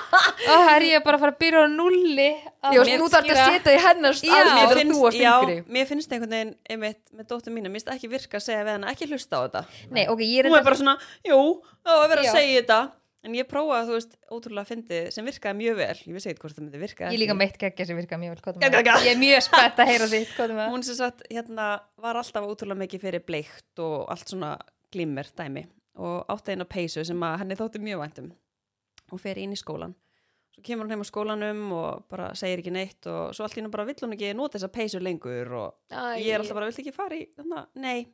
[0.54, 2.28] ó, er ég bara að fara að byrja á nulli
[2.64, 4.32] að Já, nú þarf þetta að útskýra- setja í hennar Já.
[4.32, 7.68] mér þegar finnst, þú varst já, yngri mér finnst einhvern veginn einmitt, með dóttur mína,
[7.70, 9.64] mér finnst ekki virka að segja við hana ekki hlusta á þetta
[9.94, 10.96] Nei, ok, ég er hún er bara svona,
[11.28, 11.40] jú,
[11.84, 12.30] það var að vera Já.
[12.32, 12.80] að segja þetta
[13.24, 16.58] en ég prófaði, þú veist, ótrúlega fyndið sem virkaði mjög vel, ég vissi eitthvað hvort
[16.58, 18.68] það myndi virka Ég er líka meitt geggja sem virka mjög vel hvað er Gegga,
[18.68, 18.96] með gegga.
[18.98, 19.06] það?
[19.08, 20.74] Ég er mjög spennt að heyra því hvað er með það?
[20.74, 21.68] hún sem sagt, hérna,
[22.04, 24.50] var alltaf ótrúlega mikið fyrir bleikt og allt svona
[24.92, 25.64] glimmer dæmi
[25.96, 28.32] og átti eina peysu sem að henni þótti mjög væntum
[29.12, 29.94] hún fer inn í skólan
[30.54, 33.60] svo kemur hún heim á skólanum og bara segir ekki neitt og svo allt í
[33.60, 36.82] hennu bara vill hún ekki nota þessa peysu lengur og ég er alltaf bara, vilt
[36.84, 38.06] ekki fara í þannig, nei.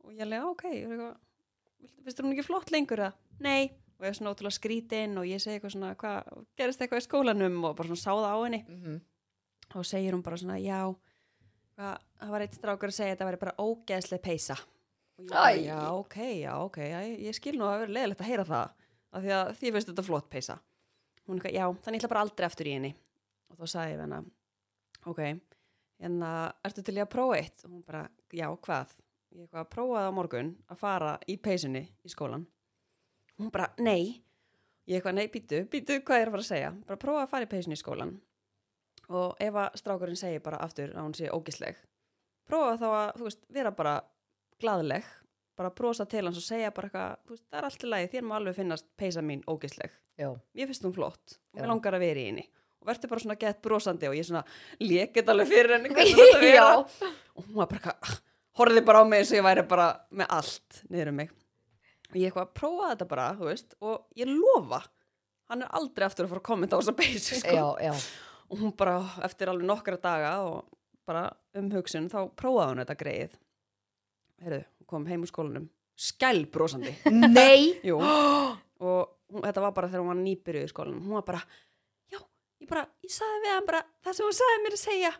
[0.00, 1.16] Og ég ok, er eitthvað,
[1.80, 3.70] "Viltu- finnst þér hún ekki flott lengur að, nei.
[3.98, 7.06] Og ég er svona ótrúlega skrítin og ég segi eitthvað svona hvað, gerist eitthvað í
[7.06, 7.64] skólanum?
[7.64, 8.64] Og bara svona sáða á henni.
[8.68, 9.00] Mhm.
[9.74, 10.96] og segir hún bara svona, já
[11.78, 14.56] hvað, það var eitt strákur að segja að þetta væri bara ógeðsleg peysa.
[14.58, 14.79] og
[15.28, 15.66] Æ.
[15.66, 16.98] já, ok, já, ok já,
[17.28, 18.74] ég skil nú að vera leðilegt að heyra það
[19.10, 20.56] af því að því finnst þetta flott peysa.
[21.26, 22.90] Hún er eitthvað, já, þannig ég ætla bara aldrei aftur í henni.
[23.50, 24.20] Og þá sagði ég hana
[25.10, 25.20] ok,
[26.06, 27.64] en að ertu til í að prófa eitt?
[27.66, 28.02] Og hún bara,
[28.32, 28.96] já, hvað?
[29.30, 32.48] Ég eitthvað að prófa það á morgun að fara í peysunni í skólan
[33.36, 34.22] og hún bara, nei.
[34.90, 36.72] Ég eitthvað, nei, býtu, býtu, hvað er að fara að segja?
[36.88, 38.16] Bara prófa að fara í peysunni í skólan
[39.10, 41.78] og ef að strákurinn segir bara aftur að hún sé ógisleg
[42.50, 43.94] prófa þá að, þú veist, vera bara
[44.60, 45.08] glaðleg,
[45.58, 48.12] bara brosa til hans og segja bara eitthvað, þú veist, það er allt í lagi
[48.14, 52.04] þér má alveg finnast peysa mín ógisleg mér finnst hún flott og mér langar að
[52.04, 52.46] vera í henni.
[52.80, 54.42] Og verður bara svona gett brosandi og ég svona
[54.80, 55.90] lekið alveg fyrir henni
[57.36, 58.14] og hún var bara eitthvað,
[58.60, 61.34] horfði bara á mig eins og ég væri bara með allt niður um mig.
[62.10, 63.76] Og ég eitthvað prófaði þetta bara, þú veist.
[63.84, 64.80] Og ég lofa,
[65.52, 67.54] hann er aldrei aftur að fara að kommenta á þessa peysu sko.
[67.54, 67.92] Já, já.
[68.50, 68.96] og hún bara
[69.28, 70.64] eftir alveg nokkra daga og
[71.06, 73.38] bara um hugsun þá prófaði hún þetta greið
[74.44, 75.66] heyrðu, hún kom heim úr skólanum
[76.00, 76.94] skælbrósandi
[77.36, 77.76] Nei.
[77.88, 77.98] Jú,
[78.84, 81.02] og hún, þetta var bara þegar hún var nýbyrjuð í skólanum.
[81.06, 81.40] Hún var bara,
[82.12, 82.20] já,
[82.62, 85.10] ég bara ég sagði við hann bara, það sem hún sagði mér að segja.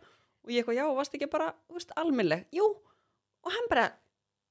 [0.40, 2.70] Og ég eitthvað, já, varst ekki bara þú veist, almennleg, jú,
[3.44, 3.90] og hann bara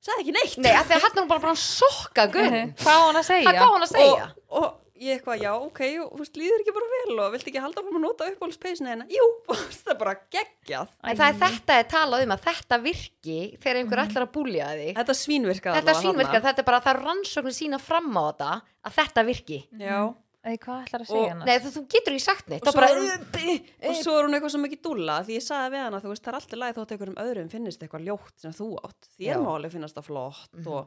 [0.06, 0.60] sagði ekki neitt.
[0.62, 2.60] Nei, af því að hann er nú bara bara að sokka gunn.
[2.84, 3.50] hvað á hann að segja?
[3.50, 4.30] Hvað á hann að segja?
[4.30, 7.50] og, og ég eitthvað, já, ok, og þú veist, líður ekki bara vel og viltu
[7.52, 11.28] ekki halda fram að nota uppáhaldspeysinu hennar jú, og það er bara geggjað En það
[11.30, 14.96] er þetta er talað um að þetta virki þegar einhver ætlar að búlja þig.
[15.02, 16.48] þetta svínvirkaði Þetta allavega svínvirkar, þarna.
[16.50, 18.52] þetta er bara það er rannsóknir sína fram á þetta
[18.90, 19.62] að þetta virki.
[19.80, 20.00] já,
[20.40, 22.62] Æ, hvað ætlar að Og- segja hann Nei, þú, þú getur ekki sagt neitt.
[22.64, 25.44] Og Það svo bara, hún- og svo er hún eitthvað sem ekki dúlla því ég
[25.44, 28.40] sagði við hana, þú veist, það er alltaf læg þótt einhverjum öðrum finnist eitthvað ljótt
[28.40, 29.36] sem þú átt þér Já.
[29.44, 30.78] má alveg finnast það flott og þú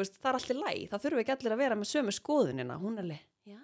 [0.00, 2.96] veist, það er alltaf læg, það þurfi ekki allir að vera með sömu skoðunina, hún
[2.98, 3.20] er alveg
[3.52, 3.58] já,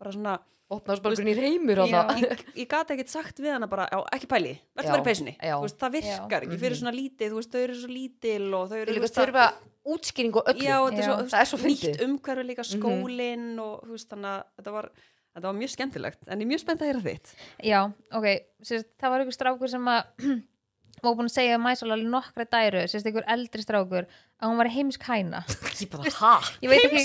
[0.00, 0.34] bara svona,
[0.74, 1.98] opnaðsbalgun í reymur á Já.
[2.08, 2.22] það.
[2.24, 5.34] ég, ég gati ekkert sagt við hana bara, já, ekki pæli, verður Já, bara í
[5.36, 5.54] já.
[5.54, 8.64] þú veist, það virkar ekki fyrir svona lítið þú veist, þau eru svo lítil og
[8.64, 9.46] þau Þau eru þú veist, að- þurfa
[9.94, 10.64] útskýring og öllu.
[10.64, 11.04] já, er Já.
[11.04, 12.04] svo, Það er svo veist, nýtt fyndið.
[12.08, 14.88] umhverfi líka skólinn og þú veist, þannig að þetta var
[15.34, 17.34] þetta var mjög skemmtilegt, en ég er mjög spennt að heyra þitt
[17.68, 17.80] já,
[18.14, 18.26] ok,
[18.64, 20.02] sérst, það var ykkur strákur sem að
[21.04, 24.06] var búin að segja Mæsól alveg nokkra dæru, sérst ykkur eldri strákur
[24.42, 25.42] að hún var heimsk hæna.
[25.80, 26.32] Ég bara, hæ?
[26.62, 27.02] ég veit ekki,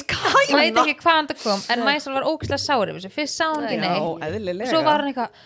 [0.83, 3.89] ekki hvaðan það kom en Mæsól var ógæslega sárið fyrst sá hún ekki Nei.
[3.89, 4.23] neitt.
[4.27, 4.69] eðlilega.
[4.71, 5.43] Svo var hann eitthvað,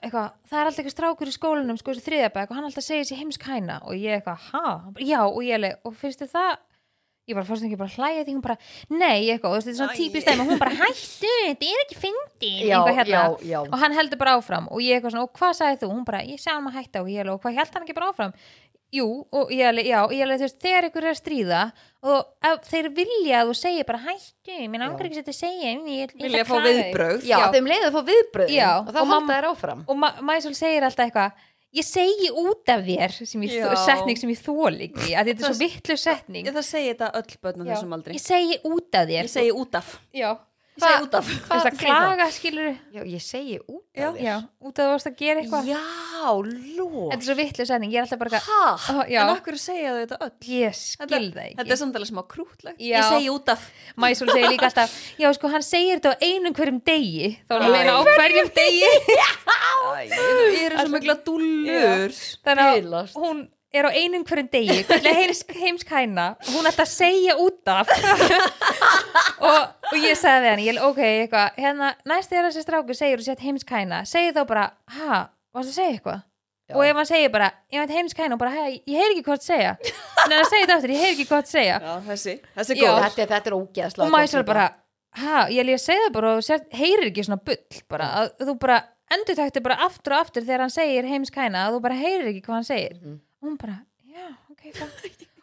[0.00, 3.20] eitthvað það er alltaf eitthvað strákur í skólanum, sko þriðabæk og hann alltaf segir sér
[3.22, 3.80] heimsk hæna.
[3.88, 6.54] Og ég eitthvað, bara, Já, og ég alveg, og þið það?
[7.24, 8.32] Ég bara fórst ekki bara hlæja því?
[8.36, 8.54] Hún bara
[8.92, 11.96] nei, eitthvað, og þetta er svona típist dæmi og hún bara hættu, þetta er ekki
[12.68, 13.22] eitthvað hérna,
[13.62, 15.88] og hann heldur bara áfram og ég eitthvað svona, og hvað sagði þú?
[15.94, 18.34] Hún bara, ég sagði hann að hætta og og hvað held hann ekki bara áfram?
[18.94, 21.62] Jú, og ég alveg, já, ég alveg, þú veist, þegar ykkur er að stríða
[22.04, 25.72] og ef þeir vilja að þú segir bara hættu, mér langar ekki að þetta segja
[25.72, 26.12] ég,
[26.46, 29.84] fá að þig." viðbröð Já, þeim leiði að fá viðbröð og þá halda þær áfram.
[29.88, 31.32] og Ma Mæsól segir alltaf eitthvað
[31.74, 33.14] ég segi út af þér
[33.84, 36.46] setning sem ég þól ekki að þetta er svo vittlu setning.
[36.46, 37.70] Ég það segi þetta öll börn á Já.
[37.74, 38.14] þessum aldri.
[38.14, 39.24] Ég segi út af þér.
[39.26, 39.88] Ég segi út af.
[40.14, 40.30] Já,
[40.74, 41.26] Ég segi út af.
[41.30, 44.08] þú veist að klaga skilur Já, ég segi út Já.
[44.08, 44.24] af þér.
[44.26, 45.68] já, út af þú varst að gera eitthvað.
[45.70, 45.82] Já,
[46.74, 46.88] ló.
[47.12, 48.96] þetta er svo vittlu setning, ég er alltaf bara Hæ?
[49.12, 50.32] já, En okkur segja þau þetta öll?
[50.50, 52.80] Ég skil það Þetta er ekki samt alveg smá krútlegt.
[52.82, 52.96] Já.
[52.98, 53.68] Ég segi út af.
[54.02, 54.90] Mæsól segir líka alltaf,
[55.22, 57.30] já sko hann segir þetta á einum hverjum degi.
[57.46, 58.92] Þá er hann meina á hverjum degi?
[60.10, 65.50] Ég eru svo mikla dúllur þannig að hún er á einum hverjum degi hvernig heimsk,
[65.58, 67.90] heimsk hæna og hún ætti að segja út af.
[69.44, 69.58] Og,
[69.92, 73.42] og ég sagði hann ég, ok, eitthvað, hérna næst þegar þessi strákur segir og sett
[73.44, 74.62] heimsk hæna segir þá bara,
[74.96, 75.18] ha,
[75.54, 76.22] varst að segja eitthvað?
[76.64, 76.76] Já.
[76.78, 79.24] og ef hann segir bara, ég veit heimsk hæna og bara, hey, ég heyr ekki
[79.26, 79.74] hvað að segja.
[80.24, 81.76] En hann segir þetta aftur, ég heyr ekki hvað að segja.
[81.84, 84.64] Já, þessi, þessi góð Þetta, þetta er ógeðslega og maður bara,
[85.20, 88.48] ha, ég líka að segja það bara og sér, heyrir ekki svona bull bara, að
[88.48, 88.80] þú bara
[89.12, 92.30] endur takti bara aftur og aftur þegar hann segir heimsk hæna að þú bara heyrir
[92.32, 92.96] ekki hvað hann segir.
[93.02, 93.20] Mhm.
[93.44, 93.76] Og hún bara,
[94.08, 94.64] já, ok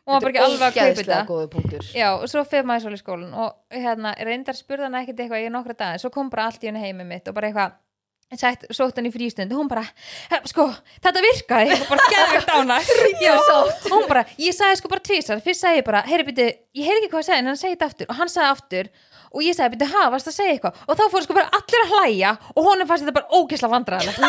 [0.02, 1.84] og hann bara ekki alveg að kaupa þetta.
[1.93, 5.54] já, og svo fyrir maður svolítið skólan og hérna, reyndar spurði hann ekkert eitthvað í
[5.54, 7.80] nokkra dag, svo kom bara allt í henni heimi mitt og bara eitthvað
[8.32, 9.82] Sætt, sótt hann í frístund og hún bara,
[10.32, 10.64] "He, sko,
[11.04, 11.74] þetta virkaði.
[11.76, 15.84] Og bara geðvikt ána og hún bara, ég sagði sko bara tvísar fyrst sagði ég
[15.89, 16.45] bara, heyri byrju,
[16.80, 18.08] ég heyri ekki hvað að segja en hann segi þetta aftur.
[18.08, 18.89] Og hann sagði aftur
[19.32, 20.79] og ég sagði, byrju, ha, varst að segja eitthvað?
[20.88, 24.19] Og þá fór sko bara allir að hlæja og honum fannst þetta bara ógisla vandræðilegt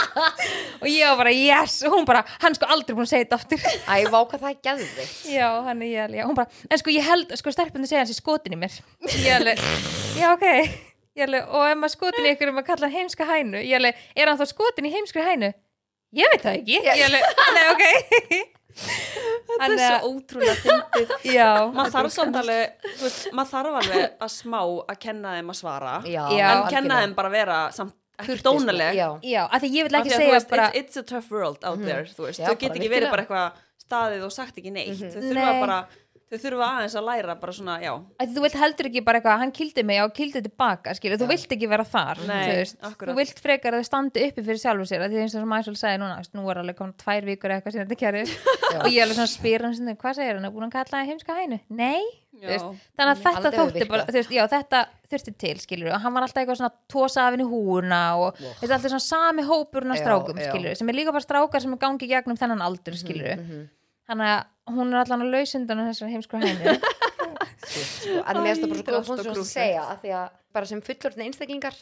[0.82, 1.80] og ég var bara, yes.
[1.86, 3.64] Og hún bara, hann sko aldrei búin að segja þetta aftur.
[3.90, 5.16] Æ, vá hvað það er geðvikt.
[5.34, 8.14] já, hann er ég alveg, hún bara en sko ég held, sko stelpunni segja hans
[8.14, 8.78] í skotin í mér.
[9.10, 9.64] Ég alveg,
[10.20, 10.46] já ok.
[11.18, 14.06] Ég alveg, og ef maður skotin í ykkur um að kalla heimska hænu, ég alveg,
[14.14, 15.52] er hann þá skotin í heimskri hænu?
[16.18, 16.80] Ég veit það ekki.
[16.86, 18.56] Ég alveg, nei ok
[19.50, 21.14] Þetta er svo ótrúlega fyndið.
[21.34, 25.58] Já, Maður þarf samt alveg, þú maður þarf alveg að smá að kenna þeim að
[25.60, 25.94] svara.
[26.06, 26.22] Já.
[26.40, 28.94] En kenna þeim bara að vera samt ekki dónaleg.
[28.98, 31.06] Já, já, af því ég vil ekki að þú segja veist, bara it's, it's a
[31.08, 34.34] tough world out there þú veist, Já, þau get ekki verið bara eitthvað staðið og
[34.34, 35.00] sagt ekki neitt.
[35.00, 35.60] Þau þurfa Nei.
[35.64, 35.78] bara
[36.30, 37.90] þau þurfa aðeins að læra bara svona, já
[38.22, 41.28] að þú vilt heldur ekki bara eitthvað hann kildi mig og kildi tilbaka skilur, þú
[41.32, 43.10] vilt ekki vera þar Nei, þú, veist, akkurat.
[43.10, 45.56] þú vilt frekar að þau standi uppi fyrir sjálfur sér að því eins og sem
[45.58, 48.22] Æsól sagði núna nú er alveg komin tvær vikur eða eitthvað sem þetta kæri
[48.84, 51.10] og ég alveg svona spyr hann sinni, hvað segir hann, er búin að kalla það
[51.10, 51.58] heimska hænu?
[51.80, 52.04] Nei,
[52.40, 56.44] þannig að þetta þótti bara, veist, já, þetta þurfti til skilur, og hann var alltaf
[56.44, 58.46] eitthvað svona tósa af henni húna og Wow.
[58.46, 58.62] wow.
[58.62, 59.42] alltaf svona sami
[59.98, 60.46] Já, strákum já.
[60.52, 63.66] skilur, sem er líka bara strákar sem er gangi í gegnum þennan aldur skilur, Mhm.
[64.10, 66.74] Þannig að hún er allan að lausundan þessar heimsku hænu
[67.70, 70.84] sko, en mér finnst það bara svo og að segja að því að bara sem
[70.84, 71.80] fullorðin einstaklingar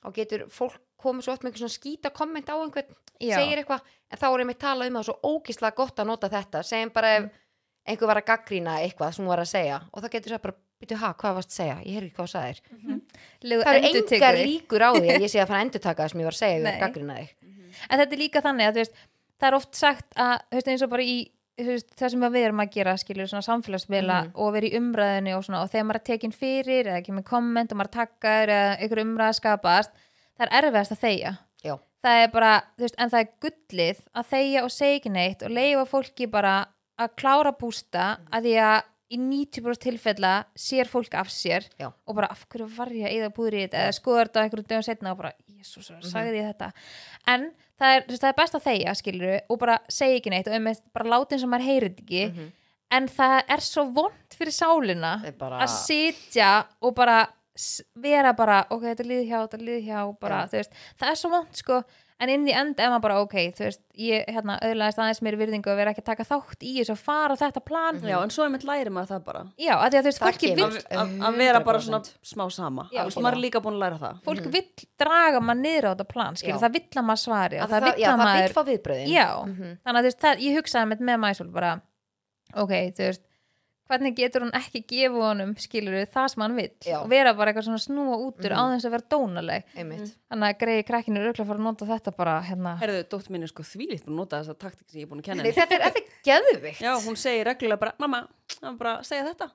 [0.00, 3.36] þá getur fólk komið svo oft með einhvern svona skýta komment á einhvern Já.
[3.36, 6.62] segir eitthvað, en þá er einmitt talað um það svo ógíslega gott að nota þetta.
[6.66, 7.28] Segjum bara ef
[7.90, 10.56] einhver var að gaggrína eitthvað sem hún var að segja og það getur það bara,
[10.80, 11.76] byrju ha, hvað varst að segja?
[11.84, 12.60] Ég heyrði ekki hvað það sagðir.
[13.50, 16.12] Legu það eru engar líkur á því að ég sé að fara að endurtaka það
[16.12, 17.34] sem ég var að segja ég að þig.
[17.88, 19.02] En þetta er líka þannig að þú veist,
[19.40, 21.16] það er oft sagt að veist, eins og bara í
[21.66, 24.32] það sem við erum að gera skilur svona samfélagsmiðla Mhm.
[24.34, 27.72] og vera í umræðinu og, svona, og þegar maður er tekin fyrir eða kemur komment
[27.72, 29.90] og maður takkar eða einhver umræða skapast
[30.38, 31.32] það er erfiðast að þegja
[31.64, 31.74] Já.
[32.04, 35.42] það er bara, þú veist, en það er gullið að þegja og segja ekki neitt
[35.42, 36.54] og leifa fólki bara
[36.98, 41.90] að klára bústa að því að í 90% tilfella sér fólk af sér Já.
[42.06, 44.68] og bara af hverju var ég að eða púðri í þetta eða skoður þetta einhverjum
[44.70, 46.72] dögum setna og bara jésús, sagði ég þetta
[47.26, 47.50] en
[47.80, 50.82] það er, það er best að þegja skilur og bara segja ekki neitt og einmitt
[50.96, 52.24] bara láta eins og maður heyrið ekki.
[52.30, 52.50] Mhm.
[52.92, 57.20] en það er svo vond fyrir sálina bara, að sitja og bara
[58.00, 61.18] vera bara, ok, þetta er líð hjá, þetta er líð hjá bara, veist, það er
[61.20, 61.80] svo vond sko,
[62.20, 65.36] en inn í enda er maður bara, ok þú veist, ég, hérna, auðvitaðist aðeins mér
[65.40, 68.16] virðingu að vera ekki að taka þátt í þessu og fara á þetta plan, já,
[68.22, 69.42] en svo einmitt læri maður það bara.
[69.56, 70.66] Já, að því að þú veist, Það fólki vill
[71.00, 71.88] að, vera bara 100%.
[71.88, 72.02] svona
[72.32, 72.84] smá sama.
[72.92, 74.20] Þú veist, maður er líka búin að læra það.
[74.28, 74.66] Fólk vill
[75.00, 76.62] draga maður niður á þetta plan, skilur, Já.
[76.66, 79.08] það vill að maður svari það það, vill já, að það maður vill fá viðbröðin
[79.14, 79.72] Já, Mhm.
[79.84, 81.72] þannig að þú veist, það, ég hugsaði með, með Mæsól bara,
[82.54, 83.24] ok, þú veist
[83.90, 86.70] hvernig getur hún ekki gefa honum skilur það sem hann vill?
[86.86, 86.96] Já.
[87.02, 88.58] og vera bara eitthvað svona snúa útur Mhm.
[88.58, 89.64] á þess að vera dónaleg.
[89.76, 90.14] Einmitt.
[90.30, 93.30] Þannig að greiði krakkinu er auðvitað að fara að nota þetta bara hérna, Herðu, dóttir
[93.34, 95.42] mín er sko þvílíkt búin að nota þessa taktik sem ég er búin að kenna
[95.42, 95.60] Nei, henni.
[95.60, 98.28] þetta er, þetta er geðvikt Já, hún segir reglulega bara, mamma,
[98.62, 99.50] hann bara segja þetta.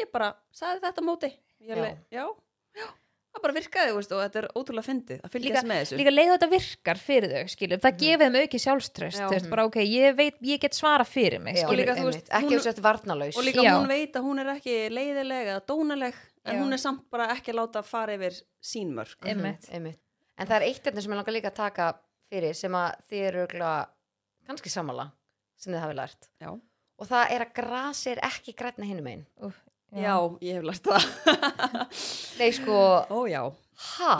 [0.00, 1.30] Ég bara, sagði þetta móti.
[1.62, 1.74] Ég Já.
[1.76, 2.26] alveg, já,
[2.74, 2.86] já
[3.34, 5.96] Það bara virkaði, þú veist, og þetta er ótrúlega fyndið að fylgjast með þessu.
[5.98, 9.78] líka leið þetta virkar fyrir þau skilur, það gefið þeim auki sjálfströst veist, bara ok,
[9.82, 12.62] ég veit, ég get svara fyrir mig Já, Og líka, veist, ekki hún- hún...
[12.62, 13.72] sett varnalaus Og líka Já.
[13.74, 16.14] hún veit að hún er ekki leiðileg eða dónaleg
[16.44, 16.62] En Já.
[16.62, 19.68] hún er samt bara ekki að láta fara yfir sín mörg Mhm, einmitt.
[19.72, 19.98] einmitt.
[20.38, 21.94] en það er eitt þetta sem ég langar líka að taka
[22.30, 23.46] fyrir sem að þið eru
[24.46, 25.10] kannski sammála
[25.56, 26.28] sem þið hafi lært.
[26.40, 26.48] Já,
[26.98, 29.54] og það er að grasi er ekki grætna hinum einn Úff,
[29.94, 30.14] já,
[30.44, 31.06] ég hef lært það.
[32.40, 32.78] Nei sko,
[33.10, 33.42] Ó, já,
[33.98, 34.14] ha?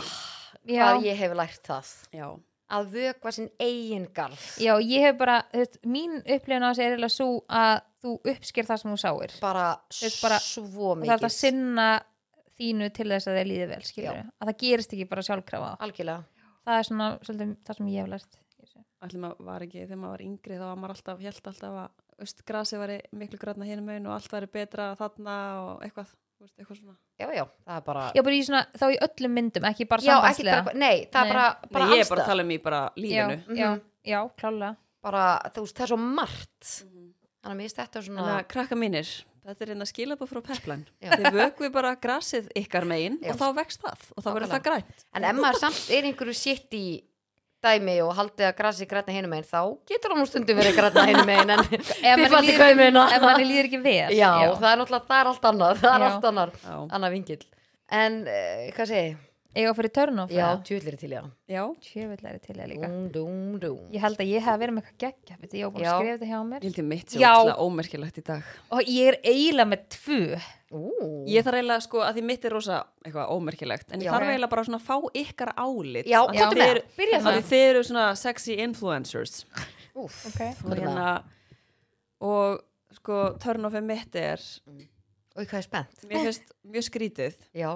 [0.64, 0.84] Já.
[0.88, 1.92] hvað ég hef lært það.
[2.14, 2.26] Já.
[2.74, 4.40] Að vökva sinn eigin garð.
[4.62, 8.14] Já, ég hef bara, þú veist, mín upplifun á þessu er eiginlega svo að þú
[8.32, 9.34] uppsker það sem þú sáir.
[9.44, 9.66] Bara,
[10.00, 11.88] veist, bara- svo og það er mikið að sinna
[12.58, 15.70] þínu til þess að þeir líði vel skilur, að það gerist ekki bara sjálfkrafa.
[15.84, 16.24] Algjörlega.
[16.64, 18.40] Það er svona svolítið það sem ég hef lært.
[19.04, 21.88] Allir maður var ekki, þegar maður var yngri þá var maður alltaf, held alltaf að
[22.22, 25.34] öst, grasi var miklu græna hérna megin og allt væri betra þarna
[25.64, 26.96] og eitthvað, veist, eitthvað svona.
[27.18, 30.02] Já, já, það er bara já, bara í svona, þá í öllum myndum, ekki bara
[30.64, 31.28] bara, nei, það Nei.
[31.28, 33.56] er bara, bara Nei, ég er bara að tala um í bara já, lífinu.
[33.56, 33.80] já, Mhm.
[34.04, 34.76] já, klálega.
[35.04, 36.72] Bara, þú veist, það er svo margt.
[37.44, 39.08] Þannig að mér þetta svona Þannig að krakka mínir,
[39.44, 41.10] þetta er einna skilabóð frá Pepline Já.
[41.10, 43.32] Þið vökvi bara grasið ykkar megin Já.
[43.32, 45.04] og þá vext það og þá verður það grænt.
[45.14, 47.02] En ef maður samt er einhverju sitt í
[47.64, 49.60] dæmi og haldið að grasi græna hinum megin þá
[49.90, 51.64] getur hann nú stundum verið græna hinum megin en
[52.20, 55.06] þið fattu líður, hvað ég meina ef manni líður ekki vel Já, það er náttúrulega,
[55.10, 56.08] það er allt annað það er Já.
[56.12, 57.40] allt annar, Já, annar vingil
[57.94, 59.16] En, uh, hvað segi ég?
[59.54, 62.88] Eiga að fyrir törn Já, tjúlir til já já, tjöfull er til það líka.
[62.88, 65.74] Dúm, dúm, dúm ég held að ég hef verið með eitthvað geggja veit, ég hef
[65.74, 65.90] búin Já.
[65.90, 66.58] að skrifa þetta hjá mér.
[66.64, 67.14] Ég held ég mitt Já.
[67.14, 68.48] sér ótrúlega ómerkilegt í dag.
[68.70, 70.40] Og ég er eiginlega með tvö.
[70.74, 70.82] Ú,
[71.30, 74.14] Ég þarf eiginlega sko að því mitt er rosa eitthvað ómerkilegt en ég Já.
[74.16, 76.10] þarf eiginlega bara svona að fá ykkar álit.
[76.10, 79.36] Já, komdu þið með, eru- byrja af því það þið eru svona sexy influencers.
[79.94, 80.56] Úf, okay.
[80.72, 81.08] er hérna
[82.24, 82.64] og
[82.98, 84.42] sko turn off mitt er
[85.34, 86.04] og hvað er spennt.
[86.08, 87.38] Mér finnst mjög skrítið.
[87.54, 87.70] Já,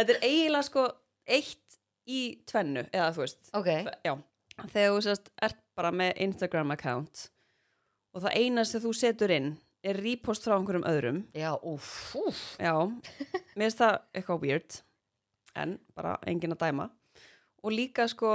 [0.00, 0.84] þetta er eiginlega sko
[1.30, 1.78] eitt
[2.10, 3.40] í tvennu eða þú veist.
[3.56, 3.70] Ok.
[4.06, 4.14] Já,
[4.60, 7.26] þegar þú sérst ert bara með Instagram account
[8.14, 9.50] og það eina sem þú setur inn
[9.86, 11.20] er repost frá einhverjum öðrum.
[11.36, 12.74] Já, úf, úf já,
[13.54, 14.80] mér finnst það eitthvað weird
[15.60, 16.90] en bara engin að dæma.
[17.64, 18.32] Og líka sko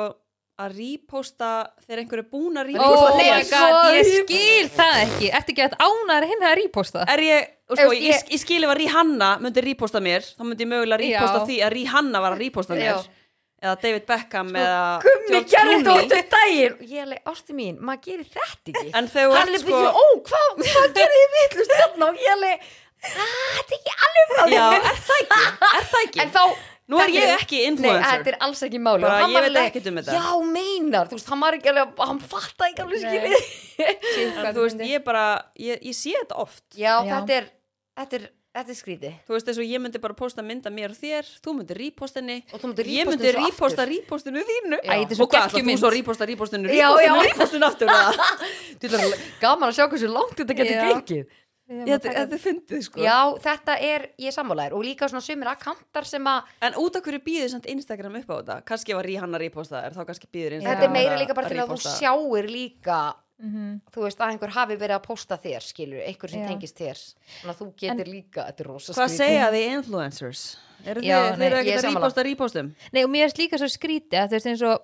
[0.60, 1.50] að reposta
[1.86, 3.18] þegar einhver er búin að oh reposta.
[3.18, 5.30] Nei, my svo god, ég skil það ekki.
[5.40, 7.04] Ertu ekki að ánar hinn að reposta?
[7.12, 10.64] Er ég, sko, ég- ég, ég skil ef að Rihanna myndi reposta mér, þá myndi
[10.64, 12.94] ég mögulega reposta því að Rihanna var að reposta mér.
[12.94, 13.04] Já.
[13.66, 16.06] eða David Beckham eða Gummi George gerði þetta Clooney.
[16.06, 16.74] áttu daginn.
[16.76, 18.90] Og ég er alveg, ástu mín, maður gerir þetta ekki.
[19.00, 22.16] En þegar þú hann ert er sko- ó, hvað hva gerir þið vitlust þarna og
[22.16, 22.60] ég er alveg,
[23.06, 25.42] "Ah, þetta er ekki alveg frá Já, er það ekki?
[25.80, 26.20] Er það ekki?
[26.22, 26.44] en þá
[26.86, 28.06] Nú er ég ekki Nei, influencer.
[28.20, 30.18] þetta er alls ekki máli Bara Og hann ég veit alveg, ekkert um þetta.
[30.20, 33.44] Já, meinar, þú veist, hann var ekki alveg hann fattaði ekki alveg Nei.
[34.46, 36.66] En þú veist, ég bara, ég, ég sé þetta oft.
[36.78, 37.10] Já, Já.
[37.16, 37.48] þetta er
[37.96, 38.28] þetta er,
[38.60, 41.32] þetta er skrítið Þú veist, þess að ég myndi bara posta mynda mér og þér,
[41.48, 44.80] þú myndir reposta henni, og þú myndir ég myndi reposta repostinu þínu.
[44.86, 47.90] Æ, þetta er svo Og hvað, þú svo reposta repostinu, repostinu, repostinu aftur?
[48.86, 53.00] er gaman að sjá hversu langt þetta getur gengið Þetta þetta er fyndið, sko.
[53.02, 56.96] Já, þetta er, ég er sammálaðir og líka svona sumir akkantar sem að En út
[56.96, 58.58] af hverju býður samt Instagram upp á þetta?
[58.70, 61.50] Kannski var Rihanna reposta þér, þá kannski býður Instagram þetta er meira að- líka bara
[61.50, 61.96] til að þú reposta.
[61.98, 63.00] sjáir líka
[63.42, 63.82] Mhm.
[63.92, 66.48] þú veist að einhver hafi verið að posta þér skilur, einhver sem Já.
[66.48, 66.96] tengist þér
[67.42, 69.18] þannig að þú getur líka, þetta er rosa Hvað skrítið.
[69.18, 70.58] segja þið influencers?
[70.86, 72.00] Eru Já, þið, nei, þið er ekki að sammála.
[72.06, 72.76] reposta repostum?
[72.94, 74.80] Nei, og mér er líka svo skrítið að þú veist eins og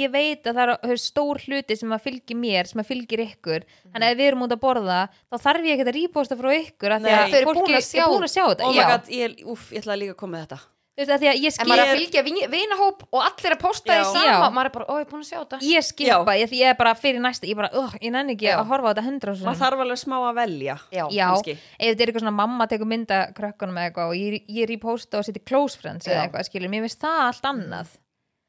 [0.00, 3.64] ég veit að það er stór hluti sem að fylgi mér, sem að fylgir ykkur.
[3.92, 5.00] Þannig að ef við erum út að borða
[5.30, 7.88] þá þarf ég ekki að reposta frá ykkur af því að Þau eru búin að
[7.88, 10.36] sjá- er búin að sjá þetta Oh god, ég, úff, ég ætla líka að koma
[10.38, 10.60] með þetta.
[10.94, 13.54] Veist, af því að ég en skil maður er að fylgja vin- vinahóp og allir
[13.56, 14.50] að posta því sama, Já.
[14.54, 15.58] maður er bara, ó, ég er búin að sjá þetta.
[15.66, 18.46] Ég skipa, ég, því ég er bara fyrir næsta ég bara, uh, ég nenni ekki
[18.46, 18.60] Já.
[18.60, 20.76] að horfa á þetta hundra og Maður þarf alveg smá að velja.
[20.94, 24.46] já, Já, ef þetta er eitthvað svona mamma tekur mynda krökkunum eða eitthvað og ég,
[24.46, 27.88] ég reposta og setja close friends eða eitthvað, skilur, mér finnst það allt annað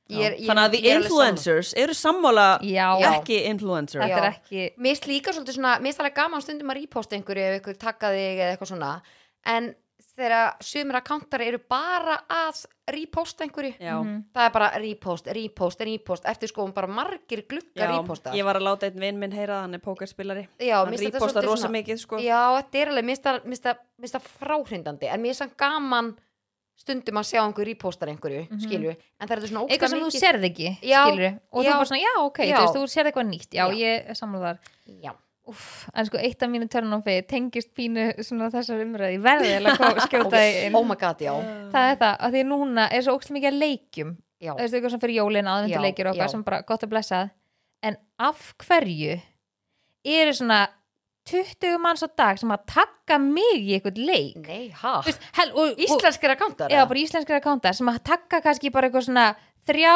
[0.10, 0.96] er- ég- Þannig að er alveg sammála.
[1.02, 2.90] influencers eru sammála Já.
[3.22, 4.02] ekki influencer.
[4.02, 4.24] þetta Já.
[4.24, 7.42] er ekki Mér finnst líka svolítið svona, mér finnst alveg gaman stundum að reposta einhverju
[7.42, 9.02] ef einhver taka þig eða eitthvað svona
[9.46, 9.76] en
[10.16, 13.98] þegar sumir akkántar eru bara að reposta einhverju Já.
[14.02, 14.24] Mhm.
[14.34, 18.56] það er bara repost, repost, repost eftir sko bara margir glugga Já, reposta ég var
[18.56, 20.48] að láta einn vinn minn heyra það, hann er pókerspilari.
[20.60, 22.18] Já, hann reposta rosa mikið, sko.
[22.20, 23.44] Já, þetta er alveg, mér finnst það-
[24.00, 26.16] það- það fráhrindandi en mér finnst það gaman
[26.76, 28.96] stundum að sjá einhver repostar einhverju, mm Mhm.
[29.20, 31.70] en það er svona eitthvað sem þú mikið- sérð ekki, Já, skilur og þú já.
[31.70, 32.58] er bara svona, já, ok, Já.
[32.58, 33.76] þú veist, þú sérð eitthvað nýtt já, Já.
[33.76, 34.60] ég er
[35.04, 35.12] Já,
[35.48, 39.76] Úff, en sko, eitt af mínu törnum tengist pínu svona þessar umræði, ég verði eða
[39.78, 40.72] að skjóta okay.
[40.74, 41.34] oh my god, já
[41.72, 44.90] það er það, að því núna er svo ókslega mikið að leikjum það er eitthvað
[44.90, 46.18] sem fyrir jólin Já, aðvendu leikir og já.
[46.18, 47.30] okkar sem bara gott að blessa
[47.84, 49.22] en af hverju
[50.04, 50.68] eru svona
[51.26, 54.68] 20 manns á dag sem að taka mig í eitthvað leik nei,
[55.06, 56.70] veist, hel, og, og, Íslenskir akkántar?
[56.70, 59.30] eða bara íslenskir akkántar sem að taka kannski bara eitthvað svona
[59.66, 59.96] þrjá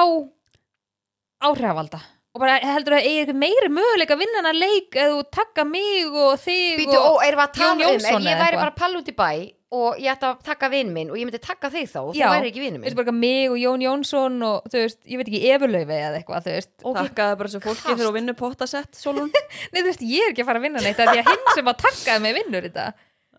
[1.50, 2.02] áhrifalda
[2.34, 6.10] og bara heldur að eigi eitthvað meiri möguleika að vinna hana leik eða taka mig
[6.10, 8.66] og þig Býtu, og að Jón um, Jónsson ég eða væri eitthvað?
[8.66, 9.32] bara pall út í bæ
[9.70, 12.18] og ég ætti að taka vinn minn og ég myndi taka þig þá og þú
[12.18, 12.30] Já.
[12.34, 15.20] væri ekki vinn Þú veist minn bara mig og Jón Jónsson og þú veist, ég
[15.22, 16.98] veit ekki efurlaufi eða eitthvað, þú veist Ok.
[17.00, 19.30] Takkaði bara þessu fólki þegar þú vinnur pottasett, Solon.
[19.72, 21.54] Nei, þú veist, ég er ekki að fara að vinna neitt af því að hinn
[21.60, 22.88] sem að takkaði mig vinnur þetta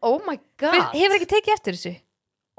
[0.07, 1.95] Oh my god Veist, hefur ekki tekið eftir þessu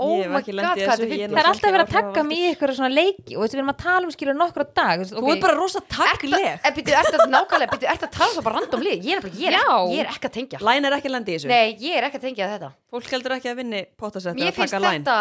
[0.02, 2.48] Oh my god, hvað þetta er er Það er alltaf verið að taka mig í
[2.50, 5.22] eitthvað svona leiki og þú veist, við erum að tala um skilur nokkra dag þú
[5.22, 6.66] Þú er bara rosa takkleg.
[6.78, 9.06] Býtu, ertu að nákvæmlega, býtu, ertu að tala það bara random lið?
[9.12, 9.70] Ég er, er,
[10.02, 10.62] er ekki að tengja.
[10.66, 11.52] Læn er ekki að lendi í þessu.
[11.52, 12.72] Nei, ég er ekki að tengja þetta.
[12.92, 15.18] Fólk heldur ekki að vinni pottasett Mér finnst þetta,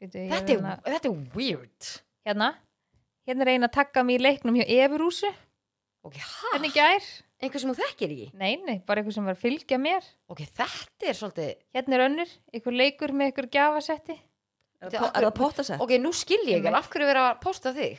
[0.00, 1.92] er, hérna- þetta er weird.
[2.28, 2.52] Hérna.
[3.28, 5.28] Hérna er eina að taka mig í leiknum hjá Efurúsu
[6.06, 6.52] Ok, hæ?
[6.54, 7.08] hvernig gær?
[7.38, 8.28] Einhver sem þú þekkir ekki?
[8.38, 12.04] Nei, nei, bara eitthvað sem var að fylgja mér Ok, þetta er svolítið hérna er
[12.08, 14.16] önnur, einhver leikur með einhver gjafasetti
[14.78, 15.82] Er það er það pottasett?
[15.82, 17.98] Ok, nú skil ég ekki, af hverju vera að posta þig?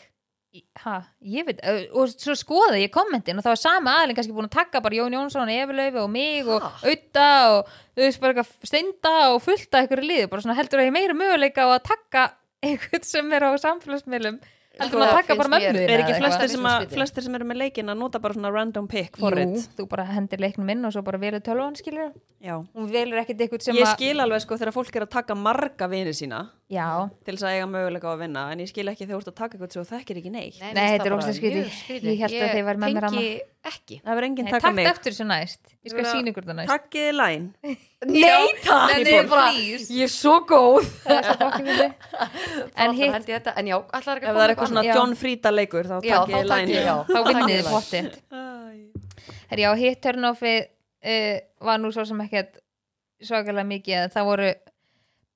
[0.82, 4.34] ha, ég veit, ö, og svo skoði ég kommentin og það var sama aðlinn kannski
[4.34, 6.72] búin að taka bara Jón Jónsson, Efurlaufi og mig og Ha?
[6.90, 10.90] Auta og þú veist bara eitthvað steinda og fullta einhverju liði, bara svona heldur að
[10.90, 12.24] ég meira möguleika á að taka
[12.66, 14.40] einhvern sem er á samfélagsmiðlum
[14.80, 17.62] heldur maður að taka bara mömmu Er ekki flestir sem, að, flestir sem eru með
[17.64, 19.56] leikina nota bara svona random pick Jú, forrið?
[19.78, 22.12] þú bara hendir leiknum inn og svo bara velur tölvan skilur
[22.44, 22.56] Já.
[22.76, 25.36] hún velur ekkert eitthvað sem Ég að skil alveg sko þegar fólk er að taka
[25.36, 26.86] marga vini sína já,
[27.26, 29.30] til þess að eiga möguleika á að vinna en ég skil ekki þegar þú ert
[29.32, 30.58] að taka eitthvað sem þú þekkir ekki neitt.
[30.62, 31.56] Nei, þetta er það skrítið.
[31.60, 32.10] mjög skrítið.
[32.10, 33.32] Ég hélt að þið væru með mér tengi
[33.70, 34.86] ekki Það verður enginn taka takk mig.
[34.91, 37.48] eftir þessu næst ég skal sína ykkur það næst Takkiði læn.
[38.06, 39.90] Nei, takk Nei, Ég er bara- please.
[39.98, 41.50] Ég er svo góð það svo
[42.86, 44.86] en hitt, hitt þetta, En já, allar ekki Ef það er eitthvað svona.
[44.94, 46.72] John Frida leikur þá takk læn.
[46.72, 47.74] ég, já þá vinnið þið Takk.
[47.74, 48.46] pottið Æ.
[49.50, 52.60] Herri, já, hitt turnoffið uh, var nú svo sem ekkert
[53.26, 54.50] svakalega mikið að það voru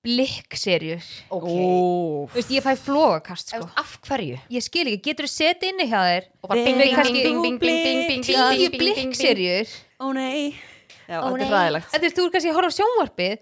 [0.04, 1.46] blikkserjur Ok.
[1.48, 3.70] Ó, Þú veist, ég fæ flógakast Ef- sko.
[3.80, 4.38] Af hverju?
[4.52, 6.28] ég skil ekki, getur þú setið inni hjá þér?
[6.44, 9.74] Og bara bing, bing, bing, bing, bing, bing, tíu blikkserjur
[10.04, 10.54] ó nei.
[11.08, 11.90] Já, Ó, þetta er ræðilegt.
[12.16, 13.38] Þú er kannski að horfa á sjónvarpið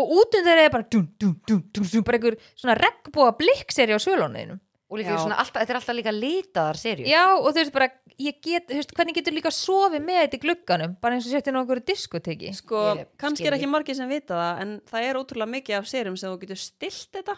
[0.00, 3.92] og út undir er bara dum, dum, dum, dum, dum, bara einhver svona regnbúa blikkseri
[3.96, 4.60] á svölunniðinum
[4.90, 7.86] Og líka svona alltaf, þetta er alltaf líka litaðar serjur Já, og þú veist bara,
[8.18, 11.34] ég get, þú veist, hvernig getur líka sofið með þetta í glugganum, bara eins og
[11.36, 15.06] setja einhverju diskoteki Sko, Ég kannski skil er ekki margir sem vita það en það
[15.06, 17.36] er ótrúlega mikið af serum sem þú getur stilt þetta.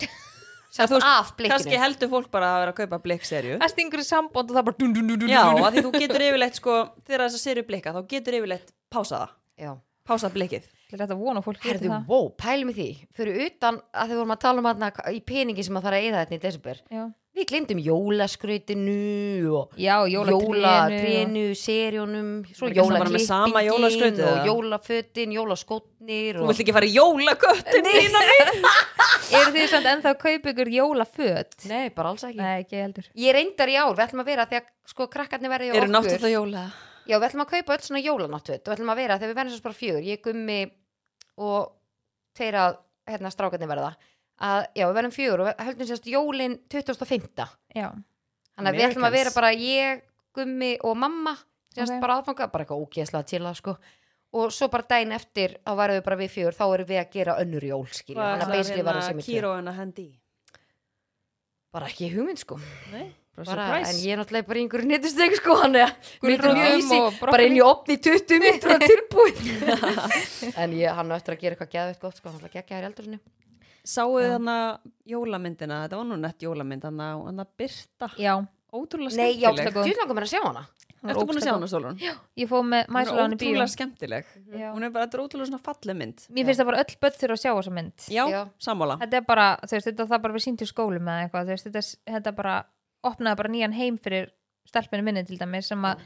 [0.76, 1.52] Sérst þú veist, af blikkinu.
[1.54, 4.66] kannski heldur fólk bara að vera að kaupa blikkserju Það stingur í samband og það
[4.68, 6.74] bara dun, dun, dun, dun, Já, dun, að því þú getur yfirleitt sko
[7.06, 9.36] þegar þess að serju blikka, þá getur yfirleitt pása það,
[9.66, 9.70] Já.
[10.06, 12.90] Pása blikkið Það er þetta vona fólk Herðu, það wow, pælum í því.
[13.18, 16.06] Fyrir utan að þið vorum að tala um hana, í peningi sem að fara að
[16.06, 16.82] eða þetta í desember.
[16.94, 17.02] Já,
[17.34, 18.94] við glemdum jólaskrautinu
[19.58, 20.62] og Já jólatrénu.
[20.62, 26.54] jólatrénu, serjónum svo Er jólaskrautið, og jólafötin, jólaskotnir Þú og...
[26.54, 28.24] vilt ekki fara í jólaköttin mína
[29.42, 31.62] Eru þið samt ennþá að kaupa ykkur jólaföt?
[31.66, 32.38] Nei, bara alls ekki.
[32.38, 33.10] Nei, ekki heldur.
[33.18, 35.96] Ég reyndar í ár, við ætlum að vera þegar sko krakkarnir verði Eru okkur.
[35.98, 36.68] náttúrulega jóla
[37.06, 39.38] Já, við ætlum að kaupa öll svona jólanáttut og við ætlum að vera þegar við
[39.40, 40.06] verðum svo bara fjögur.
[40.06, 40.58] Ég gummi
[41.46, 41.72] og
[42.36, 42.64] þeirra
[43.06, 43.92] hérna strákarnir verða.
[44.46, 47.28] Að já, við verðum fjögur og við höldum sérst jólin 2005
[47.76, 47.88] Já,
[48.56, 50.02] þannig að við ætlum að vera bara ég,
[50.36, 51.36] gummi og mamma
[51.76, 52.02] sérst Ok.
[52.02, 53.76] bara aðfanga, bara eitthvað ógeðslega til að sko.
[54.36, 57.10] Og svo bara daginn eftir þá verðum við bara við fjögur, þá erum við að
[57.14, 60.14] gera önnur jól skilja, þannig að basically verða sem hérna hendi í?
[61.76, 62.56] bara ekki hugmynd sko.
[62.92, 63.10] Nei,
[63.44, 65.92] bara en ég er náttúrulega bara í einhverju nettusteg sko hann er
[66.22, 67.30] mjög brokkoli.
[67.30, 69.40] bara inn í opni 20 minntur að tilbúin.
[70.62, 72.76] En ég, hann á eftir að gera eitthvað geðveitt gott sko, hann ætla að gegja
[72.78, 73.20] hér í eldurinu
[73.86, 74.32] Sáu Já.
[74.34, 78.32] þannig jólamyndina, þetta var nú nett jólamynd þannig að Birta, já.
[78.74, 79.76] Ótrúlega nei, já, skemmtileg.
[79.86, 80.64] þú langum mér að sjá hana.
[81.06, 81.98] Er Ertu búin að sjá hana Stólun?
[82.00, 82.16] góð.
[82.40, 83.46] Ég fóð með er mæsuláni í bíó.
[83.52, 84.24] ótrúlega skemmtileg
[84.58, 84.68] Já.
[84.74, 86.24] Hún er bara, þetta er ótrúlega svona falleg mynd.
[86.34, 88.06] Mér finnst það bara öll börn þurfa að sjá þessa mynd.
[88.10, 88.40] Já, Já.
[88.66, 88.96] sammála.
[89.04, 91.46] Þetta er bara, þú veist, þetta er það bara við sínt í skólum eða eitthvað,
[91.46, 91.84] þú veist, þetta,
[92.16, 92.56] þetta bara
[93.08, 94.30] opnaði bara nýjan heim fyrir
[94.66, 96.02] stelpinu minni til dæmis sem að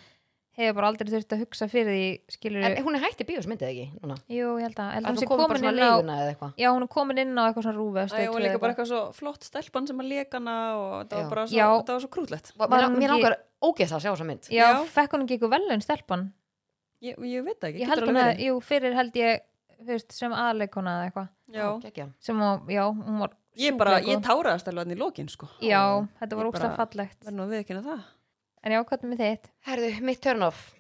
[0.61, 3.69] hefur bara aldrei þurft að hugsa fyrir því skilur en hún er hætti bíós myndið
[3.71, 4.17] ekki núna?
[4.29, 6.57] Jú, ég held að, held að hún bara komin inn á leiguna eða eitthvað?
[6.61, 8.91] Já, hún er komin inn á eitthvað svona rúfi Æ, og líka bara eitthvað.
[8.91, 11.23] svo flott stelpan sem að leka hana og þetta Já.
[11.23, 11.69] var bara svo, Já.
[11.79, 14.51] þetta var svo krúllett mér, hún langar ógeðslega að sjá þessa mynd.
[14.51, 14.83] Já, Já.
[14.97, 16.27] fekk hún ekki eitthvað velun stelpan?
[17.01, 18.45] Ég, ég veit það ekki, Ég getur hún að, verið.
[18.45, 19.47] jú, fyrir held ég
[19.81, 21.29] þú veist, sem aðleikona eða eitthvað.
[21.51, 21.67] Já,
[22.37, 25.49] hún, já, hún var ég bara, ég táraðast alveg hann í lokin sko.
[25.61, 27.19] Já, þetta var ógstlega bara- fallegt.
[27.25, 28.03] Verð nú að viðkynna það.
[28.63, 29.51] En já, hvað er með þitt?
[29.67, 30.75] herðu, mitt turn off.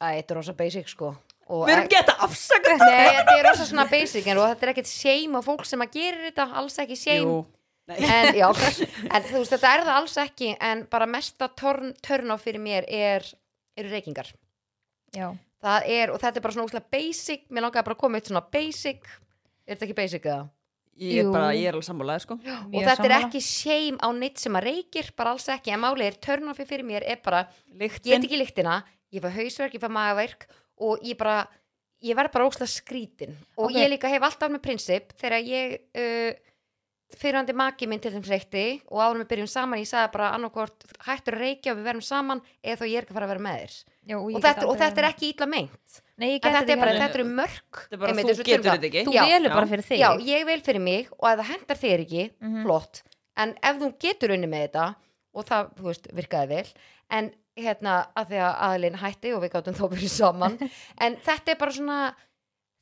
[0.00, 1.16] Æ, þetta er rosa basic sko.
[1.50, 3.38] Og Við erum ek- geta afsaka Nei, þetta.
[3.38, 6.30] er rosa svona basic en, og þetta er ekkert shame á fólk sem að gerir
[6.30, 7.44] þetta alls ekki shame.
[7.90, 8.46] En, já,
[9.14, 12.60] en þú veist, þetta er það alls ekki en bara mesta turn, turn off fyrir
[12.62, 13.26] mér er,
[13.76, 14.30] eru reykingar.
[15.12, 17.48] Já, það er, og þetta er bara svona óslega basic.
[17.50, 19.02] Mér langaði bara að koma eitt svona basic.
[19.66, 20.48] Er þetta ekki basic eða?
[21.00, 22.36] Ég er bara, ég er alveg sammálaði sko.
[22.36, 23.20] Og þetta er sammála.
[23.26, 26.66] ekki shame á neitt sem að reykir bara alls ekki, en málið er turn offi
[26.68, 28.12] fyrir mér er bara, ég Lyktin.
[28.20, 28.82] get ekki lyktina
[29.12, 30.44] ég fæ hausverk, ég fæ magaverk
[30.78, 31.48] og ég bara,
[32.04, 33.34] ég verð bara óslega skrítin.
[33.56, 33.74] Og Ok.
[33.80, 36.32] ég líka hef alltaf með prinsip þegar ég uh,
[37.16, 40.84] fyrirhandi maki minn til þeim reykti og árum við byrjum saman, ég sagði bara annarkort
[41.08, 43.44] hættur reykja og við verðum saman eða þá ég er ekki að fara að vera
[43.48, 43.74] með þér.
[44.06, 46.02] Já og, og ég þetta, og þetta er ekki ítla meint.
[46.20, 48.44] Nei, ég en get þetta er bara, þetta eru mörg Þetta er bara, einmitt þú
[48.44, 49.54] getur þetta ekki Þú Já, velur já.
[49.56, 52.62] bara fyrir þig Já, ég vil fyrir mig og ef það hendar þér ekki, Mhm.
[52.66, 53.02] flott
[53.40, 54.86] en ef þú getur unni með þetta
[55.34, 56.66] og það, þú veist, virkaði vel
[57.10, 60.58] en hérna, að því að aðlinn hætti og við gáttum þó verið saman
[61.04, 62.14] en þetta er bara svona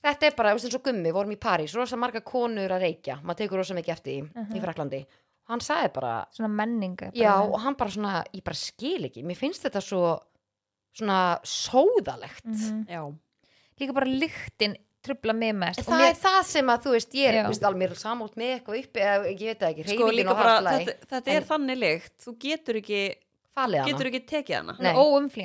[0.04, 2.82] þetta er bara, þú veist, eins og gummi, vorum í París rosa marga konur að
[2.86, 4.56] reykja, maður tekur rosa mikið eftir því Mhm.
[4.56, 5.00] í Fraklandi
[5.48, 7.10] og hann sagði bara, Svona menning bara.
[7.12, 10.20] já, og hann bara svona ég bara skil ekki, mér finnst þetta svo
[10.98, 12.86] svona sóðalegt Mhm.
[12.88, 13.14] Já,
[13.78, 15.80] Líka bara lyktin trubla mig mest.
[15.82, 18.36] Og það mér, er það sem að þú veist, ég er veist, alveg er samúlt
[18.38, 21.08] með eitthvað uppi eða ég veit það ekki, sko reyfingin líka og bara hafslæði þetta,
[21.14, 23.02] þetta En- er þannig lykt Þú getur ekki,
[23.58, 23.88] falið hana.
[23.88, 24.76] getur ekki tekið hana.
[24.78, 24.94] Er.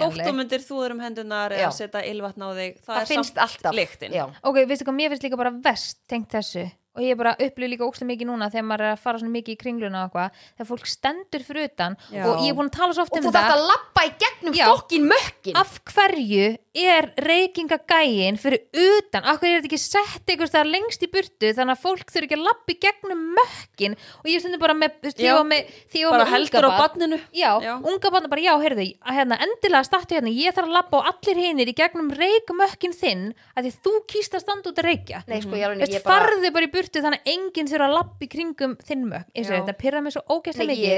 [0.03, 3.73] Þótt þú þúður um hendunar eða setja ylvatn á þig Það, það er finnst alltaf.
[3.77, 4.17] lyktin.
[4.43, 6.71] Ok, veistu hvað, mér finnst líka bara vest tengt þessu.
[6.93, 9.55] Og ég bara upplýði líka ókslega mikið núna þegar maður er að fara svona mikið
[9.55, 12.21] í kringluna og eitthvað þegar fólk stendur fyrir utan Já.
[12.29, 14.03] og ég er búin að tala svo oft og um þú þetta þarft að lappa
[14.05, 20.31] í gegnum fokkin mökkin af hverju er reykingagægin fyrir utan, hverju er þetta ekki sett
[20.33, 23.97] einhvers það lengst í burtu þannig að fólk þurfi ekki að lappa í gegnum mökkin
[24.23, 27.51] og ég stundi bara með, ég var með því Bara með heldur á badninu Já,
[27.61, 27.73] Já.
[27.77, 31.41] unga barna bara, já, heyrðu, hérna, endilega startu hérna, ég þarf að lappa og allir
[31.43, 33.23] hinir í gegnum reykmökkin þinn
[33.53, 35.23] að því þú kýst að standa út að reykja.
[35.29, 38.25] Nei sko Veist, ég bara farðu bara í burtu þannig að enginn þurfa að lappa
[38.25, 39.29] í kringum þinn mökk.
[39.33, 40.93] Og þetta pyrra mig svo ógæslega er mikið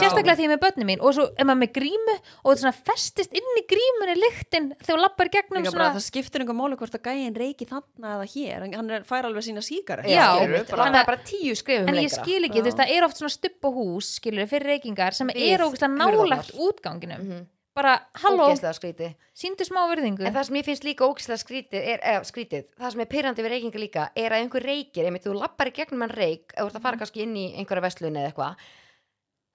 [0.00, 0.36] sérstaklega
[4.86, 7.02] ég og og þegar lappar gegnum Líka svona bara, það skiptir einhver máli hvort að
[7.06, 11.00] gæinn reiki þarna eða hér Hann- er, fær alveg sína síkar Já, skilurðu, bara- það
[11.00, 12.22] er bara tíu skrifum en ég lengra.
[12.24, 15.28] skil ekki, þú veist, það er oft svona stupp á hús skilur fyrir reykingar sem
[15.28, 16.16] Við er ógæslega hurðarnar.
[16.16, 17.20] nálagt útganginum.
[17.26, 17.46] Mhm.
[17.76, 18.48] bara, halló,
[19.36, 20.24] síndu smá virðingu.
[20.24, 23.42] En það sem ég finnst líka ógeðslega skrítið er, eða, skrítið, það sem er pyrrandi
[23.44, 26.66] við reykinga líka er að einhver reykir, einmitt þú lappar gegnum en reyk ef þú
[26.66, 26.82] ert að Mhm.
[26.82, 28.56] fara kannski inn í einhverja vestlun eða eitthvað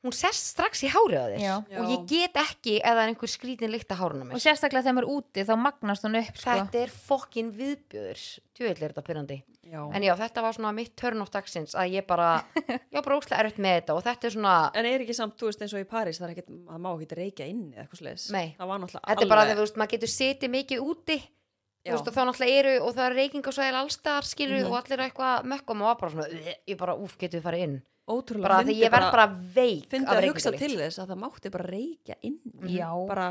[0.01, 1.55] hún sest strax í hárið á þér Já.
[1.77, 5.07] og ég get ekki eða einhver skrítin líkt að háruna og mér sérstaklega þegar maður
[5.07, 6.49] er úti þá magnast hún upp sko.
[6.57, 8.23] þetta er fokkin viðbjöður
[8.57, 9.37] djúvill er þetta pyrrandi
[9.71, 9.81] Já.
[9.93, 13.17] en já, þetta var svona mitt turn of dagsins að ég bara, ég var bara
[13.21, 15.73] óslega erfitt með þetta og þetta er svona, En er ekki samt, þú veist, eins
[15.77, 18.25] og í París, það er ekkert, það má ekki reykja inni eða eitthvað sliðis.
[18.33, 18.55] Nei.
[18.57, 21.91] Það var náttúrulega þetta er bara þegar þú veist, maður getur setið mikið úti Já.
[21.91, 24.67] þú veist, og þá náttúrulega eru og það er reykingasvæðil allstaðar skilur Mhm.
[24.71, 27.45] og allir eru eitthvað mökkum og var bara svona, "Ugh", ég bara, úf, getur við
[27.45, 31.13] farið inn ótrúlega bara því ég verð bara veik Fyndi að hugsa til þess að
[31.13, 32.77] það mátti bara reykja inni.
[32.77, 32.89] Já.
[33.09, 33.27] Bara,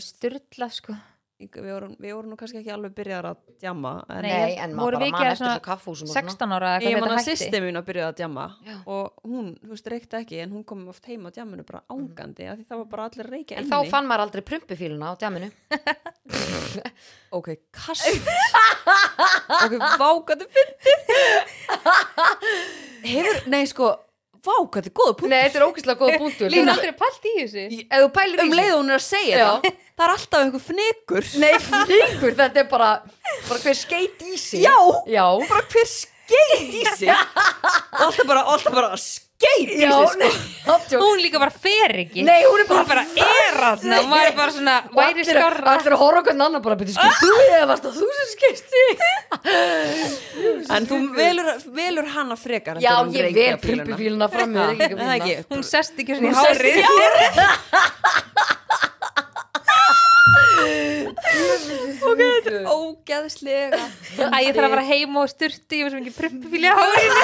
[0.00, 0.96] styrla sko
[1.52, 3.94] við vorum, við vorum nú kannski ekki alveg byrjar að djamma.
[4.08, 7.14] En Nei, en maður bara mann eftir svona svo svona 16 ára eða ég hvað
[7.14, 8.76] man þetta að byrja að djamma Já.
[8.94, 12.48] og hún, þú veist, reykta ekki en hún kom oft heim á djamminu bara ángandi
[12.50, 13.72] af því það var bara allir reykja en inni.
[13.72, 15.50] þá fann maður aldrei prumpufíluna á djaminu
[17.38, 18.08] Ok, kast
[19.64, 20.96] Ok, vákandi fyndi
[23.14, 23.92] Hefur, nei sko
[24.44, 26.50] Vákandi, góða punkt nei, þetta er ógeðslega góða punktur.
[26.52, 27.64] Lína Lína, aldrei pælt í þessu.
[27.88, 29.46] Ef þú pælir í Um leið og hún er að segja Já.
[29.48, 29.78] það.
[29.94, 32.88] Það er alltaf einhver fnikur Nei, fíkur, þetta er bara
[33.48, 34.64] bara hver skeit í sig.
[34.64, 34.74] Já.
[35.06, 37.12] Já, Bara hver skeit í sig.
[37.14, 38.90] Og alltaf bara, alltaf bara
[39.34, 40.30] skeit já nei,
[40.88, 40.98] sko.
[40.98, 42.22] hún líka bara fer ekki.
[42.22, 43.02] Nei, hún er bara, hún bara
[43.48, 46.78] er að og maður er bara svona væri skarra allir að horfa okkur annar bara
[46.80, 47.32] byrja skist þú
[47.68, 48.66] varst það þú sem skist
[50.74, 54.50] En þú velur, velur hana frekar Já, en ég vel prumpufíluna fram
[55.50, 56.76] hún sest ekki svona í hárið
[62.04, 63.78] Ok, þetta er ógeðslega.
[64.28, 67.14] Að ég þarf að fara heim og styrti ég var sem ekki prumpufíli á hárið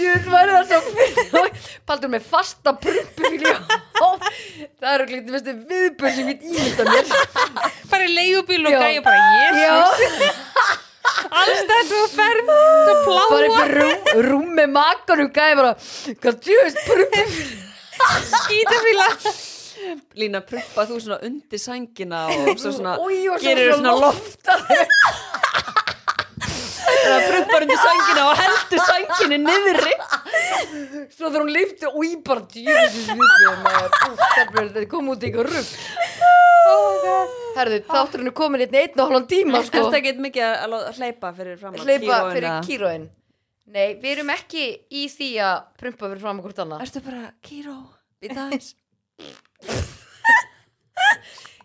[0.00, 1.42] Jú, væri það svo
[1.88, 3.54] Paldur með fasta prumpufíli
[4.80, 7.04] Það eru klikt mestu viðbjörn sem ég ímynda mér.
[7.90, 9.98] Bara í leigubíl og gæja bara jésus
[11.30, 12.56] alls þetta og ferð svo
[12.86, 15.72] bara pláa upp rúm, rúm með makanum gæði bara
[16.22, 17.68] Hvað djúist prumpufíli
[18.30, 19.08] skítafíla
[20.20, 24.60] Lína, prumpa þú svona undir sængina og svo svona Új, og gerir svona loftar.
[27.00, 29.94] eða prumpar undir sængina og heldur sænginni niðri.
[31.14, 33.62] Svo þegar hún lifti og ég bara djúfisins viðbjörn
[34.40, 35.70] Þetta kom út í ykkur rugg
[37.56, 39.80] Herðu, þátturinn er komin einn einn og hálfan tíma sko.
[39.88, 43.08] Þetta ekkert mikið að að hleypa fyrir fram að Hleypa fyrir að- kíróin.
[43.70, 47.76] Nei, við erum ekki í því að prumpa fyrir fram okkur annað Ertu bara, kíró,
[48.22, 48.72] í dagins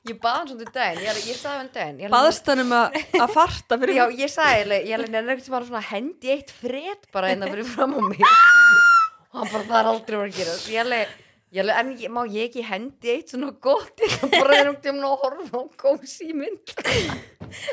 [0.05, 2.73] Ég baði hann svona til daginn, ég, ég sagði hann daginn ég, Baðst hann um
[2.77, 5.81] að, að farta fyrir Já, ég sagði, eiginlega- ég alveg nefnir ekkert sem bara svona
[5.89, 8.21] hendi eitt fred bara einna fyrir fram á mig.
[8.21, 10.53] Og hann bara, það er aldrei verið að gera.
[10.75, 11.15] Ég alveg,
[11.57, 14.69] ég alveg, en ég, má ég ekki hendi eitt svona gott, ég kan bara þegar
[14.75, 16.65] um tíma að horfa á kósi mynd.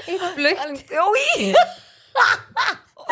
[0.08, 1.52] Eitt blökt Jói
[2.96, 3.08] Og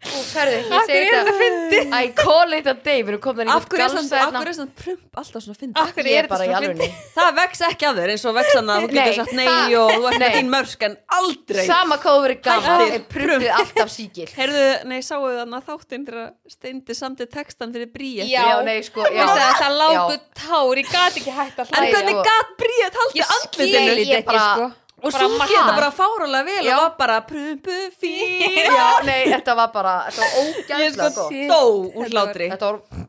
[0.00, 1.32] ferðu, ég Akkur segi er þetta.
[1.40, 4.72] fyndi I call it a day, við erum komin er samt- af hverju er svona
[4.80, 7.34] prump alltaf svona fyndi Akkur Ég er er bara í þetta svo alvegni fyndi Það
[7.40, 10.08] vex ekki af þér eins og vex hann að þú getur sagt nei og þú
[10.10, 11.66] ert með þín mörsk en aldrei.
[11.68, 12.94] Sama hvað þú verið gaman Hættir.
[12.96, 17.92] er prumpið alltaf síkil Heyrðu, nei, sáu þannig að þáttinn þegar steindi samt textan fyrir
[17.92, 18.24] bríet?
[18.30, 18.62] Já.
[18.64, 20.20] Nei, sko, að það lágu Já.
[20.40, 22.24] tár, ég gat ekki hægt að En hlæja hvernig sko.
[22.24, 23.92] gat bríet haldið Ég andlitinu?
[23.92, 26.74] skil Ég bara- sko Og bara svo geta bara fáralega vel Já.
[26.76, 31.22] og var bara prumpu fyrir Já, nei, þetta var bara, þetta var Ég ógæðslega sko
[31.22, 31.32] gott.
[31.32, 32.50] sé- Dó úr Þetta var- hlátri.
[32.52, 33.06] Þetta var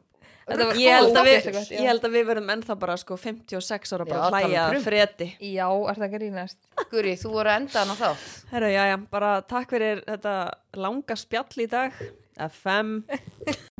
[0.51, 3.15] Þetta var Ég held, að við, gott, ég held að við verðum ennþá bara sko
[3.15, 6.57] 56 ára bara Já, að tala um hlæja fredi Já, er það grínast?
[6.91, 8.09] Guri, þú voru endan á þá
[8.51, 10.33] Herra, já, já, bara takk fyrir þetta
[10.81, 11.93] langa spjall í dag.
[12.41, 12.91] FM